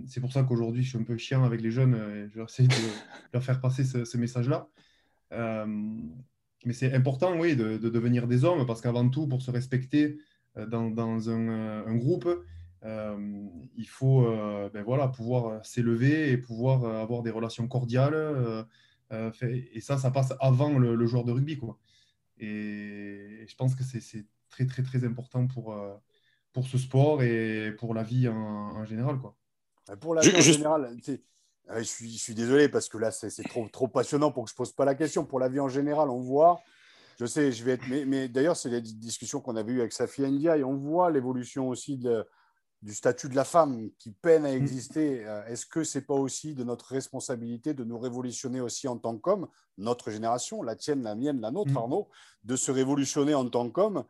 c'est 0.07 0.21
pour 0.21 0.33
ça 0.33 0.45
qu'aujourd'hui, 0.45 0.83
je 0.85 0.91
suis 0.91 0.99
un 0.99 1.03
peu 1.03 1.17
chiant 1.19 1.45
avec 1.45 1.61
les 1.61 1.71
jeunes 1.71 1.95
et 1.95 2.29
j'essaie 2.33 2.69
de 2.69 2.75
leur 3.35 3.43
faire 3.43 3.61
passer 3.61 3.85
ce, 3.85 4.17
message-là. 4.17 4.69
mais 5.33 6.73
c'est 6.73 6.95
important, 6.95 7.37
oui, 7.37 7.57
de, 7.57 7.79
devenir 7.79 8.29
des 8.29 8.45
hommes 8.45 8.65
parce 8.65 8.81
qu'avant 8.81 9.09
tout, 9.09 9.27
pour 9.27 9.43
se 9.43 9.51
respecter 9.51 10.19
dans, 10.69 10.89
dans 10.89 11.29
un, 11.29 11.97
groupe, 11.97 12.29
il 12.83 13.88
faut 13.88 14.23
ben 14.73 14.83
voilà, 14.83 15.09
pouvoir 15.09 15.64
s'élever 15.64 16.31
et 16.31 16.37
pouvoir 16.38 16.85
avoir 16.85 17.23
des 17.23 17.31
relations 17.31 17.69
cordiales 17.69 18.66
euh, 19.12 19.31
et 19.43 19.81
ça, 19.81 19.99
ça 19.99 20.11
passe 20.11 20.33
avant 20.40 20.79
le, 20.79 21.07
joueur 21.07 21.25
de 21.25 21.33
rugby. 21.33 21.59
Quoi. 21.59 21.79
Et 22.38 23.45
je 23.47 23.55
pense 23.57 23.75
que 23.75 23.83
c'est 23.83 24.27
très, 24.49 24.66
très, 24.66 24.83
très 24.83 25.05
important 25.05 25.47
pour, 25.47 25.73
euh, 25.73 25.95
pour 26.53 26.66
ce 26.66 26.79
sport 26.79 27.23
et 27.23 27.75
pour 27.79 27.95
la 27.95 28.03
vie 28.03 28.29
en, 28.29 28.85
général. 28.85 29.19
Quoi. 29.19 29.37
Pour 30.01 30.14
la 30.14 30.23
vie 30.23 30.37
en 30.37 30.40
général, 30.40 30.97
je 31.05 31.83
suis, 31.83 32.12
je 32.12 32.19
suis, 32.19 32.35
désolé 32.35 32.69
parce 32.69 32.88
que 32.88 32.99
là, 32.99 33.11
c'est 33.11 33.43
trop, 33.49 33.69
trop 33.69 33.88
passionnant 33.88 34.31
pour 34.31 34.45
que 34.45 34.51
je 34.51 34.55
ne 34.55 34.59
pose 34.59 34.73
pas 34.73 34.85
la 34.85 34.95
question. 34.95 35.25
Pour 35.25 35.40
la 35.40 35.49
vie 35.49 35.61
en 35.61 35.69
général, 35.69 36.09
on 36.09 36.21
voit, 36.21 36.61
je 37.19 37.27
sais, 37.27 37.51
je 37.53 37.64
vais 37.64 37.73
être, 37.73 37.88
mais, 37.88 38.05
mais 38.05 38.29
d'ailleurs, 38.29 38.57
c'est 38.57 38.71
les 38.71 38.81
discussions 38.81 39.40
qu'on 39.40 39.57
avait 39.57 39.73
eues 39.73 39.81
avec 39.81 39.93
Safi 39.93 40.23
et 40.23 40.64
on 40.64 40.77
voit 40.77 41.11
l'évolution 41.11 41.69
aussi 41.69 41.99
de, 41.99 42.25
du 42.83 42.95
statut 42.95 43.29
de 43.29 43.37
la 43.37 43.45
femme 43.45 43.90
qui 43.99 44.11
peine 44.11 44.47
à 44.47 44.53
mm. 44.53 44.57
exister, 44.57 45.27
euh, 45.27 45.45
est-ce 45.47 45.66
que 45.66 45.85
c'est 45.85 46.03
pas 46.03 46.14
aussi 46.14 46.55
de 46.55 46.64
notre 46.64 46.87
responsabilité 46.87 47.75
de 47.75 47.85
nous 47.85 47.99
révolutionner 47.99 48.61
aussi 48.61 48.88
en 48.88 48.97
tant 48.97 49.16
qu'homme, 49.19 49.49
notre 49.79 50.11
génération, 50.11 50.62
la 50.62 50.77
tienne, 50.77 51.03
la 51.03 51.14
mienne, 51.14 51.40
la 51.40 51.51
nôtre, 51.51 51.73
mm. 51.73 51.77
Arnaud, 51.77 52.09
de 52.45 52.57
se 52.57 52.71
révolutionner 52.71 53.35
en 53.35 53.49
tant 53.49 53.69
qu'homme 53.69 54.05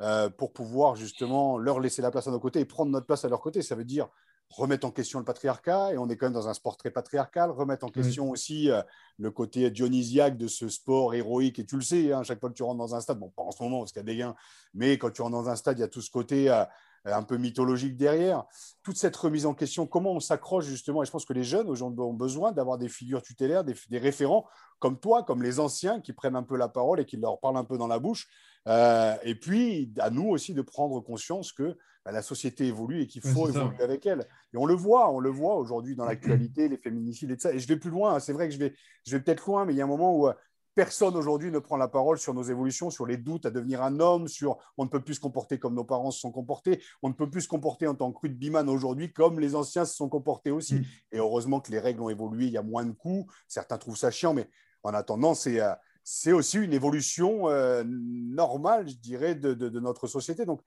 euh, 0.00 0.30
pour 0.30 0.52
pouvoir 0.52 0.96
justement 0.96 1.58
leur 1.58 1.80
laisser 1.80 2.02
la 2.02 2.10
place 2.10 2.28
à 2.28 2.30
nos 2.30 2.40
côtés 2.40 2.60
et 2.60 2.64
prendre 2.64 2.90
notre 2.90 3.06
place 3.06 3.24
à 3.24 3.28
leur 3.28 3.40
côté? 3.40 3.62
Ça 3.62 3.74
veut 3.74 3.84
dire 3.84 4.08
remettre 4.52 4.86
en 4.86 4.90
question 4.90 5.18
le 5.18 5.24
patriarcat, 5.24 5.94
et 5.94 5.98
on 5.98 6.08
est 6.08 6.16
quand 6.16 6.26
même 6.26 6.34
dans 6.34 6.48
un 6.48 6.54
sport 6.54 6.76
très 6.76 6.90
patriarcal, 6.90 7.50
remettre 7.50 7.86
en 7.86 7.88
question 7.88 8.30
aussi 8.30 8.70
euh, 8.70 8.82
le 9.18 9.30
côté 9.30 9.70
dionysiaque 9.70 10.36
de 10.36 10.46
ce 10.46 10.68
sport 10.68 11.14
héroïque, 11.14 11.58
et 11.58 11.64
tu 11.64 11.76
le 11.76 11.82
sais, 11.82 12.12
hein, 12.12 12.22
chaque 12.22 12.38
fois 12.38 12.50
que 12.50 12.54
tu 12.54 12.62
rentres 12.62 12.78
dans 12.78 12.94
un 12.94 13.00
stade, 13.00 13.18
bon, 13.18 13.30
pas 13.30 13.42
en 13.42 13.50
ce 13.50 13.62
moment 13.62 13.78
parce 13.78 13.92
qu'il 13.92 14.00
y 14.00 14.02
a 14.02 14.06
des 14.06 14.16
gains, 14.16 14.34
mais 14.74 14.98
quand 14.98 15.10
tu 15.10 15.22
rentres 15.22 15.36
dans 15.36 15.48
un 15.48 15.56
stade, 15.56 15.78
il 15.78 15.80
y 15.80 15.84
a 15.84 15.88
tout 15.88 16.02
ce 16.02 16.10
côté 16.10 16.50
euh, 16.50 16.64
un 17.04 17.22
peu 17.22 17.36
mythologique 17.36 17.96
derrière. 17.96 18.44
Toute 18.82 18.96
cette 18.96 19.16
remise 19.16 19.46
en 19.46 19.54
question, 19.54 19.86
comment 19.86 20.12
on 20.12 20.20
s'accroche 20.20 20.66
justement, 20.66 21.02
et 21.02 21.06
je 21.06 21.10
pense 21.10 21.24
que 21.24 21.32
les 21.32 21.44
jeunes 21.44 21.68
aujourd'hui 21.68 22.00
ont 22.00 22.14
besoin 22.14 22.52
d'avoir 22.52 22.78
des 22.78 22.88
figures 22.88 23.22
tutélaires, 23.22 23.64
des, 23.64 23.98
référents 23.98 24.46
comme 24.78 24.98
toi, 24.98 25.22
comme 25.22 25.42
les 25.42 25.60
anciens 25.60 26.00
qui 26.00 26.12
prennent 26.12 26.36
un 26.36 26.42
peu 26.42 26.56
la 26.56 26.68
parole 26.68 27.00
et 27.00 27.04
qui 27.04 27.16
leur 27.16 27.40
parlent 27.40 27.56
un 27.56 27.64
peu 27.64 27.78
dans 27.78 27.88
la 27.88 27.98
bouche. 27.98 28.28
Euh, 28.68 29.16
et 29.24 29.34
puis, 29.34 29.92
à 29.98 30.10
nous 30.10 30.28
aussi 30.28 30.54
de 30.54 30.62
prendre 30.62 31.00
conscience 31.00 31.52
que 31.52 31.76
bah, 32.04 32.10
la 32.12 32.22
société 32.22 32.66
évolue 32.66 33.02
et 33.02 33.06
qu'il 33.06 33.22
faut 33.22 33.48
évoluer 33.48 33.80
avec 33.82 34.06
elle. 34.06 34.26
Et 34.52 34.56
on 34.56 34.66
le 34.66 34.74
voit, 34.74 35.10
on 35.12 35.20
le 35.20 35.30
voit 35.30 35.56
aujourd'hui 35.56 35.96
dans 35.96 36.04
l'actualité, 36.06 36.68
les 36.68 36.76
féminicides 36.76 37.30
et 37.30 37.36
tout 37.36 37.42
ça. 37.42 37.52
Et 37.52 37.58
je 37.58 37.68
vais 37.68 37.76
plus 37.76 37.90
loin, 37.90 38.14
hein. 38.14 38.20
c'est 38.20 38.32
vrai 38.32 38.48
que 38.48 38.54
je 38.54 38.58
vais, 38.58 38.74
je 39.06 39.16
vais 39.16 39.22
peut-être 39.22 39.46
loin, 39.46 39.64
mais 39.64 39.72
il 39.72 39.76
y 39.76 39.80
a 39.80 39.84
un 39.84 39.88
moment 39.88 40.16
où 40.16 40.28
euh, 40.28 40.32
personne 40.74 41.16
aujourd'hui 41.16 41.50
ne 41.50 41.58
prend 41.58 41.76
la 41.76 41.88
parole 41.88 42.18
sur 42.18 42.34
nos 42.34 42.42
évolutions, 42.42 42.90
sur 42.90 43.06
les 43.06 43.16
doutes 43.16 43.46
à 43.46 43.50
devenir 43.50 43.82
un 43.82 44.00
homme, 44.00 44.28
sur 44.28 44.58
on 44.76 44.84
ne 44.84 44.88
peut 44.88 45.00
plus 45.00 45.14
se 45.14 45.20
comporter 45.20 45.58
comme 45.58 45.74
nos 45.74 45.84
parents 45.84 46.10
se 46.10 46.20
sont 46.20 46.32
comportés, 46.32 46.82
on 47.02 47.08
ne 47.08 47.14
peut 47.14 47.30
plus 47.30 47.42
se 47.42 47.48
comporter 47.48 47.86
en 47.86 47.94
tant 47.94 48.12
que 48.12 48.20
rugbyman 48.20 48.68
aujourd'hui 48.68 49.12
comme 49.12 49.40
les 49.40 49.54
anciens 49.54 49.84
se 49.84 49.94
sont 49.94 50.08
comportés 50.08 50.50
aussi. 50.50 50.76
Mm. 50.76 50.84
Et 51.12 51.18
heureusement 51.18 51.60
que 51.60 51.70
les 51.70 51.78
règles 51.78 52.02
ont 52.02 52.10
évolué, 52.10 52.46
il 52.46 52.52
y 52.52 52.58
a 52.58 52.62
moins 52.62 52.84
de 52.84 52.92
coups. 52.92 53.32
Certains 53.48 53.78
trouvent 53.78 53.96
ça 53.96 54.10
chiant, 54.10 54.34
mais 54.34 54.48
en 54.82 54.94
attendant, 54.94 55.34
c'est 55.34 55.60
euh, 55.60 55.72
c'est 56.04 56.32
aussi 56.32 56.58
une 56.58 56.72
évolution 56.72 57.48
euh, 57.48 57.84
normale, 57.86 58.88
je 58.88 58.96
dirais, 58.96 59.34
de, 59.34 59.54
de, 59.54 59.80
notre 59.80 60.06
société. 60.06 60.44
Donc, 60.44 60.60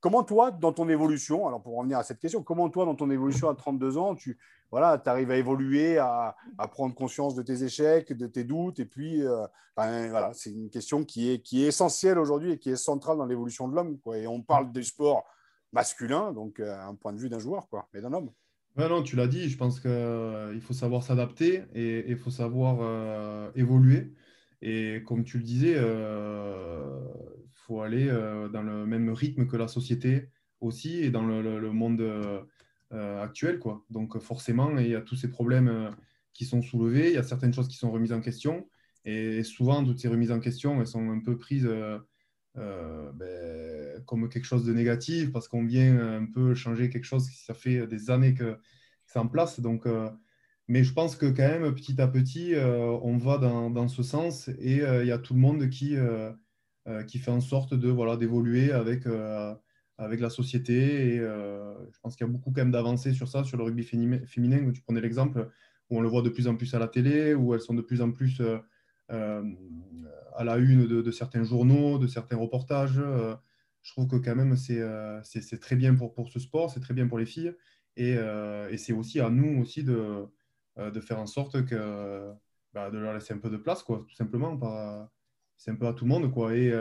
Comment 0.00 0.22
toi, 0.22 0.52
dans 0.52 0.72
ton 0.72 0.88
évolution, 0.88 1.48
alors 1.48 1.60
pour 1.60 1.76
revenir 1.76 1.98
à 1.98 2.04
cette 2.04 2.20
question, 2.20 2.42
comment 2.42 2.68
toi, 2.68 2.84
dans 2.84 2.94
ton 2.94 3.10
évolution 3.10 3.48
à 3.48 3.54
32 3.54 3.98
ans, 3.98 4.14
tu 4.14 4.38
voilà, 4.70 5.02
arrives 5.06 5.30
à 5.30 5.36
évoluer, 5.36 5.98
à, 5.98 6.36
prendre 6.70 6.94
conscience 6.94 7.34
de 7.34 7.42
tes 7.42 7.64
échecs, 7.64 8.12
de 8.12 8.26
tes 8.26 8.44
doutes, 8.44 8.78
et 8.78 8.84
puis 8.84 9.22
euh, 9.22 9.44
voilà, 9.74 10.30
c'est 10.34 10.50
une 10.50 10.70
question 10.70 11.04
qui 11.04 11.30
est, 11.30 11.40
qui 11.40 11.64
est 11.64 11.68
essentielle 11.68 12.18
aujourd'hui 12.18 12.52
et 12.52 12.58
qui 12.58 12.70
est 12.70 12.76
centrale 12.76 13.16
dans 13.16 13.26
l'évolution 13.26 13.66
de 13.66 13.74
l'homme. 13.74 13.98
Et 14.14 14.26
on 14.28 14.42
parle 14.42 14.70
des 14.70 14.84
sports 14.84 15.24
masculins, 15.72 16.32
donc 16.32 16.60
euh, 16.60 16.78
un 16.78 16.94
point 16.94 17.12
de 17.12 17.18
vue 17.18 17.28
d'un 17.28 17.40
joueur, 17.40 17.68
quoi, 17.68 17.88
mais 17.92 18.00
d'un 18.00 18.12
homme. 18.12 18.30
non, 18.76 19.02
tu 19.02 19.16
l'as 19.16 19.26
dit, 19.26 19.48
je 19.48 19.56
pense 19.56 19.80
qu'il 19.80 19.90
euh, 19.90 20.60
faut 20.60 20.74
savoir 20.74 21.02
s'adapter 21.02 21.64
et 21.74 22.08
il 22.08 22.16
faut 22.16 22.30
savoir 22.30 23.50
évoluer. 23.56 24.12
Et 24.60 25.02
comme 25.06 25.24
tu 25.24 25.38
le 25.38 25.44
disais, 25.44 25.76
faut 27.68 27.82
aller 27.82 28.08
euh, 28.08 28.48
dans 28.48 28.62
le 28.62 28.86
même 28.86 29.10
rythme 29.10 29.46
que 29.46 29.56
la 29.56 29.68
société 29.68 30.30
aussi 30.60 31.00
et 31.00 31.10
dans 31.10 31.24
le, 31.24 31.70
monde 31.70 32.00
euh, 32.00 33.22
actuel. 33.22 33.58
Quoi. 33.58 33.84
Donc 33.90 34.18
forcément, 34.18 34.76
il 34.78 34.88
y 34.88 34.94
a 34.94 35.02
tous 35.02 35.16
ces 35.16 35.28
problèmes 35.28 35.68
euh, 35.68 35.90
qui 36.32 36.46
sont 36.46 36.62
soulevés, 36.62 37.08
il 37.08 37.14
y 37.14 37.18
a 37.18 37.22
certaines 37.22 37.52
choses 37.52 37.68
qui 37.68 37.76
sont 37.76 37.90
remises 37.90 38.12
en 38.12 38.20
question. 38.20 38.68
Et 39.04 39.42
souvent, 39.44 39.84
toutes 39.84 39.98
ces 40.00 40.08
remises 40.08 40.32
en 40.32 40.40
question, 40.40 40.80
elles 40.80 40.86
sont 40.86 41.10
un 41.10 41.20
peu 41.20 41.36
prises 41.36 41.68
ben, 42.54 44.02
comme 44.06 44.28
quelque 44.28 44.44
chose 44.44 44.64
de 44.64 44.72
négatif 44.72 45.32
parce 45.32 45.48
qu'on 45.48 45.64
vient 45.64 46.20
un 46.20 46.26
peu 46.26 46.54
changer 46.54 46.90
quelque 46.90 47.04
chose 47.04 47.28
qui 47.30 47.36
ça 47.36 47.54
fait 47.54 47.86
des 47.86 48.10
années 48.10 48.34
que 48.34 48.58
c'est 49.06 49.18
en 49.18 49.28
place. 49.28 49.60
Donc, 49.60 49.86
mais 50.66 50.84
je 50.84 50.92
pense 50.92 51.16
que 51.16 51.26
quand 51.26 51.48
même, 51.48 51.74
petit 51.74 52.00
à 52.00 52.08
petit, 52.08 52.54
on 52.56 53.16
va 53.16 53.38
dans, 53.38 53.88
ce 53.88 54.02
sens 54.02 54.48
et 54.48 54.82
il 54.82 55.06
y 55.06 55.12
a 55.12 55.18
tout 55.18 55.34
le 55.34 55.40
monde 55.40 55.70
qui, 55.70 55.96
qui 57.06 57.18
fait 57.18 57.30
en 57.30 57.40
sorte 57.40 57.74
de 57.74 57.88
voilà 57.90 58.16
d'évoluer 58.16 58.72
avec 58.72 59.06
avec 59.98 60.20
la 60.20 60.30
société. 60.30 61.14
Et 61.14 61.18
euh, 61.18 61.74
je 61.90 61.98
pense 62.00 62.16
qu'il 62.16 62.26
y 62.26 62.30
a 62.30 62.32
beaucoup 62.32 62.50
quand 62.50 62.62
même 62.62 62.70
d'avancées 62.70 63.12
sur 63.12 63.28
ça, 63.28 63.44
sur 63.44 63.58
le 63.58 63.64
rugby 63.64 63.82
féminin, 63.82 64.72
tu 64.72 64.80
prenais 64.80 65.00
l'exemple, 65.00 65.50
où 65.90 65.98
on 65.98 66.00
le 66.00 66.08
voit 66.08 66.22
de 66.22 66.30
plus 66.30 66.48
en 66.48 66.56
plus 66.56 66.72
à 66.74 66.78
la 66.78 66.88
télé, 66.88 67.34
où 67.34 67.54
elles 67.54 67.60
sont 67.60 67.74
de 67.74 67.82
plus 67.82 68.00
en 68.00 68.12
plus 68.12 68.40
euh, 68.40 68.58
euh, 69.10 69.42
à 70.36 70.44
la 70.44 70.56
une 70.56 70.86
de, 70.86 71.10
certains 71.10 71.42
journaux, 71.42 71.98
de 71.98 72.06
certains 72.06 72.36
reportages. 72.36 73.00
je 73.82 73.92
trouve 73.92 74.06
que 74.06 74.16
quand 74.16 74.36
même, 74.36 74.56
c'est 74.56 75.60
très 75.60 75.76
bien 75.76 75.94
pour, 75.94 76.14
pour 76.14 76.28
ce 76.28 76.38
sport, 76.38 76.70
c'est 76.70 76.80
très 76.80 76.94
bien 76.94 77.08
pour 77.08 77.18
les 77.18 77.26
filles. 77.26 77.54
Et, 77.96 78.12
et 78.12 78.76
c'est 78.76 78.92
aussi 78.92 79.18
à 79.18 79.30
nous 79.30 79.60
aussi 79.60 79.82
de, 79.82 80.26
de 80.76 81.00
faire 81.00 81.18
en 81.18 81.26
sorte 81.26 81.64
que, 81.64 82.30
bah, 82.72 82.90
de 82.90 82.98
leur 82.98 83.14
laisser 83.14 83.34
un 83.34 83.38
peu 83.38 83.50
de 83.50 83.56
place, 83.56 83.82
quoi, 83.82 84.04
tout 84.06 84.14
simplement. 84.14 84.56
C'est 85.58 85.70
un 85.70 85.76
peu 85.76 85.86
à 85.86 85.92
tout 85.92 86.06
le 86.06 86.10
monde. 86.10 86.32
Quoi. 86.32 86.56
Et, 86.56 86.72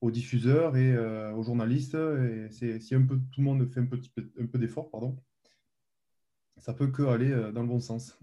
aux 0.00 0.10
diffuseurs 0.10 0.76
et 0.76 0.92
euh, 0.92 1.32
aux 1.32 1.42
journalistes. 1.42 1.94
Et 1.94 2.80
si 2.80 2.94
un 2.94 3.02
peu 3.02 3.16
tout 3.16 3.40
le 3.40 3.44
monde 3.44 3.68
fait 3.72 3.80
un, 3.80 3.88
un 4.42 4.46
peu 4.46 4.58
d'effort, 4.58 4.90
pardon, 4.90 5.16
ça 6.58 6.74
peut 6.74 6.88
que 6.88 7.02
aller 7.02 7.30
euh, 7.30 7.52
dans 7.52 7.62
le 7.62 7.68
bon 7.68 7.80
sens. 7.80 8.18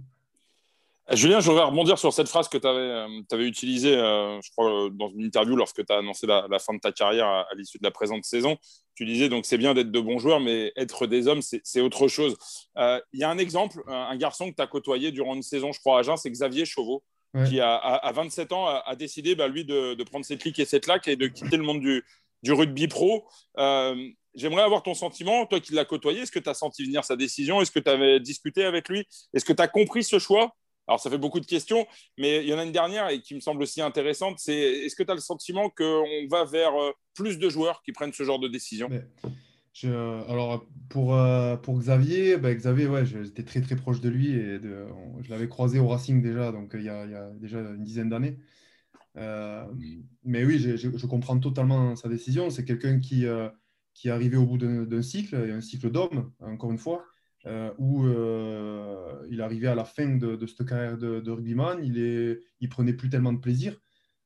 Euh, 1.09 1.15
Julien, 1.15 1.39
je 1.39 1.49
voudrais 1.49 1.65
rebondir 1.65 1.97
sur 1.99 2.11
cette 2.13 2.27
phrase 2.27 2.49
que 2.49 2.57
tu 2.57 2.67
avais, 2.67 3.47
utilisée, 3.47 3.93
je 3.93 4.51
crois, 4.51 4.89
dans 4.91 5.09
une 5.09 5.23
interview 5.23 5.55
lorsque 5.55 5.85
tu 5.85 5.93
as 5.93 5.99
annoncé 5.99 6.27
la, 6.27 6.47
fin 6.59 6.73
de 6.73 6.79
ta 6.79 6.91
carrière 6.91 7.27
à, 7.27 7.47
l'issue 7.55 7.77
de 7.77 7.83
la 7.83 7.91
présente 7.91 8.25
saison. 8.25 8.57
Tu 8.95 9.05
disais 9.05 9.29
donc 9.29 9.45
c'est 9.45 9.59
bien 9.59 9.73
d'être 9.73 9.91
de 9.91 9.99
bons 9.99 10.17
joueurs, 10.17 10.39
mais 10.39 10.73
être 10.75 11.05
des 11.05 11.27
hommes, 11.27 11.41
c'est 11.41 11.81
autre 11.81 12.07
chose. 12.07 12.35
Il 12.75 13.19
y 13.19 13.23
a 13.23 13.29
un 13.29 13.38
exemple, 13.38 13.83
un 13.88 14.17
garçon 14.17 14.49
que 14.49 14.55
tu 14.55 14.61
as 14.61 14.67
côtoyé 14.67 15.11
durant 15.11 15.35
une 15.35 15.43
saison, 15.43 15.71
je 15.71 15.79
crois, 15.79 15.99
à 15.99 16.01
Jeun, 16.01 16.17
c'est 16.17 16.31
Xavier 16.31 16.65
Chauveau 16.65 17.03
qui, 17.47 17.59
a, 17.59 17.75
à, 17.75 18.11
27 18.11 18.51
ans, 18.51 18.67
a, 18.67 18.95
décidé, 18.95 19.36
bah, 19.36 19.47
lui, 19.47 19.65
de, 19.65 20.01
prendre 20.03 20.25
ses 20.25 20.38
clics 20.38 20.57
et 20.59 20.65
ses 20.65 20.80
claques 20.80 21.07
et 21.07 21.15
de 21.15 21.28
quitter 21.28 21.57
le 21.57 21.63
monde 21.63 21.82
du, 21.82 22.03
du 22.43 22.53
rugby 22.53 22.88
pro. 22.88 23.28
Euh, 23.57 23.95
j'aimerais 24.36 24.63
avoir 24.63 24.84
ton 24.84 24.93
sentiment, 24.93 25.45
toi 25.45 25.59
qui 25.59 25.73
l'as 25.73 25.86
côtoyé, 25.86 26.21
est-ce 26.21 26.32
que 26.32 26.39
tu 26.39 26.49
as 26.49 26.53
senti 26.53 26.86
venir 26.86 27.03
sa 27.03 27.15
décision? 27.15 27.61
Est-ce 27.61 27.71
que 27.71 27.80
tu 27.80 27.89
avais 27.89 28.19
discuté 28.19 28.63
avec 28.63 28.89
lui? 28.89 29.07
Est-ce 29.34 29.45
que 29.45 29.53
tu 29.53 29.61
as 29.61 29.67
compris 29.67 30.03
ce 30.03 30.19
choix? 30.19 30.55
Alors, 30.88 31.01
ça 31.01 31.09
fait 31.09 31.17
beaucoup 31.17 31.41
de 31.41 31.45
questions, 31.45 31.86
mais 32.17 32.43
il 32.43 32.47
y 32.47 32.53
en 32.53 32.59
a 32.59 32.63
une 32.63 32.71
dernière 32.71 33.09
et 33.09 33.21
qui 33.21 33.36
me 33.36 33.41
semble 33.41 33.61
aussi 33.61 33.82
intéressante. 33.82 34.38
C'est 34.39 34.55
est-ce 34.55 34.95
que 34.95 35.03
tu 35.03 35.11
as 35.11 35.15
le 35.15 35.19
sentiment 35.19 35.69
qu'on 35.69 36.28
va 36.30 36.45
vers 36.45 36.73
euh, 36.82 36.91
plus 37.13 37.38
de 37.38 37.49
joueurs 37.49 37.82
qui 37.84 37.91
prennent 37.91 38.13
ce 38.13 38.23
genre 38.23 38.39
de 38.39 38.47
décision? 38.47 38.89
Alors, 39.86 40.65
pour, 40.89 41.15
euh, 41.15 41.57
pour 41.57 41.78
Xavier, 41.80 42.38
bah, 42.38 42.53
Xavier, 42.53 42.88
ouais, 42.88 43.05
j'étais 43.05 43.43
très 43.43 43.61
très 43.61 43.75
proche 43.75 44.01
de 44.01 44.09
lui 44.09 44.32
et 44.32 44.59
je 44.59 45.30
l'avais 45.30 45.47
croisé 45.47 45.80
au 45.80 45.88
Racing 45.88 46.21
déjà, 46.21 46.51
donc 46.51 46.71
il 46.73 46.84
y 46.84 46.89
a, 46.89 47.05
il 47.05 47.11
y 47.11 47.15
a 47.15 47.30
déjà 47.32 47.59
une 47.59 47.84
dizaine 47.84 48.09
d'années. 48.09 48.38
Euh, 49.17 49.65
mais 50.23 50.45
oui, 50.45 50.59
je, 50.59 51.05
comprends 51.07 51.39
totalement 51.39 51.95
sa 51.95 52.07
décision. 52.09 52.49
C'est 52.49 52.65
quelqu'un 52.65 52.99
qui, 52.99 53.25
euh, 53.25 53.49
qui 53.93 54.07
est 54.09 54.11
arrivé 54.11 54.38
au 54.38 54.45
bout 54.45 54.57
d'un 54.57 55.01
cycle, 55.01 55.36
un 55.36 55.61
cycle 55.61 55.91
d'homme, 55.91 56.32
encore 56.41 56.71
une 56.71 56.78
fois, 56.78 57.05
où 57.78 58.07
il 59.30 59.41
arrivait 59.41 59.67
à 59.67 59.75
la 59.75 59.86
fin 59.86 60.15
de, 60.15 60.36
de 60.36 60.47
cette 60.47 60.67
carrière 60.67 60.97
de, 60.97 61.19
de 61.19 61.32
rugbyman, 61.32 61.84
il, 61.84 61.99
est, 61.99 62.39
il 62.59 62.69
prenait 62.69 62.93
plus 62.93 63.09
tellement 63.09 63.34
de 63.34 63.39
plaisir. 63.39 63.80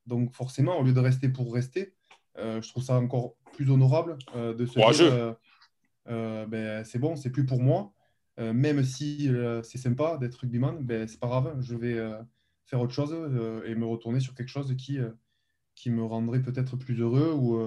Donc 0.07 0.33
forcément, 0.33 0.79
au 0.79 0.83
lieu 0.83 0.93
de 0.93 0.99
rester 0.99 1.29
pour 1.29 1.53
rester, 1.53 1.93
je 2.37 2.67
trouve 2.69 2.83
ça 2.83 2.95
encore 2.95 3.35
plus 3.51 3.69
honorable 3.69 4.17
euh, 4.35 4.53
de 4.53 4.65
se 4.65 4.73
dire 4.73 5.13
euh, 5.13 5.33
euh, 6.09 6.45
ben, 6.45 6.83
c'est 6.83 6.99
bon, 6.99 7.15
c'est 7.15 7.29
plus 7.29 7.45
pour 7.45 7.61
moi. 7.61 7.93
même 8.37 8.83
si 8.83 9.29
c'est 9.63 9.77
sympa 9.77 10.17
d'être 10.17 10.35
rugbyman, 10.35 10.83
ben, 10.83 11.07
c'est 11.07 11.19
pas 11.19 11.27
grave, 11.27 11.55
je 11.59 11.75
vais 11.75 11.97
faire 12.65 12.81
autre 12.81 12.93
chose 12.93 13.13
et 13.65 13.75
me 13.75 13.85
retourner 13.85 14.19
sur 14.19 14.33
quelque 14.33 14.49
chose 14.49 14.75
qui, 14.77 14.97
qui 15.75 15.91
me 15.91 16.03
rendrait 16.03 16.41
peut-être 16.41 16.75
plus 16.75 16.99
heureux 16.99 17.33
ou 17.33 17.59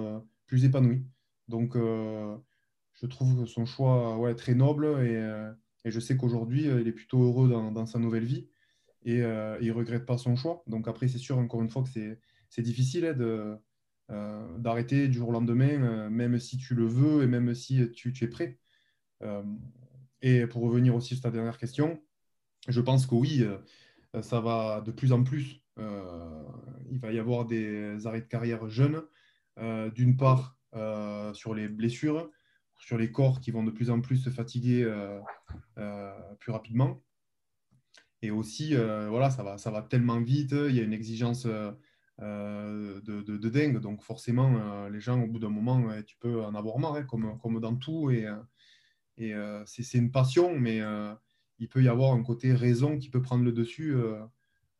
plus 0.47 0.65
épanoui. 0.65 1.05
Donc, 1.47 1.75
je 1.75 3.05
trouve 3.05 3.45
son 3.45 3.65
choix 3.65 4.17
ouais, 4.17 4.35
très 4.35 4.53
noble 4.53 4.85
et, 5.01 5.15
et 5.85 5.91
je 5.91 5.99
sais 5.99 6.17
qu'aujourd'hui, 6.17 6.65
il 6.65 6.87
est 6.87 6.93
plutôt 6.93 7.23
heureux 7.23 7.47
dans, 7.47 7.71
dans 7.71 7.85
sa 7.85 7.99
nouvelle 7.99 8.25
vie 8.25 8.47
et, 9.05 9.19
il 9.19 9.67
ne 9.67 9.71
regrette 9.71 10.05
pas 10.05 10.17
son 10.17 10.35
choix. 10.35 10.61
Donc, 10.67 10.89
après, 10.89 11.07
c'est 11.07 11.19
sûr, 11.19 11.37
encore 11.37 11.61
une 11.61 11.69
fois, 11.69 11.83
que 11.83 12.17
c'est 12.49 12.61
difficile 12.61 13.05
hein, 13.05 13.13
de, 13.13 13.57
d'arrêter 14.09 15.07
du 15.07 15.17
jour 15.17 15.29
au 15.29 15.31
lendemain, 15.31 15.81
euh, 15.81 16.09
même 16.09 16.39
si 16.39 16.57
tu 16.57 16.75
le 16.75 16.85
veux 16.85 17.23
et 17.23 17.27
même 17.27 17.53
si 17.53 17.91
tu, 17.91 18.13
es 18.21 18.27
prêt. 18.27 18.59
Euh, 19.23 19.43
et 20.21 20.45
pour 20.47 20.63
revenir 20.63 20.95
aussi 20.95 21.15
sur 21.15 21.23
ta 21.23 21.31
dernière 21.31 21.57
question, 21.57 22.01
je 22.67 22.81
pense 22.81 23.05
que 23.05 23.15
oui, 23.15 23.45
ça 24.21 24.39
va 24.39 24.81
de 24.81 24.91
plus 24.91 25.11
en 25.11 25.23
plus. 25.23 25.61
il 25.77 26.99
va 26.99 27.11
y 27.11 27.19
avoir 27.19 27.45
des 27.45 28.07
arrêts 28.07 28.21
de 28.21 28.25
carrière 28.25 28.67
jeunes, 28.67 29.03
d'une 29.93 30.17
part 30.17 30.57
sur 31.33 31.53
les 31.53 31.67
blessures, 31.67 32.31
sur 32.79 32.97
les 32.97 33.11
corps 33.11 33.39
qui 33.39 33.51
vont 33.51 33.63
de 33.63 33.69
plus 33.69 33.91
en 33.91 34.01
plus 34.01 34.17
se 34.17 34.31
fatiguer 34.31 34.83
plus 36.39 36.51
rapidement. 36.51 37.03
Et 38.23 38.31
aussi, 38.31 38.73
voilà, 38.73 39.29
ça 39.29 39.43
va, 39.43 39.59
ça 39.59 39.69
va 39.69 39.83
tellement 39.83 40.21
vite, 40.21 40.53
il 40.53 40.75
y 40.75 40.79
a 40.79 40.83
une 40.83 40.93
exigence 40.93 41.47
euh, 42.21 43.01
de, 43.01 43.21
de, 43.21 43.49
dingue. 43.49 43.79
Donc 43.79 44.01
forcément, 44.01 44.55
euh, 44.57 44.89
les 44.89 45.01
gens, 45.01 45.21
au 45.21 45.27
bout 45.27 45.39
d'un 45.39 45.49
moment, 45.49 45.89
tu 46.05 46.15
peux 46.17 46.43
en 46.43 46.55
avoir 46.55 46.79
marre, 46.79 46.95
hein, 46.95 47.03
comme, 47.03 47.37
comme 47.39 47.59
dans 47.59 47.75
tout. 47.75 48.09
Et, 48.09 48.25
euh, 48.25 48.35
et 49.17 49.33
c'est 49.65 49.97
une 49.97 50.11
passion, 50.11 50.57
mais 50.57 50.81
il 51.59 51.69
peut 51.69 51.83
y 51.83 51.87
avoir 51.89 52.13
un 52.13 52.23
côté 52.23 52.53
raison 52.53 52.97
qui 52.97 53.09
peut 53.09 53.21
prendre 53.21 53.43
le 53.43 53.51
dessus 53.51 53.97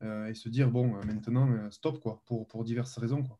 et 0.02 0.34
se 0.34 0.50
dire, 0.50 0.70
bon, 0.70 0.94
maintenant, 1.06 1.70
stop, 1.72 2.00
quoi, 2.00 2.22
pour, 2.26 2.48
pour 2.48 2.64
diverses 2.64 2.98
raisons. 2.98 3.24
Quoi. 3.24 3.40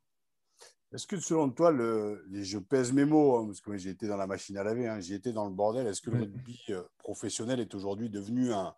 Est-ce 0.94 1.08
que 1.08 1.20
selon 1.20 1.50
toi, 1.50 1.72
le, 1.72 2.26
je 2.32 2.58
pèse 2.58 2.94
mes 2.94 3.06
mots, 3.06 3.38
hein, 3.38 3.46
parce 3.46 3.60
que 3.60 3.76
j'ai 3.78 3.90
été 3.90 4.08
dans 4.08 4.18
la 4.18 4.28
machine 4.28 4.58
à 4.58 4.64
laver, 4.64 4.88
hein, 4.88 5.00
j'ai 5.02 5.16
été 5.16 5.34
dans 5.34 5.46
le 5.46 5.54
bordel, 5.54 5.88
est-ce 5.88 6.02
que 6.02 6.12
le 6.12 6.20
rugby 6.20 6.60
professionnel 6.98 7.60
est 7.60 7.76
aujourd'hui 7.76 8.10
devenu 8.10 8.54
un, 8.54 8.74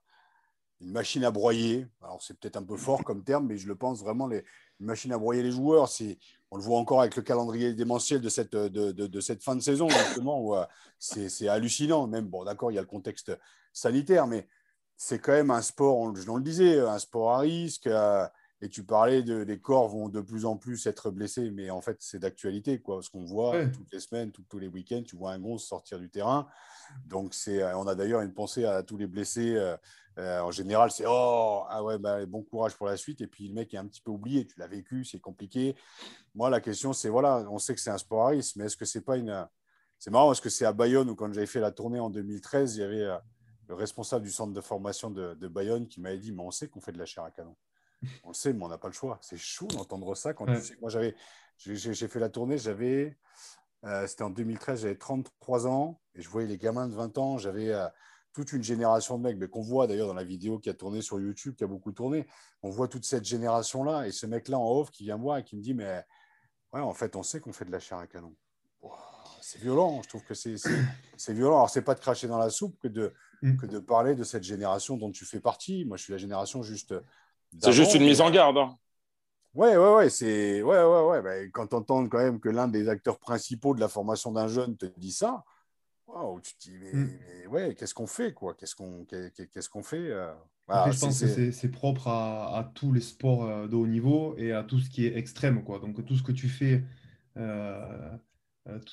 une 0.82 0.92
machine 0.92 1.24
à 1.24 1.32
broyer 1.32 1.88
Alors 2.04 2.22
c'est 2.22 2.38
peut-être 2.40 2.58
un 2.58 2.64
peu 2.64 2.78
fort 2.78 3.04
comme 3.06 3.24
terme, 3.24 3.48
mais 3.48 3.58
je 3.58 3.68
le 3.68 3.76
pense 3.76 4.02
vraiment, 4.02 4.28
les, 4.28 4.44
une 4.80 4.86
machine 4.86 5.12
à 5.12 5.18
broyer 5.18 5.44
les 5.44 5.52
joueurs. 5.52 5.90
On 6.52 6.58
le 6.58 6.64
voit 6.64 6.78
encore 6.78 7.02
avec 7.02 7.16
le 7.16 7.22
calendrier 7.22 7.74
démentiel 7.74 8.22
de 8.22 8.30
cette, 8.30 8.56
de, 8.56 8.92
de, 8.92 9.20
cette 9.20 9.44
fin 9.44 9.56
de 9.56 9.62
saison, 9.62 9.90
justement, 9.90 10.40
où 10.40 10.56
euh, 10.56 10.66
c'est 11.00 11.48
hallucinant. 11.48 12.08
Même, 12.08 12.28
bon, 12.28 12.44
d'accord, 12.44 12.72
il 12.72 12.76
y 12.76 12.78
a 12.78 12.82
le 12.82 12.88
contexte 12.88 13.38
sanitaire, 13.74 14.28
mais 14.28 14.48
c'est 14.96 15.20
quand 15.20 15.34
même 15.34 15.52
un 15.52 15.62
sport, 15.62 15.98
on, 15.98 16.16
je 16.16 16.32
le 16.32 16.42
disais, 16.42 16.80
un 16.80 17.00
sport 17.00 17.34
à 17.34 17.40
risque. 17.40 17.88
Euh, 17.88 18.26
et 18.62 18.70
tu 18.70 18.84
parlais 18.84 19.22
de, 19.22 19.44
des 19.44 19.60
corps 19.60 19.88
vont 19.88 20.10
de 20.10 20.22
plus 20.22 20.46
en 20.46 20.58
plus 20.58 20.88
être 20.88 21.12
blessés, 21.12 21.52
mais 21.52 21.70
en 21.70 21.82
fait, 21.82 21.98
c'est 22.00 22.20
d'actualité, 22.20 22.80
quoi. 22.80 23.02
Ce 23.02 23.10
qu'on 23.10 23.24
voit 23.24 23.68
toutes 23.68 23.92
les 23.92 24.00
semaines, 24.00 24.32
tous 24.32 24.60
les 24.60 24.68
week-ends, 24.68 25.04
tu 25.06 25.16
vois 25.16 25.34
un 25.34 25.40
gros 25.40 25.60
sortir 25.60 26.00
du 26.00 26.10
terrain. 26.10 26.48
Donc, 27.06 27.34
c'est, 27.34 27.64
on 27.76 27.86
a 27.86 27.96
d'ailleurs 27.96 28.22
une 28.22 28.34
pensée 28.34 28.66
à 28.66 28.82
tous 28.82 28.98
les 28.98 29.08
blessés 29.08 29.56
euh, 29.56 29.78
euh, 30.18 30.40
en 30.40 30.52
général, 30.52 30.90
c'est 30.90 31.06
oh, 31.08 31.64
ah 31.70 31.84
ouais, 31.84 32.00
bah, 32.00 32.26
bon 32.26 32.42
courage 32.42 32.76
pour 32.76 32.88
la 32.88 32.98
suite. 32.98 33.22
Et 33.22 33.28
puis 33.28 33.48
le 33.48 33.54
mec 33.54 33.74
est 33.74 33.78
un 33.78 33.86
petit 33.86 34.02
peu 34.02 34.12
oublié. 34.12 34.48
Tu 34.48 34.60
l'as 34.60 34.68
vécu, 34.68 35.06
c'est 35.06 35.20
compliqué. 35.20 35.76
Moi, 36.34 36.50
la 36.50 36.60
question, 36.60 36.94
c'est 36.94 37.10
voilà, 37.10 37.46
on 37.50 37.60
sait 37.60 37.76
que 37.76 37.82
c'est 37.82 37.92
un 37.92 37.98
sport 37.98 38.26
à 38.26 38.30
risque, 38.30 38.56
mais 38.56 38.66
est-ce 38.66 38.78
que 38.78 38.86
c'est 38.86 39.02
pas 39.02 39.18
une. 39.18 39.48
C'est 40.00 40.12
marrant 40.12 40.28
parce 40.28 40.42
que 40.42 40.50
c'est 40.50 40.66
à 40.66 40.74
Bayonne 40.74 41.10
où, 41.10 41.16
quand 41.16 41.32
j'avais 41.34 41.48
fait 41.48 41.60
la 41.60 41.72
tournée 41.72 42.00
en 42.00 42.10
2013, 42.10 42.76
il 42.76 42.80
y 42.80 42.84
avait 42.84 43.04
euh, 43.04 43.18
le 43.68 43.76
responsable 43.76 44.26
du 44.26 44.32
centre 44.32 44.54
de 44.54 44.62
formation 44.62 45.12
de, 45.12 45.48
Bayonne 45.48 45.88
qui 45.88 46.02
m'avait 46.02 46.20
dit 46.20 46.32
Mais 46.32 46.42
on 46.42 46.52
sait 46.52 46.68
qu'on 46.68 46.82
fait 46.82 46.92
de 46.92 47.00
la 47.00 47.06
chair 47.06 47.24
à 47.24 47.32
canon. 47.32 47.56
On 48.24 48.30
le 48.30 48.34
sait, 48.34 48.54
mais 48.54 48.64
on 48.64 48.70
n'a 48.70 48.78
pas 48.78 48.88
le 48.88 48.94
choix. 48.94 49.18
C'est 49.22 49.38
chaud 49.38 49.68
d'entendre 49.68 50.16
ça. 50.16 50.34
Quand 50.34 50.46
Moi, 50.46 50.90
j'avais, 50.90 51.16
j'ai 51.58 52.08
fait 52.08 52.20
la 52.20 52.30
tournée, 52.30 52.58
j'avais. 52.58 53.18
Euh, 53.84 54.08
c'était 54.08 54.24
en 54.24 54.30
2013, 54.30 54.82
j'avais 54.82 54.98
33 54.98 55.68
ans 55.68 56.02
et 56.16 56.22
je 56.22 56.30
voyais 56.30 56.48
les 56.48 56.58
gamins 56.58 56.88
de 56.88 56.96
20 56.96 57.18
ans. 57.18 57.38
J'avais 57.38 57.74
toute 58.38 58.54
une 58.54 58.64
génération 58.64 59.18
de 59.18 59.24
mecs, 59.24 59.38
mais 59.38 59.48
qu'on 59.48 59.62
voit 59.62 59.88
d'ailleurs 59.88 60.08
dans 60.08 60.14
la 60.14 60.24
vidéo 60.24 60.60
qui 60.60 60.70
a 60.70 60.74
tourné 60.76 61.02
sur 61.02 61.20
YouTube, 61.20 61.56
qui 61.56 61.64
a 61.64 61.68
beaucoup 61.68 61.92
tourné. 61.92 62.28
On 62.62 62.70
voit 62.70 62.88
toute 62.88 63.04
cette 63.04 63.26
génération-là 63.26 64.06
et 64.06 64.12
ce 64.12 64.28
mec-là 64.28 64.60
en 64.60 64.80
off 64.80 64.92
qui 64.92 65.06
vient 65.06 65.18
me 65.18 65.24
voir 65.24 65.38
et 65.38 65.44
qui 65.44 65.56
me 65.56 65.62
dit 65.62 65.74
Mais 65.74 66.04
ouais, 66.74 66.82
en 66.82 66.94
fait, 66.94 67.16
on 67.16 67.24
sait 67.24 67.40
qu'on 67.40 67.52
fait 67.52 67.66
de 67.66 67.72
la 67.72 67.80
chair 67.80 67.98
à 67.98 68.06
canon. 68.06 68.36
c'est 69.42 69.60
violent, 69.60 70.02
je 70.04 70.10
trouve 70.10 70.24
que 70.24 70.36
c'est 70.36 71.34
violent. 71.34 71.56
Alors, 71.56 71.70
c'est 71.72 71.82
pas 71.82 71.96
de 71.96 72.00
cracher 72.00 72.28
dans 72.28 72.38
la 72.38 72.52
soupe 72.52 72.78
que 72.80 72.88
de, 72.88 73.12
mm. 73.42 73.58
que 73.58 73.66
de 73.66 73.80
parler 73.80 74.14
de 74.14 74.24
cette 74.24 74.44
génération 74.44 74.98
dont 74.98 75.12
tu 75.12 75.26
fais 75.26 75.40
partie. 75.40 75.86
Moi, 75.86 75.98
je 75.98 76.04
suis 76.04 76.14
la 76.14 76.20
génération 76.20 76.62
juste. 76.62 76.94
C'est 77.60 77.72
juste 77.72 77.94
une 77.96 78.04
mise 78.04 78.22
en 78.22 78.30
garde. 78.32 78.58
Hein. 78.58 78.78
Ouais, 79.54 79.76
ouais, 79.76 79.96
ouais, 79.96 80.10
c'est 80.10 80.62
ouais, 80.62 80.84
ouais, 80.84 81.02
ouais. 81.02 81.22
Ben, 81.22 81.52
quand 81.52 81.68
tu 81.68 81.76
entends 81.76 82.08
quand 82.08 82.20
même 82.20 82.40
que 82.40 82.50
l'un 82.50 82.68
des 82.68 82.90
acteurs 82.90 83.18
principaux 83.18 83.74
de 83.74 83.80
la 83.80 83.88
formation 83.88 84.32
d'un 84.32 84.48
jeune 84.48 84.78
te 84.78 84.86
dit 84.86 85.12
ça, 85.12 85.44
tu 86.44 86.56
te 86.56 86.70
dis, 86.70 86.78
mm. 86.78 87.10
mais, 87.42 87.48
ouais, 87.48 87.76
qu'est-ce 87.76 87.94
qu'on 87.94 88.08
fait, 88.08 88.34
quoi? 88.34 88.54
Qu'est-ce 88.54 88.76
qu'on 88.76 89.06
qu'est-ce 89.06 89.70
qu'on 89.70 89.84
fait 89.84 90.12
euh? 90.12 90.32
Je 90.70 91.00
pense 91.00 91.22
que 91.22 91.52
c'est 91.52 91.72
propre 91.72 92.08
à, 92.08 92.58
à, 92.58 92.64
tous 92.66 92.92
les 92.92 93.02
sports 93.02 93.46
euh, 93.46 93.68
de 93.68 93.76
haut 93.76 93.88
niveau 93.88 94.36
et 94.38 94.52
à 94.52 94.64
tout 94.64 94.80
ce 94.80 94.90
qui 94.90 95.06
est 95.06 95.18
extrême, 95.18 95.64
quoi. 95.64 95.80
Donc, 95.80 96.06
tout 96.06 96.16
ce 96.16 96.24
que 96.24 96.32
tu 96.32 96.50
fais 96.50 96.84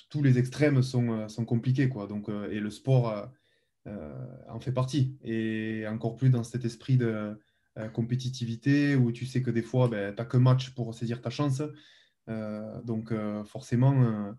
tous 0.08 0.22
les 0.22 0.38
extrêmes 0.38 0.82
sont, 0.82 1.28
sont 1.28 1.44
compliqués. 1.44 1.88
Quoi. 1.88 2.06
Donc, 2.06 2.28
et 2.28 2.60
le 2.60 2.70
sport 2.70 3.28
en 3.86 4.60
fait 4.60 4.72
partie. 4.72 5.18
Et 5.24 5.84
encore 5.88 6.16
plus 6.16 6.30
dans 6.30 6.44
cet 6.44 6.64
esprit 6.64 6.96
de 6.96 7.38
compétitivité 7.92 8.94
où 8.94 9.10
tu 9.10 9.26
sais 9.26 9.42
que 9.42 9.50
des 9.50 9.62
fois, 9.62 9.88
ben, 9.88 10.14
tu 10.14 10.20
n'as 10.20 10.24
que 10.24 10.36
match 10.36 10.70
pour 10.70 10.94
saisir 10.94 11.20
ta 11.20 11.30
chance. 11.30 11.62
donc 12.84 13.12
forcément, 13.46 14.34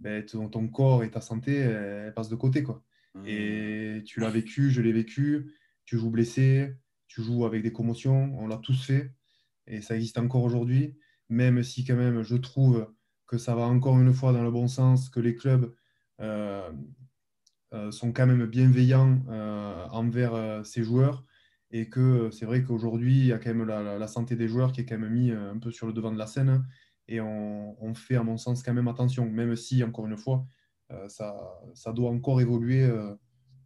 ben, 0.00 0.24
ton, 0.24 0.68
corps 0.68 1.02
et 1.02 1.10
ta 1.10 1.20
santé 1.20 1.68
passent 2.14 2.28
de 2.28 2.36
côté. 2.36 2.62
Quoi. 2.62 2.84
Mmh. 3.14 3.24
Et 3.26 4.02
tu 4.06 4.20
l'as 4.20 4.30
vécu, 4.30 4.70
je 4.70 4.80
l'ai 4.82 4.92
vécu. 4.92 5.52
Tu 5.84 5.98
joues 5.98 6.10
blessé, 6.10 6.76
tu 7.08 7.22
joues 7.22 7.44
avec 7.44 7.62
des 7.62 7.72
commotions, 7.72 8.34
on 8.38 8.46
l'a 8.46 8.58
tous 8.58 8.84
fait. 8.84 9.12
Et 9.66 9.80
ça 9.80 9.96
existe 9.96 10.18
encore 10.18 10.42
aujourd'hui, 10.42 10.96
même 11.28 11.62
si 11.62 11.84
quand 11.84 11.96
même 11.96 12.22
je 12.22 12.36
trouve 12.36 12.88
que 13.26 13.38
ça 13.38 13.54
va 13.54 13.64
encore 13.64 13.98
une 14.00 14.12
fois 14.12 14.32
dans 14.32 14.42
le 14.42 14.50
bon 14.50 14.68
sens, 14.68 15.08
que 15.08 15.20
les 15.20 15.34
clubs 15.34 15.74
euh, 16.20 16.70
euh, 17.72 17.90
sont 17.90 18.12
quand 18.12 18.26
même 18.26 18.46
bienveillants 18.46 19.22
euh, 19.28 19.86
envers 19.90 20.64
ces 20.64 20.84
joueurs 20.84 21.24
et 21.70 21.88
que 21.88 22.30
c'est 22.30 22.46
vrai 22.46 22.62
qu'aujourd'hui, 22.62 23.18
il 23.18 23.26
y 23.26 23.32
a 23.32 23.38
quand 23.38 23.52
même 23.52 23.66
la, 23.66 24.06
santé 24.06 24.36
des 24.36 24.48
joueurs 24.48 24.72
qui 24.72 24.82
est 24.82 24.86
quand 24.86 24.98
même 24.98 25.12
mis 25.12 25.30
un 25.30 25.58
peu 25.58 25.70
sur 25.70 25.86
le 25.86 25.92
devant 25.92 26.12
de 26.12 26.18
la 26.18 26.26
scène 26.26 26.66
et 27.08 27.20
on, 27.20 27.76
on 27.82 27.94
fait 27.94 28.16
à 28.16 28.22
mon 28.22 28.36
sens 28.36 28.62
quand 28.62 28.72
même 28.72 28.88
attention, 28.88 29.28
même 29.28 29.56
si, 29.56 29.82
encore 29.82 30.06
une 30.06 30.16
fois, 30.16 30.44
ça, 31.08 31.34
ça, 31.74 31.92
doit 31.92 32.10
encore 32.10 32.40
évoluer 32.40 32.84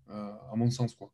à 0.09 0.57
mon 0.57 0.71
sens. 0.71 0.95
Quoi. 0.95 1.13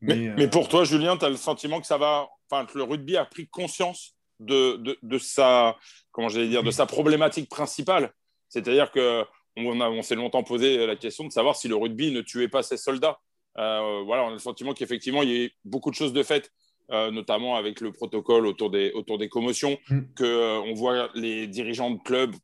Mais, 0.00 0.32
mais, 0.36 0.48
pour 0.48 0.68
toi, 0.68 0.84
Julien, 0.84 1.16
tu 1.16 1.24
as 1.24 1.30
le 1.30 1.36
sentiment 1.36 1.80
que 1.80 1.86
ça 1.86 1.98
va, 1.98 2.28
enfin, 2.50 2.66
que 2.66 2.76
le 2.76 2.84
rugby 2.84 3.16
a 3.16 3.24
pris 3.24 3.48
conscience 3.48 4.14
de, 4.40 4.76
de, 4.76 4.98
de 5.02 5.18
sa, 5.18 5.76
comment 6.12 6.28
j'allais 6.28 6.48
dire, 6.48 6.62
de 6.62 6.70
sa 6.70 6.86
problématique 6.86 7.48
principale? 7.48 8.12
C'est-à-dire 8.48 8.90
que 8.90 9.24
on, 9.56 9.80
on 9.80 10.02
s'est 10.02 10.14
longtemps 10.14 10.42
posé 10.42 10.86
la 10.86 10.96
question 10.96 11.24
de 11.24 11.32
savoir 11.32 11.56
si 11.56 11.68
le 11.68 11.76
rugby 11.76 12.12
ne 12.12 12.20
tuait 12.20 12.48
pas 12.48 12.62
ses 12.62 12.76
soldats. 12.76 13.18
Euh, 13.58 14.02
voilà, 14.04 14.24
on 14.24 14.28
a 14.28 14.32
le 14.32 14.38
sentiment 14.38 14.74
qu'effectivement, 14.74 15.22
il 15.22 15.30
y 15.30 15.44
a 15.44 15.48
beaucoup 15.64 15.90
de 15.90 15.94
choses 15.94 16.12
de 16.12 16.22
faites, 16.22 16.52
euh, 16.90 17.10
notamment 17.10 17.56
avec 17.56 17.80
le 17.80 17.92
protocole 17.92 18.46
autour 18.46 18.70
des, 18.70 18.92
autour 18.92 19.18
des 19.18 19.28
commotions, 19.28 19.78
mm. 19.88 20.00
que 20.14 20.24
euh, 20.24 20.60
on 20.60 20.74
voit 20.74 21.10
les 21.14 21.46
dirigeants 21.46 21.90
de 21.90 22.00
clubs 22.02 22.34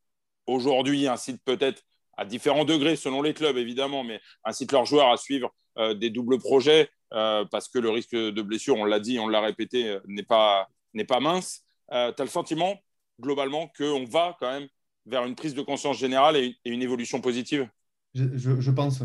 aujourd'hui 0.47 1.07
incitent 1.07 1.43
peut-être 1.45 1.83
à 2.17 2.25
différents 2.25 2.65
degrés 2.65 2.97
selon 2.97 3.23
les 3.23 3.35
clubs 3.35 3.57
évidemment, 3.57 4.05
mais 4.05 4.21
incitent 4.45 4.73
leurs 4.73 4.87
joueurs 4.87 5.11
à 5.11 5.17
suivre 5.17 5.51
des 5.95 6.11
doubles 6.11 6.39
projets 6.39 6.91
parce 7.11 7.69
que 7.69 7.79
le 7.79 7.89
risque 7.89 8.15
de 8.15 8.43
blessure, 8.43 8.77
on 8.77 8.85
l'a 8.85 9.01
dit, 9.01 9.19
on 9.19 9.29
l'a 9.29 9.41
répété, 9.41 9.99
n'est 10.07 10.23
pas, 10.23 10.69
n'est 10.93 11.07
pas 11.07 11.21
mince. 11.21 11.65
tu 11.91 11.95
as 11.97 12.15
le 12.19 12.27
sentiment 12.27 12.79
globalement 13.19 13.73
qu'on 13.79 14.05
va 14.05 14.37
quand 14.39 14.51
même 14.51 14.69
vers 15.07 15.25
une 15.25 15.35
prise 15.35 15.55
de 15.55 15.63
conscience 15.63 15.99
générale 15.99 16.37
et, 16.37 16.57
une 16.65 16.83
évolution 16.83 17.21
positive? 17.21 17.69
Je, 18.15 18.71
pense 18.71 19.03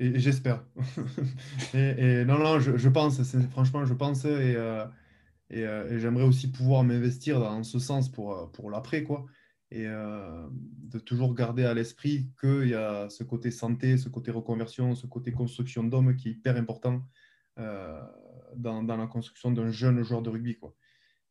et, 0.00 0.18
j'espère. 0.18 0.64
et, 1.74 2.24
non, 2.24 2.38
non, 2.38 2.58
je, 2.58 2.88
pense, 2.88 3.22
franchement, 3.50 3.84
je 3.84 3.94
pense 3.94 4.24
et, 4.24 4.56
euh, 4.56 4.84
euh, 5.52 5.94
et, 5.94 5.98
j'aimerais 6.00 6.24
aussi 6.24 6.50
pouvoir 6.50 6.82
m'investir 6.84 7.38
dans 7.38 7.62
ce 7.62 7.78
sens 7.78 8.10
pour, 8.10 8.34
euh, 8.34 8.46
pour 8.46 8.70
l'après, 8.70 9.04
quoi. 9.04 9.26
Et 9.72 9.84
de 9.84 10.98
toujours 10.98 11.32
garder 11.32 11.62
à 11.64 11.74
l'esprit 11.74 12.28
qu'il 12.40 12.70
y 12.70 12.74
a 12.74 13.08
ce 13.08 13.22
côté 13.22 13.52
santé, 13.52 13.98
ce 13.98 14.08
côté 14.08 14.32
reconversion, 14.32 14.96
ce 14.96 15.06
côté 15.06 15.30
construction 15.30 15.84
d'hommes 15.84 16.16
qui 16.16 16.28
est 16.28 16.32
hyper 16.32 16.56
important 16.56 17.06
dans, 17.56 18.82
dans, 18.82 18.96
la 18.96 19.06
construction 19.06 19.52
d'un 19.52 19.70
jeune 19.70 20.02
joueur 20.02 20.22
de 20.22 20.30
rugby, 20.30 20.56
quoi. 20.56 20.74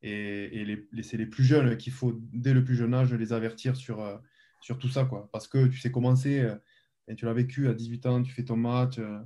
Et, 0.02 0.64
les, 0.64 1.04
c'est 1.04 1.18
les 1.18 1.26
plus 1.26 1.44
jeunes 1.44 1.76
qu'il 1.76 1.92
faut, 1.92 2.18
dès 2.32 2.54
le 2.54 2.64
plus 2.64 2.78
jeune 2.78 2.94
âge, 2.94 3.14
les 3.14 3.34
avertir 3.34 3.76
sur, 3.76 4.22
sur 4.62 4.78
tout 4.78 4.88
ça. 4.88 5.04
Quoi. 5.04 5.28
Parce 5.34 5.50
que 5.50 5.68
tu 5.68 5.78
sais 5.78 5.92
commencer, 5.92 6.50
et 7.10 7.16
tu 7.16 7.26
l'as 7.26 7.34
vécu 7.34 7.68
à 7.68 7.74
18 7.74 8.06
ans, 8.06 8.24
tu 8.24 8.32
fais 8.32 8.46
ton 8.46 8.56
match, 8.56 9.00
euh, 9.00 9.20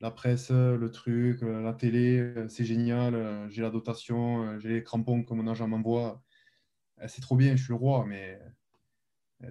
la 0.00 0.10
presse, 0.10 0.50
le 0.50 0.90
truc, 0.90 1.42
la 1.42 1.72
télé, 1.72 2.34
c'est 2.48 2.64
génial, 2.64 3.48
j'ai 3.50 3.62
la 3.62 3.70
dotation, 3.70 4.58
j'ai 4.58 4.68
les 4.68 4.82
crampons 4.82 5.22
que 5.22 5.32
mon 5.32 5.46
agent 5.46 5.68
m'envoie. 5.68 6.20
c'est 7.06 7.20
trop 7.20 7.36
bien, 7.36 7.54
je 7.54 7.62
suis 7.62 7.72
le 7.72 7.76
roi, 7.76 8.04
mais 8.04 8.40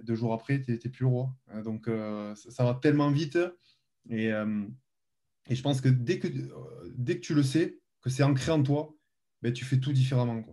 deux 0.02 0.14
jours 0.14 0.34
après, 0.34 0.60
tu 0.60 0.72
n'es 0.72 0.78
plus 0.78 1.04
le 1.04 1.06
roi. 1.06 1.34
Donc 1.64 1.88
ça 2.34 2.64
va 2.64 2.74
tellement 2.74 3.10
vite. 3.10 3.38
Et, 4.10 4.30
je 5.48 5.62
pense 5.62 5.80
que 5.80 5.88
dès, 5.88 6.18
que 6.18 6.28
dès 6.96 7.16
que 7.16 7.20
tu 7.20 7.34
le 7.34 7.42
sais, 7.42 7.78
que 8.02 8.10
c'est 8.10 8.22
ancré 8.22 8.52
en 8.52 8.62
toi, 8.62 8.94
ben, 9.40 9.54
tu 9.54 9.64
fais 9.64 9.78
tout 9.78 9.92
différemment. 9.92 10.44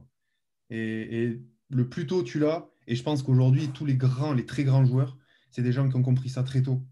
Et, 0.69 1.41
le 1.71 1.88
plus 1.88 2.07
tôt 2.07 2.23
tu 2.23 2.39
l'as, 2.39 2.67
et 2.88 2.95
je 2.95 3.03
pense 3.03 3.21
qu'aujourd'hui, 3.21 3.67
tous 3.67 3.86
les 3.86 3.95
grands, 3.95 4.34
les 4.34 4.45
très 4.45 4.63
grands 4.63 4.86
joueurs, 4.86 5.17
c'est 5.51 5.61
des 5.61 5.71
gens 5.71 5.88
qui 5.88 5.95
ont 5.95 6.01
compris 6.01 6.30
ça 6.30 6.41
très 6.43 6.63
tôt. 6.63 6.84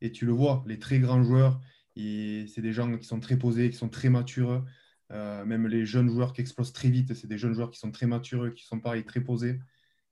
Et 0.00 0.12
tu 0.12 0.26
le 0.26 0.32
vois, 0.32 0.64
les 0.66 0.78
très 0.78 0.98
grands 0.98 1.22
joueurs, 1.22 1.60
c'est 1.96 2.62
des 2.62 2.72
gens 2.72 2.96
qui 2.96 3.06
sont 3.06 3.20
très 3.20 3.36
posés, 3.36 3.70
qui 3.70 3.76
sont 3.76 3.88
très 3.88 4.08
matures. 4.08 4.64
Euh, 5.12 5.44
même 5.44 5.66
les 5.66 5.84
jeunes 5.84 6.08
joueurs 6.08 6.32
qui 6.32 6.40
explosent 6.40 6.72
très 6.72 6.88
vite, 6.88 7.14
c'est 7.14 7.26
des 7.26 7.38
jeunes 7.38 7.54
joueurs 7.54 7.70
qui 7.70 7.78
sont 7.78 7.90
très 7.90 8.06
matures, 8.06 8.54
qui 8.54 8.64
sont 8.64 8.80
pareil, 8.80 9.04
très 9.04 9.20
posés. 9.20 9.58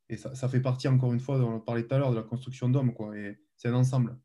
Et 0.08 0.16
ça, 0.16 0.34
ça 0.34 0.48
fait 0.48 0.60
partie, 0.60 0.88
encore 0.88 1.12
une 1.12 1.20
fois, 1.20 1.38
on 1.38 1.60
parlait 1.60 1.86
tout 1.86 1.94
à 1.94 1.98
l'heure, 1.98 2.10
de 2.10 2.16
la 2.16 2.22
construction 2.22 2.68
d'hommes. 2.68 2.92
Et 3.14 3.38
c'est 3.56 3.68
un 3.68 3.74
ensemble. 3.74 4.18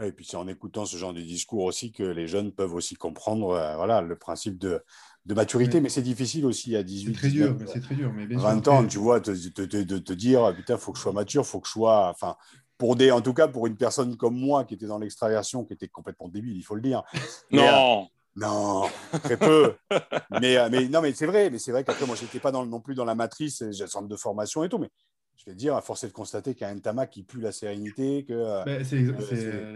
et 0.00 0.12
puis 0.12 0.24
c'est 0.24 0.36
en 0.36 0.48
écoutant 0.48 0.86
ce 0.86 0.96
genre 0.96 1.12
de 1.12 1.20
discours 1.20 1.64
aussi 1.64 1.92
que 1.92 2.02
les 2.02 2.26
jeunes 2.26 2.52
peuvent 2.52 2.74
aussi 2.74 2.94
comprendre 2.94 3.50
euh, 3.50 3.76
voilà, 3.76 4.00
le 4.00 4.16
principe 4.16 4.58
de, 4.58 4.82
de 5.26 5.34
maturité, 5.34 5.80
mais 5.80 5.88
c'est 5.88 6.02
difficile 6.02 6.46
aussi 6.46 6.74
à 6.74 6.82
18 6.82 7.12
C'est 7.12 7.18
très 7.18 7.30
dur, 7.30 7.56
c'est 7.66 7.80
très 7.80 7.94
dur. 7.94 8.12
Mais 8.12 8.26
20 8.26 8.66
ans, 8.68 8.86
tu 8.86 8.98
vois, 8.98 9.20
de 9.20 9.34
te, 9.34 10.12
dire, 10.12 10.52
putain, 10.56 10.74
il 10.74 10.80
faut 10.80 10.92
que 10.92 10.98
je 10.98 11.02
sois 11.02 11.12
mature, 11.12 11.42
il 11.42 11.48
faut 11.48 11.60
que 11.60 11.68
je 11.68 11.72
sois. 11.72 12.08
Enfin, 12.08 12.36
pour 12.82 12.96
des, 12.96 13.12
en 13.12 13.20
tout 13.20 13.32
cas, 13.32 13.46
pour 13.46 13.68
une 13.68 13.76
personne 13.76 14.16
comme 14.16 14.36
moi 14.36 14.64
qui 14.64 14.74
était 14.74 14.88
dans 14.88 14.98
l'extraversion, 14.98 15.64
qui 15.64 15.72
était 15.72 15.86
complètement 15.86 16.26
débile, 16.26 16.56
il 16.56 16.64
faut 16.64 16.74
le 16.74 16.80
dire. 16.80 17.04
non! 17.52 18.02
Euh, 18.02 18.06
non, 18.34 18.88
très 19.22 19.36
peu. 19.36 19.74
mais, 20.40 20.56
euh, 20.56 20.68
mais 20.68 20.88
non, 20.88 21.00
mais 21.00 21.12
c'est 21.12 21.26
vrai. 21.26 21.48
Mais 21.48 21.60
c'est 21.60 21.70
vrai 21.70 21.84
qu'après, 21.84 22.06
moi, 22.06 22.16
je 22.16 22.22
n'étais 22.22 22.40
pas 22.40 22.50
dans, 22.50 22.66
non 22.66 22.80
plus 22.80 22.96
dans 22.96 23.04
la 23.04 23.14
matrice, 23.14 23.62
j'ai 23.70 23.84
un 23.84 23.86
centre 23.86 24.08
de 24.08 24.16
formation 24.16 24.64
et 24.64 24.68
tout. 24.68 24.78
Mais 24.78 24.88
je 25.36 25.48
vais 25.48 25.54
dire, 25.54 25.76
à 25.76 25.80
force 25.80 26.04
de 26.06 26.10
constater 26.10 26.54
qu'il 26.54 26.66
y 26.66 26.70
a 26.70 26.72
un 26.72 26.78
Tama 26.80 27.06
qui 27.06 27.22
pue 27.22 27.40
la 27.40 27.52
sérénité. 27.52 28.24
que 28.24 28.32
euh, 28.32 28.64
ben, 28.64 28.84
C'est 28.84 28.96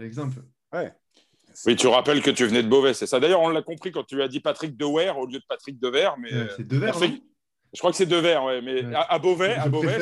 l'exemple. 0.01 0.41
Ouais. 0.73 0.91
Oui, 1.65 1.77
tu 1.77 1.87
rappelles 1.87 2.21
que 2.21 2.31
tu 2.31 2.45
venais 2.45 2.61
de 2.61 2.67
Beauvais, 2.67 2.93
c'est 2.93 3.07
ça. 3.07 3.21
D'ailleurs, 3.21 3.39
on 3.39 3.47
l'a 3.47 3.61
compris 3.61 3.93
quand 3.93 4.03
tu 4.03 4.21
as 4.21 4.27
dit 4.27 4.41
Patrick 4.41 4.75
Dewer 4.75 5.11
au 5.11 5.27
lieu 5.27 5.39
de 5.39 5.45
Patrick 5.47 5.79
Dever. 5.79 6.09
Mais 6.19 6.31
c'est 6.57 6.67
Dever. 6.67 6.91
Je 7.73 7.79
crois 7.79 7.91
que 7.91 7.97
c'est 7.97 8.05
Dever, 8.05 8.39
ouais. 8.45 8.61
Mais 8.61 8.83
à, 8.93 9.17
Beauvais, 9.17 9.53
à 9.53 9.69
Beauvais, 9.69 9.99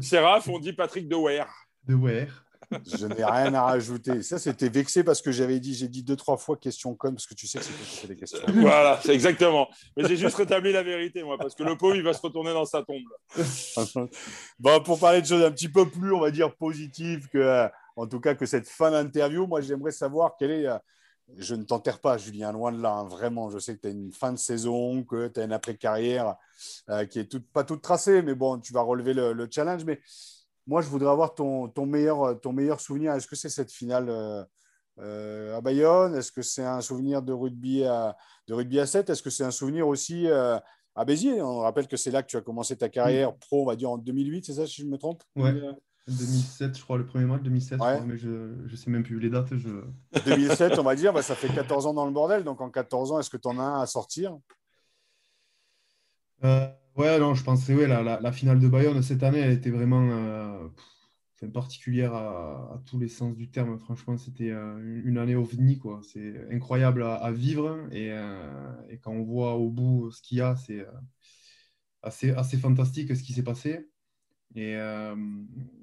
chez, 0.00 0.18
Raph, 0.18 0.48
on 0.48 0.58
dit 0.58 0.72
Patrick 0.72 1.08
Dewer. 1.08 1.44
Dewer. 1.86 2.26
Je 2.86 3.06
n'ai 3.06 3.24
rien 3.24 3.52
à 3.52 3.64
rajouter. 3.64 4.22
Ça, 4.22 4.38
c'était 4.38 4.70
vexé 4.70 5.04
parce 5.04 5.20
que 5.20 5.30
j'avais 5.30 5.60
dit, 5.60 5.74
j'ai 5.74 5.88
dit 5.88 6.02
deux, 6.02 6.16
trois 6.16 6.38
fois 6.38 6.56
question 6.56 6.94
con 6.94 7.10
parce 7.12 7.26
que 7.26 7.34
tu 7.34 7.46
sais 7.46 7.58
que 7.58 7.64
c'est 7.64 8.06
des 8.06 8.16
questions. 8.16 8.38
Voilà, 8.54 8.98
c'est 9.04 9.12
exactement. 9.12 9.68
Mais 9.94 10.08
j'ai 10.08 10.16
juste 10.16 10.36
rétabli 10.36 10.72
la 10.72 10.82
vérité, 10.82 11.22
moi, 11.22 11.36
parce 11.36 11.54
que 11.54 11.64
le 11.64 11.76
pauvre, 11.76 11.96
il 11.96 12.02
va 12.02 12.14
se 12.14 12.22
retourner 12.22 12.54
dans 12.54 12.64
sa 12.64 12.82
tombe. 12.82 13.02
bon, 14.58 14.82
pour 14.82 14.98
parler 14.98 15.20
de 15.20 15.26
choses 15.26 15.44
un 15.44 15.50
petit 15.50 15.68
peu 15.68 15.86
plus, 15.86 16.14
on 16.14 16.20
va 16.20 16.30
dire, 16.30 16.54
positives 16.56 17.28
que 17.28 17.68
en 17.96 18.06
tout 18.06 18.20
cas 18.20 18.34
que 18.34 18.46
cette 18.46 18.68
fin 18.68 18.90
d'interview. 18.90 19.46
Moi, 19.46 19.60
j'aimerais 19.60 19.92
savoir 19.92 20.36
quelle 20.38 20.50
est. 20.50 20.66
Euh, 20.66 20.78
je 21.38 21.54
ne 21.54 21.62
t'enterre 21.62 22.00
pas, 22.00 22.18
Julien, 22.18 22.52
loin 22.52 22.72
de 22.72 22.82
là. 22.82 22.92
Hein. 22.92 23.04
vraiment, 23.04 23.48
je 23.48 23.58
sais 23.58 23.76
que 23.76 23.82
tu 23.82 23.88
as 23.88 23.90
une 23.90 24.12
fin 24.12 24.32
de 24.32 24.38
saison, 24.38 25.02
que 25.02 25.28
tu 25.28 25.40
as 25.40 25.44
une 25.44 25.52
après-carrière 25.52 26.36
euh, 26.90 27.06
qui 27.06 27.20
est 27.20 27.24
toute, 27.24 27.46
pas 27.52 27.64
toute 27.64 27.80
tracée, 27.80 28.22
mais 28.22 28.34
bon, 28.34 28.58
tu 28.58 28.72
vas 28.72 28.82
relever 28.82 29.14
le, 29.14 29.48
challenge. 29.50 29.84
Mais 29.84 30.00
moi, 30.66 30.82
je 30.82 30.88
voudrais 30.88 31.10
avoir 31.10 31.34
ton, 31.34 31.68
ton, 31.68 31.86
meilleur, 31.86 32.40
ton 32.40 32.52
meilleur 32.52 32.80
souvenir. 32.80 33.12
Est-ce 33.12 33.26
que 33.26 33.36
c'est 33.36 33.48
cette 33.48 33.72
finale 33.72 34.08
euh, 34.98 35.56
à 35.56 35.60
Bayonne? 35.60 36.14
Est-ce 36.14 36.32
que 36.32 36.42
c'est 36.42 36.64
un 36.64 36.80
souvenir 36.80 37.22
de 37.22 37.32
rugby 37.32 37.84
à, 37.84 38.16
de 38.48 38.54
rugby 38.54 38.80
à 38.80 38.86
7 38.86 39.10
Est-ce 39.10 39.22
que 39.22 39.30
c'est 39.30 39.44
un 39.44 39.50
souvenir 39.50 39.88
aussi 39.88 40.28
à 40.28 41.04
Béziers? 41.04 41.42
On 41.42 41.58
rappelle 41.58 41.88
que 41.88 41.96
c'est 41.96 42.10
là 42.10 42.22
que 42.22 42.28
tu 42.28 42.36
as 42.36 42.42
commencé 42.42 42.76
ta 42.76 42.88
carrière 42.88 43.34
pro, 43.36 43.62
on 43.62 43.66
va 43.66 43.76
dire 43.76 43.90
en 43.90 43.98
2008, 43.98 44.46
c'est 44.46 44.54
ça, 44.54 44.66
si 44.66 44.82
je 44.82 44.86
me 44.86 44.98
trompe? 44.98 45.22
Ouais. 45.36 45.54
2007, 46.08 46.76
je 46.76 46.82
crois, 46.82 46.98
le 46.98 47.06
premier 47.06 47.26
match, 47.26 47.42
2007, 47.42 47.78
mais 48.06 48.16
je 48.16 48.28
ne 48.28 48.76
sais 48.76 48.90
même 48.90 49.04
plus 49.04 49.20
les 49.20 49.30
dates. 49.30 49.56
Je... 49.56 49.68
2007, 50.26 50.78
on 50.78 50.82
va 50.82 50.96
dire, 50.96 51.12
bah, 51.12 51.22
ça 51.22 51.34
fait 51.34 51.48
14 51.48 51.86
ans 51.86 51.94
dans 51.94 52.06
le 52.06 52.12
bordel. 52.12 52.42
Donc 52.42 52.60
en 52.60 52.70
14 52.70 53.12
ans, 53.12 53.20
est-ce 53.20 53.30
que 53.30 53.36
tu 53.36 53.48
en 53.48 53.58
as 53.58 53.62
un 53.62 53.80
à 53.82 53.86
sortir? 53.86 54.36
Euh, 56.44 56.68
Ouais, 56.96 57.18
non, 57.18 57.34
je 57.34 57.42
pense 57.42 57.66
que 57.66 57.72
ouais, 57.72 57.86
la, 57.86 58.02
la, 58.20 58.32
finale 58.32 58.60
de 58.60 58.68
Bayonne 58.68 59.02
cette 59.02 59.22
année, 59.22 59.38
elle 59.38 59.52
était 59.52 59.70
vraiment 59.70 60.10
euh, 60.10 60.68
particulière 61.52 62.14
à, 62.14 62.82
tous 62.86 62.98
les 62.98 63.08
sens 63.08 63.34
du 63.34 63.50
terme. 63.50 63.78
Franchement, 63.78 64.18
c'était 64.18 64.50
euh, 64.50 65.02
une 65.04 65.16
année 65.16 65.34
ovni. 65.34 65.80
C'est 66.02 66.34
incroyable 66.52 67.02
à, 67.02 67.30
vivre. 67.32 67.88
Et, 67.92 68.10
euh, 68.12 68.72
et, 68.90 68.98
quand 68.98 69.12
on 69.12 69.22
voit 69.22 69.54
au 69.54 69.70
bout 69.70 70.10
ce 70.10 70.20
qu'il 70.20 70.38
y 70.38 70.40
a, 70.42 70.54
c'est 70.56 70.86
assez, 72.02 72.30
assez 72.32 72.58
fantastique 72.58 73.16
ce 73.16 73.22
qui 73.22 73.32
s'est 73.32 73.42
passé. 73.42 73.88
Et 74.54 74.76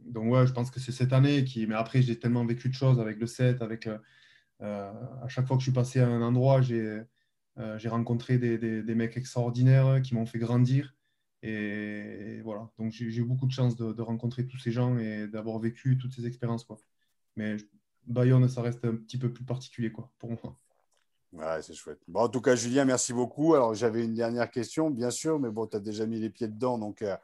donc, 0.06 0.32
ouais, 0.32 0.46
je 0.46 0.54
pense 0.54 0.70
que 0.72 0.80
c'est 0.80 0.92
cette 0.92 1.14
année 1.14 1.44
qui. 1.44 1.66
Mais 1.68 1.76
après, 1.76 2.02
j'ai 2.04 2.20
tellement 2.20 2.46
vécu 2.46 2.70
de 2.70 2.76
choses 2.76 3.00
avec 3.00 3.20
le 3.20 3.28
set, 3.28 3.62
avec. 3.62 3.90
À 4.62 5.28
chaque 5.28 5.48
fois 5.48 5.58
que 5.58 5.62
je 5.62 5.66
suis 5.66 5.74
passé 5.74 6.00
à 6.02 6.08
un 6.08 6.22
endroit, 6.22 6.62
j'ai 6.62 7.02
j'ai 7.78 7.90
rencontré 7.90 8.38
des, 8.38 8.58
des, 8.58 8.96
mecs 8.96 9.18
extraordinaires 9.18 10.02
qui 10.02 10.16
m'ont 10.16 10.26
fait 10.26 10.40
grandir. 10.40 10.96
Et, 11.42 12.42
voilà, 12.44 12.70
donc 12.78 12.92
j'ai 12.92 13.06
eu 13.06 13.24
beaucoup 13.24 13.46
de 13.46 13.52
chance 13.52 13.76
de, 13.76 14.02
rencontrer 14.02 14.46
tous 14.46 14.58
ces 14.58 14.72
gens 14.72 14.98
et 14.98 15.28
d'avoir 15.28 15.60
vécu 15.60 15.98
toutes 15.98 16.14
ces 16.14 16.26
expériences. 16.26 16.64
Quoi. 16.64 16.78
Mais 17.36 17.58
Bayonne, 18.06 18.48
ça 18.50 18.62
reste 18.62 18.84
un 18.86 18.96
petit 18.96 19.18
peu 19.18 19.32
plus 19.32 19.46
particulier 19.46 19.92
quoi, 19.92 20.12
pour 20.20 20.32
moi. 20.32 20.60
Ouais, 21.32 21.62
c'est 21.62 21.76
chouette. 21.76 22.00
Bon, 22.08 22.22
en 22.22 22.30
tout 22.30 22.42
cas, 22.42 22.56
Julien, 22.56 22.86
merci 22.86 23.14
beaucoup. 23.14 23.54
Alors, 23.54 23.76
j'avais 23.76 24.04
une 24.04 24.16
dernière 24.16 24.50
question, 24.50 24.90
bien 24.90 25.12
sûr, 25.12 25.40
mais 25.40 25.52
bon, 25.52 25.68
tu 25.68 25.78
as 25.78 25.80
déjà 25.80 26.08
mis 26.08 26.20
les 26.20 26.32
pieds 26.32 26.48
dedans. 26.48 26.80
Donc, 26.80 27.04
euh, 27.04 27.16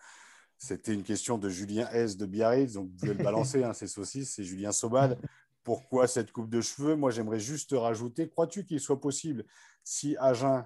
c'était 0.58 0.94
une 0.94 1.04
question 1.04 1.40
de 1.40 1.50
Julien 1.50 1.90
S. 1.90 2.16
de 2.16 2.28
Biarritz. 2.28 2.74
Donc, 2.74 2.90
vous 2.90 2.98
pouvez 2.98 3.14
le 3.16 3.24
balancer, 3.24 3.64
hein, 3.64 3.74
c'est 3.74 3.88
saucisses, 3.88 4.36
c'est 4.36 4.44
Julien 4.44 4.72
Sobal. 4.72 5.18
Pourquoi 5.64 6.08
cette 6.08 6.32
coupe 6.32 6.50
de 6.50 6.62
cheveux? 6.62 6.96
Moi, 6.96 7.10
j'aimerais 7.10 7.40
juste 7.40 7.74
rajouter 7.76 8.30
crois-tu 8.30 8.64
qu'il 8.64 8.80
soit 8.80 9.02
possible, 9.02 9.44
si 9.84 10.16
Agen 10.18 10.64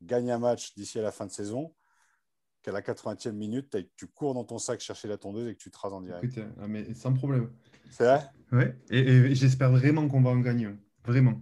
gagne 0.00 0.30
un 0.30 0.38
match 0.38 0.74
d'ici 0.76 1.00
à 1.00 1.02
la 1.02 1.10
fin 1.10 1.26
de 1.26 1.32
saison, 1.32 1.74
qu'à 2.66 2.72
la 2.72 2.82
80e 2.82 3.30
minute, 3.30 3.76
tu 3.96 4.08
cours 4.08 4.34
dans 4.34 4.42
ton 4.42 4.58
sac 4.58 4.80
chercher 4.80 5.06
la 5.06 5.16
tondeuse 5.16 5.46
et 5.48 5.54
que 5.54 5.60
tu 5.60 5.70
te 5.70 5.78
rases 5.78 5.92
en 5.92 6.00
direct 6.00 6.40
ah, 6.60 6.66
mais 6.66 6.92
sans 6.94 7.12
problème. 7.12 7.50
C'est 7.90 8.04
vrai? 8.04 8.22
Oui, 8.50 8.64
et, 8.90 8.98
et 8.98 9.34
j'espère 9.36 9.70
vraiment 9.70 10.08
qu'on 10.08 10.20
va 10.20 10.30
en 10.30 10.40
gagner. 10.40 10.68
Vraiment. 11.04 11.40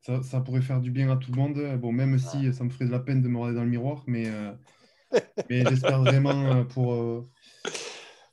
Ça, 0.00 0.40
pourrait 0.40 0.62
faire 0.62 0.80
du 0.80 0.90
bien 0.90 1.10
à 1.10 1.16
tout 1.16 1.30
le 1.30 1.36
monde. 1.36 1.60
Bon, 1.78 1.92
même 1.92 2.18
si 2.18 2.52
ça 2.54 2.64
me 2.64 2.70
ferait 2.70 2.86
de 2.86 2.90
la 2.90 3.00
peine 3.00 3.20
de 3.20 3.28
me 3.28 3.36
regarder 3.36 3.56
dans 3.56 3.64
le 3.64 3.70
miroir, 3.70 4.02
mais, 4.06 4.28
euh, 4.28 4.52
mais 5.50 5.62
j'espère 5.68 6.00
vraiment 6.02 6.46
euh, 6.46 6.64
pour, 6.64 6.94
euh, 6.94 7.28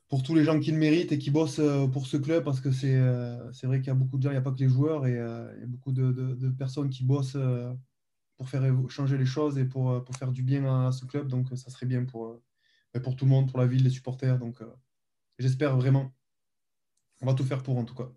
pour 0.08 0.24
tous 0.24 0.34
les 0.34 0.46
gens 0.46 0.62
qui 0.62 0.72
le 0.72 0.78
méritent 0.78 1.12
et 1.12 1.18
qui 1.18 1.30
bossent 1.30 1.62
pour 1.92 2.08
ce 2.08 2.16
club, 2.16 2.46
parce 2.46 2.62
que 2.62 2.72
c'est 2.72 2.96
vrai 3.64 3.80
qu'il 3.80 3.88
y 3.88 3.90
a 3.90 3.96
beaucoup 3.96 4.18
de 4.18 4.24
gens, 4.24 4.30
il 4.30 4.34
n'y 4.34 4.40
a 4.40 4.42
pas 4.42 4.54
que 4.54 4.60
les 4.60 4.70
joueurs, 4.70 5.06
et 5.06 5.12
il 5.12 5.60
y 5.60 5.64
a 5.64 5.68
beaucoup 5.68 5.92
de, 5.92 6.14
de, 6.14 6.50
personnes 6.52 6.90
qui 6.90 7.04
bossent 7.04 7.38
pour 8.38 8.50
faire 8.50 8.64
changer 8.90 9.18
les 9.18 9.26
choses 9.26 9.58
et 9.58 9.66
pour, 9.66 10.04
pour 10.04 10.16
faire 10.16 10.32
du 10.32 10.44
bien 10.44 10.88
à, 10.88 10.92
ce 10.92 11.06
club. 11.06 11.28
Donc, 11.28 11.48
ça 11.56 11.70
serait 11.70 11.86
bien 11.86 12.06
pour, 12.06 12.40
pour 13.04 13.16
tout 13.16 13.26
le 13.26 13.32
monde, 13.32 13.50
pour 13.50 13.60
la 13.60 13.68
ville, 13.68 13.84
les 13.84 13.90
supporters. 13.90 14.38
Donc, 14.38 14.60
j'espère 15.40 15.76
vraiment. 15.76 16.12
On 17.22 17.26
va 17.26 17.34
tout 17.34 17.44
faire 17.44 17.64
pour, 17.64 17.78
en 17.78 17.84
tout 17.84 17.96
cas. 17.96 18.10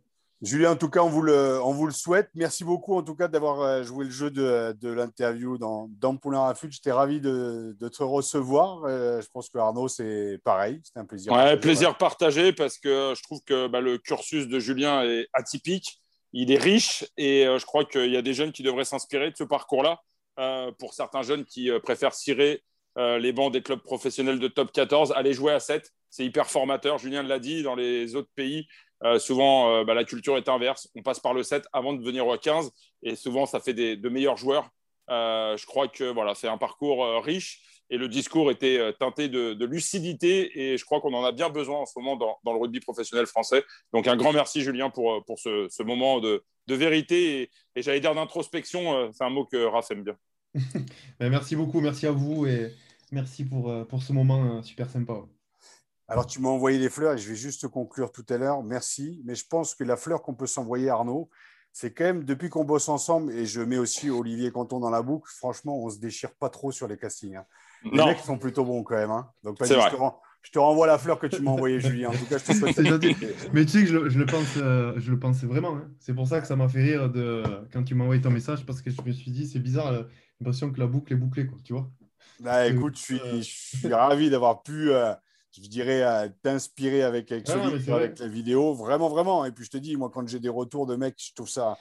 Julien, 0.42 0.72
en 0.72 0.76
tout 0.76 0.88
cas, 0.88 1.00
on 1.00 1.10
vous 1.10 1.20
le, 1.20 1.60
on 1.62 1.72
vous 1.72 1.86
le 1.86 1.92
souhaite. 1.92 2.30
Merci 2.34 2.64
beaucoup, 2.64 2.96
en 2.96 3.02
tout 3.02 3.14
cas, 3.14 3.28
d'avoir 3.28 3.60
euh, 3.60 3.82
joué 3.82 4.06
le 4.06 4.10
jeu 4.10 4.30
de, 4.30 4.74
de 4.80 4.88
l'interview 4.88 5.58
dans, 5.58 5.88
dans 5.98 6.16
Poulain 6.16 6.40
Rafut. 6.40 6.72
J'étais 6.72 6.92
ravi 6.92 7.20
de, 7.20 7.76
de, 7.78 7.88
te 7.88 8.02
recevoir. 8.02 8.84
Euh, 8.84 9.20
je 9.20 9.28
pense 9.28 9.50
que 9.50 9.58
Arnaud, 9.58 9.88
c'est 9.88 10.40
pareil. 10.42 10.80
C'était 10.82 11.00
un 11.00 11.04
plaisir. 11.04 11.30
Ouais, 11.32 11.58
plaisir 11.58 11.98
partagé 11.98 12.54
parce 12.54 12.78
que 12.78 13.12
je 13.14 13.22
trouve 13.22 13.42
que 13.44 13.68
bah, 13.68 13.82
le 13.82 13.98
cursus 13.98 14.48
de 14.48 14.58
Julien 14.58 15.02
est 15.02 15.28
atypique. 15.34 16.00
Il 16.32 16.50
est 16.50 16.58
riche 16.58 17.04
et 17.18 17.46
euh, 17.46 17.58
je 17.58 17.66
crois 17.66 17.84
qu'il 17.84 18.10
y 18.10 18.16
a 18.16 18.22
des 18.22 18.32
jeunes 18.32 18.52
qui 18.52 18.62
devraient 18.62 18.84
s'inspirer 18.84 19.30
de 19.30 19.36
ce 19.36 19.44
parcours-là. 19.44 20.00
Pour 20.78 20.94
certains 20.94 21.22
jeunes 21.22 21.44
qui 21.44 21.70
préfèrent 21.82 22.14
cirer 22.14 22.62
les 22.96 23.32
bancs 23.32 23.52
des 23.52 23.62
clubs 23.62 23.82
professionnels 23.82 24.38
de 24.38 24.48
top 24.48 24.72
14, 24.72 25.12
aller 25.12 25.32
jouer 25.32 25.52
à 25.52 25.60
7, 25.60 25.92
c'est 26.10 26.24
hyper 26.24 26.50
formateur. 26.50 26.98
Julien 26.98 27.22
l'a 27.22 27.38
dit, 27.38 27.62
dans 27.62 27.74
les 27.74 28.16
autres 28.16 28.30
pays, 28.34 28.66
euh, 29.02 29.18
souvent, 29.18 29.72
euh, 29.72 29.84
bah, 29.84 29.94
la 29.94 30.04
culture 30.04 30.36
est 30.36 30.48
inverse. 30.48 30.88
On 30.94 31.02
passe 31.02 31.20
par 31.20 31.32
le 31.32 31.42
7 31.42 31.66
avant 31.72 31.94
de 31.94 32.04
venir 32.04 32.26
au 32.26 32.36
15 32.36 32.70
et 33.02 33.16
souvent, 33.16 33.46
ça 33.46 33.60
fait 33.60 33.72
de 33.74 34.08
meilleurs 34.08 34.36
joueurs. 34.36 34.68
Euh, 35.08 35.56
je 35.56 35.66
crois 35.66 35.88
que 35.88 36.04
voilà, 36.04 36.34
c'est 36.34 36.48
un 36.48 36.58
parcours 36.58 37.24
riche 37.24 37.62
et 37.88 37.96
le 37.96 38.08
discours 38.08 38.50
était 38.52 38.92
teinté 39.00 39.28
de, 39.28 39.64
lucidité 39.64 40.60
et 40.60 40.76
je 40.76 40.84
crois 40.84 41.00
qu'on 41.00 41.14
en 41.14 41.24
a 41.24 41.32
bien 41.32 41.48
besoin 41.48 41.78
en 41.78 41.86
ce 41.86 41.98
moment 41.98 42.16
dans, 42.16 42.52
le 42.52 42.60
rugby 42.60 42.80
professionnel 42.80 43.26
français. 43.26 43.64
Donc, 43.92 44.06
un 44.06 44.16
grand 44.16 44.32
merci, 44.32 44.60
Julien, 44.60 44.90
pour, 44.90 45.24
pour 45.24 45.38
ce, 45.38 45.82
moment 45.82 46.20
de, 46.20 46.44
vérité 46.68 47.42
et, 47.42 47.50
et 47.74 47.82
j'allais 47.82 47.98
dire 47.98 48.14
d'introspection. 48.14 49.10
c'est 49.12 49.24
un 49.24 49.30
mot 49.30 49.44
que 49.44 49.64
Raph 49.64 49.90
aime 49.90 50.04
bien. 50.04 50.16
Ben, 51.20 51.30
merci 51.30 51.56
beaucoup, 51.56 51.80
merci 51.80 52.06
à 52.06 52.12
vous 52.12 52.46
et 52.46 52.74
merci 53.12 53.44
pour, 53.44 53.86
pour 53.88 54.02
ce 54.02 54.12
moment 54.12 54.62
super 54.62 54.90
sympa. 54.90 55.14
Alors, 56.10 56.26
tu 56.26 56.40
m'as 56.40 56.48
envoyé 56.48 56.80
des 56.80 56.90
fleurs 56.90 57.14
et 57.14 57.18
je 57.18 57.28
vais 57.28 57.36
juste 57.36 57.68
conclure 57.68 58.10
tout 58.10 58.26
à 58.30 58.36
l'heure. 58.36 58.64
Merci. 58.64 59.22
Mais 59.24 59.36
je 59.36 59.46
pense 59.46 59.76
que 59.76 59.84
la 59.84 59.96
fleur 59.96 60.22
qu'on 60.22 60.34
peut 60.34 60.48
s'envoyer, 60.48 60.90
Arnaud, 60.90 61.30
c'est 61.72 61.92
quand 61.92 62.02
même 62.02 62.24
depuis 62.24 62.48
qu'on 62.48 62.64
bosse 62.64 62.88
ensemble, 62.88 63.32
et 63.32 63.46
je 63.46 63.60
mets 63.60 63.78
aussi 63.78 64.10
Olivier 64.10 64.50
Canton 64.50 64.80
dans 64.80 64.90
la 64.90 65.02
boucle, 65.02 65.30
franchement, 65.32 65.78
on 65.78 65.86
ne 65.86 65.92
se 65.92 65.98
déchire 65.98 66.34
pas 66.34 66.48
trop 66.48 66.72
sur 66.72 66.88
les 66.88 66.98
castings. 66.98 67.36
Hein. 67.36 67.46
Les 67.84 68.04
mecs 68.04 68.18
sont 68.18 68.38
plutôt 68.38 68.64
bons 68.64 68.82
quand 68.82 68.96
même. 68.96 69.12
Hein. 69.12 69.30
Donc, 69.44 69.58
je, 70.42 70.50
te 70.50 70.58
renvoie 70.58 70.86
la 70.86 70.98
fleur 70.98 71.18
que 71.18 71.26
tu 71.26 71.42
m'as 71.42 71.50
envoyée, 71.50 71.80
Julien. 71.80 72.08
En 72.08 72.12
tout 72.12 72.26
cas, 72.26 72.38
je 72.38 72.44
te 72.44 72.52
souhaite. 72.52 72.78
Mais 73.52 73.64
tu 73.64 73.70
sais 73.72 73.80
que 73.84 74.08
je, 74.08 74.18
le, 74.18 74.26
pense, 74.26 74.56
euh, 74.56 74.94
je 74.96 75.10
le 75.10 75.18
pensais 75.18 75.46
vraiment. 75.46 75.76
Hein. 75.76 75.90
C'est 75.98 76.14
pour 76.14 76.26
ça 76.26 76.40
que 76.40 76.46
ça 76.46 76.56
m'a 76.56 76.68
fait 76.68 76.82
rire 76.82 77.10
de, 77.10 77.42
quand 77.72 77.82
tu 77.82 77.94
m'as 77.94 78.04
envoyé 78.04 78.20
ton 78.20 78.30
message, 78.30 78.64
parce 78.66 78.82
que 78.82 78.90
je 78.90 79.02
me 79.02 79.12
suis 79.12 79.30
dit, 79.30 79.46
c'est 79.46 79.58
bizarre, 79.58 79.88
euh, 79.88 80.02
l'impression 80.40 80.70
que 80.70 80.80
la 80.80 80.86
boucle 80.86 81.12
est 81.12 81.16
bouclée, 81.16 81.46
quoi, 81.46 81.58
tu 81.64 81.72
vois. 81.72 81.90
Bah, 82.40 82.66
écoute, 82.66 82.96
je 82.96 83.02
suis, 83.02 83.20
je 83.38 83.78
suis 83.78 83.92
ravi 83.92 84.30
d'avoir 84.30 84.62
pu. 84.62 84.90
Euh, 84.90 85.12
je 85.52 85.68
dirais, 85.68 86.32
t'inspirer 86.42 87.02
avec, 87.02 87.32
avec, 87.32 87.48
avec 87.48 88.18
la 88.18 88.28
vidéo. 88.28 88.72
Vraiment, 88.72 89.08
vraiment. 89.08 89.44
Et 89.44 89.50
puis, 89.50 89.64
je 89.64 89.70
te 89.70 89.78
dis, 89.78 89.96
moi, 89.96 90.10
quand 90.12 90.26
j'ai 90.28 90.38
des 90.38 90.48
retours 90.48 90.86
de 90.86 90.96
mecs, 90.96 91.16
je 91.18 91.34
trouve 91.34 91.48
ça. 91.48 91.76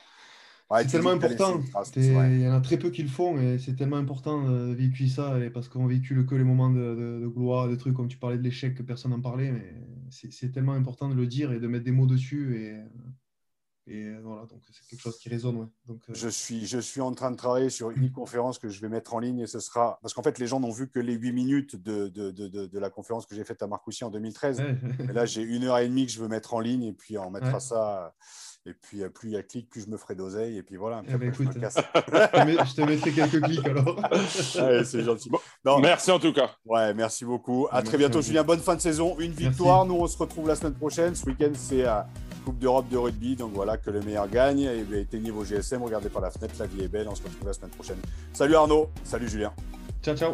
C'est 0.78 0.88
tellement 0.88 1.12
important. 1.12 1.62
Il 1.96 2.42
y 2.42 2.48
en 2.48 2.54
a 2.54 2.62
très 2.62 2.78
peu 2.78 2.90
qui 2.90 3.02
le 3.02 3.10
font 3.10 3.40
et 3.40 3.58
c'est 3.60 3.76
tellement 3.76 3.98
important 3.98 4.50
de 4.50 4.74
véhiculer 4.74 5.10
ça 5.10 5.36
parce 5.54 5.68
qu'on 5.68 5.88
véhicule 5.88 6.26
que 6.26 6.36
les 6.36 6.44
moments 6.44 6.70
de, 6.70 7.20
de, 7.22 7.28
gloire, 7.28 7.68
des 7.68 7.78
trucs 7.78 7.96
comme 7.96 8.08
tu 8.08 8.18
parlais 8.18 8.38
de 8.38 8.44
l'échec 8.44 8.76
que 8.76 8.84
personne 8.84 9.12
n'en 9.12 9.22
parlait. 9.22 9.52
Mais 9.52 9.76
c'est 10.10 10.52
tellement 10.52 10.74
important 10.74 11.10
de 11.10 11.16
le 11.16 11.28
dire 11.28 11.52
et 11.52 11.60
de 11.60 11.68
mettre 11.68 11.86
des 11.86 11.92
mots 11.92 12.08
dessus. 12.08 12.56
Et 12.56 12.78
et 13.90 14.14
voilà, 14.20 14.46
donc 14.46 14.62
c'est 14.72 14.86
quelque 14.88 15.02
chose 15.02 15.18
qui 15.18 15.30
résonne. 15.30 15.68
Donc, 15.88 16.02
euh, 16.10 16.14
je, 16.14 16.30
suis, 16.30 16.68
je 16.68 16.78
suis 16.78 17.02
en 17.02 17.12
train 17.14 17.32
de 17.32 17.36
travailler 17.36 17.72
sur 17.72 17.90
une 17.90 18.12
conférence 18.12 18.60
que 18.60 18.70
je 18.70 18.80
vais 18.82 18.90
mettre 18.90 19.16
en 19.16 19.20
ligne 19.20 19.40
et 19.40 19.48
ce 19.48 19.60
sera. 19.60 19.98
Parce 20.04 20.14
qu'en 20.14 20.22
fait, 20.22 20.38
les 20.38 20.46
gens 20.46 20.60
n'ont 20.60 20.70
vu 20.70 20.90
que 20.90 21.00
les 21.00 21.14
8 21.14 21.32
minutes 21.32 21.76
de, 21.76 22.08
de, 22.08 22.30
de, 22.30 22.68
de 22.68 22.80
la 22.80 22.92
conférence 22.92 23.26
que 23.26 23.34
j'ai 23.34 23.44
faite 23.44 23.64
à 23.64 23.68
Marcoussis 23.68 24.04
en 24.04 24.12
2013. 24.12 24.62
et 25.10 25.14
là, 25.14 25.26
j'ai 25.26 25.42
une 25.42 25.64
heure 25.64 25.80
et 25.80 25.88
demie 25.88 26.06
que 26.06 26.12
je 26.12 26.22
veux 26.22 26.28
mettre 26.28 26.54
en 26.54 26.60
ligne 26.60 26.84
et 26.84 26.94
puis 26.94 27.18
on 27.18 27.32
mettra 27.32 27.60
ça. 27.60 28.14
Et 28.70 28.74
puis, 28.74 29.04
euh, 29.04 29.10
plus 29.10 29.30
il 29.30 29.34
y 29.34 29.38
a 29.38 29.44
clic, 29.44 29.70
plus 29.70 29.86
je 29.86 29.90
me 29.90 29.98
ferai 29.98 30.16
d'oseille. 30.16 30.58
Et 30.58 30.64
puis 30.64 30.78
voilà. 30.78 31.02
Eh 31.08 31.18
ben, 31.18 31.34
je, 31.38 32.76
te 32.76 32.82
mettrai 32.82 33.12
quelques 33.12 33.42
clics 33.42 33.66
alors. 33.66 34.00
c'est 34.86 35.04
gentil. 35.04 35.32
merci 35.82 36.12
en 36.12 36.20
tout 36.20 36.34
cas. 36.34 36.52
Ouais, 36.66 36.94
merci 36.94 37.26
beaucoup. 37.26 37.68
À 37.72 37.82
très 37.82 37.98
bientôt, 37.98 38.22
Julien. 38.22 38.44
Bonne 38.44 38.60
fin 38.60 38.76
de 38.76 38.82
saison. 38.82 39.16
Une 39.20 39.32
victoire. 39.32 39.86
Nous, 39.86 39.96
on 39.96 40.08
se 40.08 40.18
retrouve 40.18 40.48
la 40.48 40.56
semaine 40.56 40.76
prochaine. 40.76 41.16
Ce 41.16 41.26
week-end, 41.26 41.52
c'est 41.54 41.86
à 41.86 42.08
Coupe 42.46 42.60
d'Europe 42.60 42.88
de 42.90 42.98
rugby. 42.98 43.36
Donc 43.36 43.52
voilà, 43.54 43.78
que 43.78 43.90
le 43.90 44.02
meilleur 44.02 44.30
gagne. 44.30 44.60
Et 44.60 44.86
éteignez 45.00 45.32
vos 45.32 45.44
GSM, 45.44 45.82
regardez 45.84 46.10
par 46.10 46.22
la 46.22 46.32
fenêtre, 46.32 46.56
la 46.60 46.68
vie 46.68 46.84
est 46.84 46.88
belle. 46.88 47.08
On 47.10 47.16
se 47.16 47.24
retrouve 47.24 47.48
la 47.48 47.54
semaine 47.54 47.72
prochaine. 47.72 47.98
Salut 48.34 48.56
Arnaud, 48.56 48.90
salut 49.04 49.28
Julien. 49.28 49.54
Ciao, 50.02 50.16
ciao. 50.16 50.34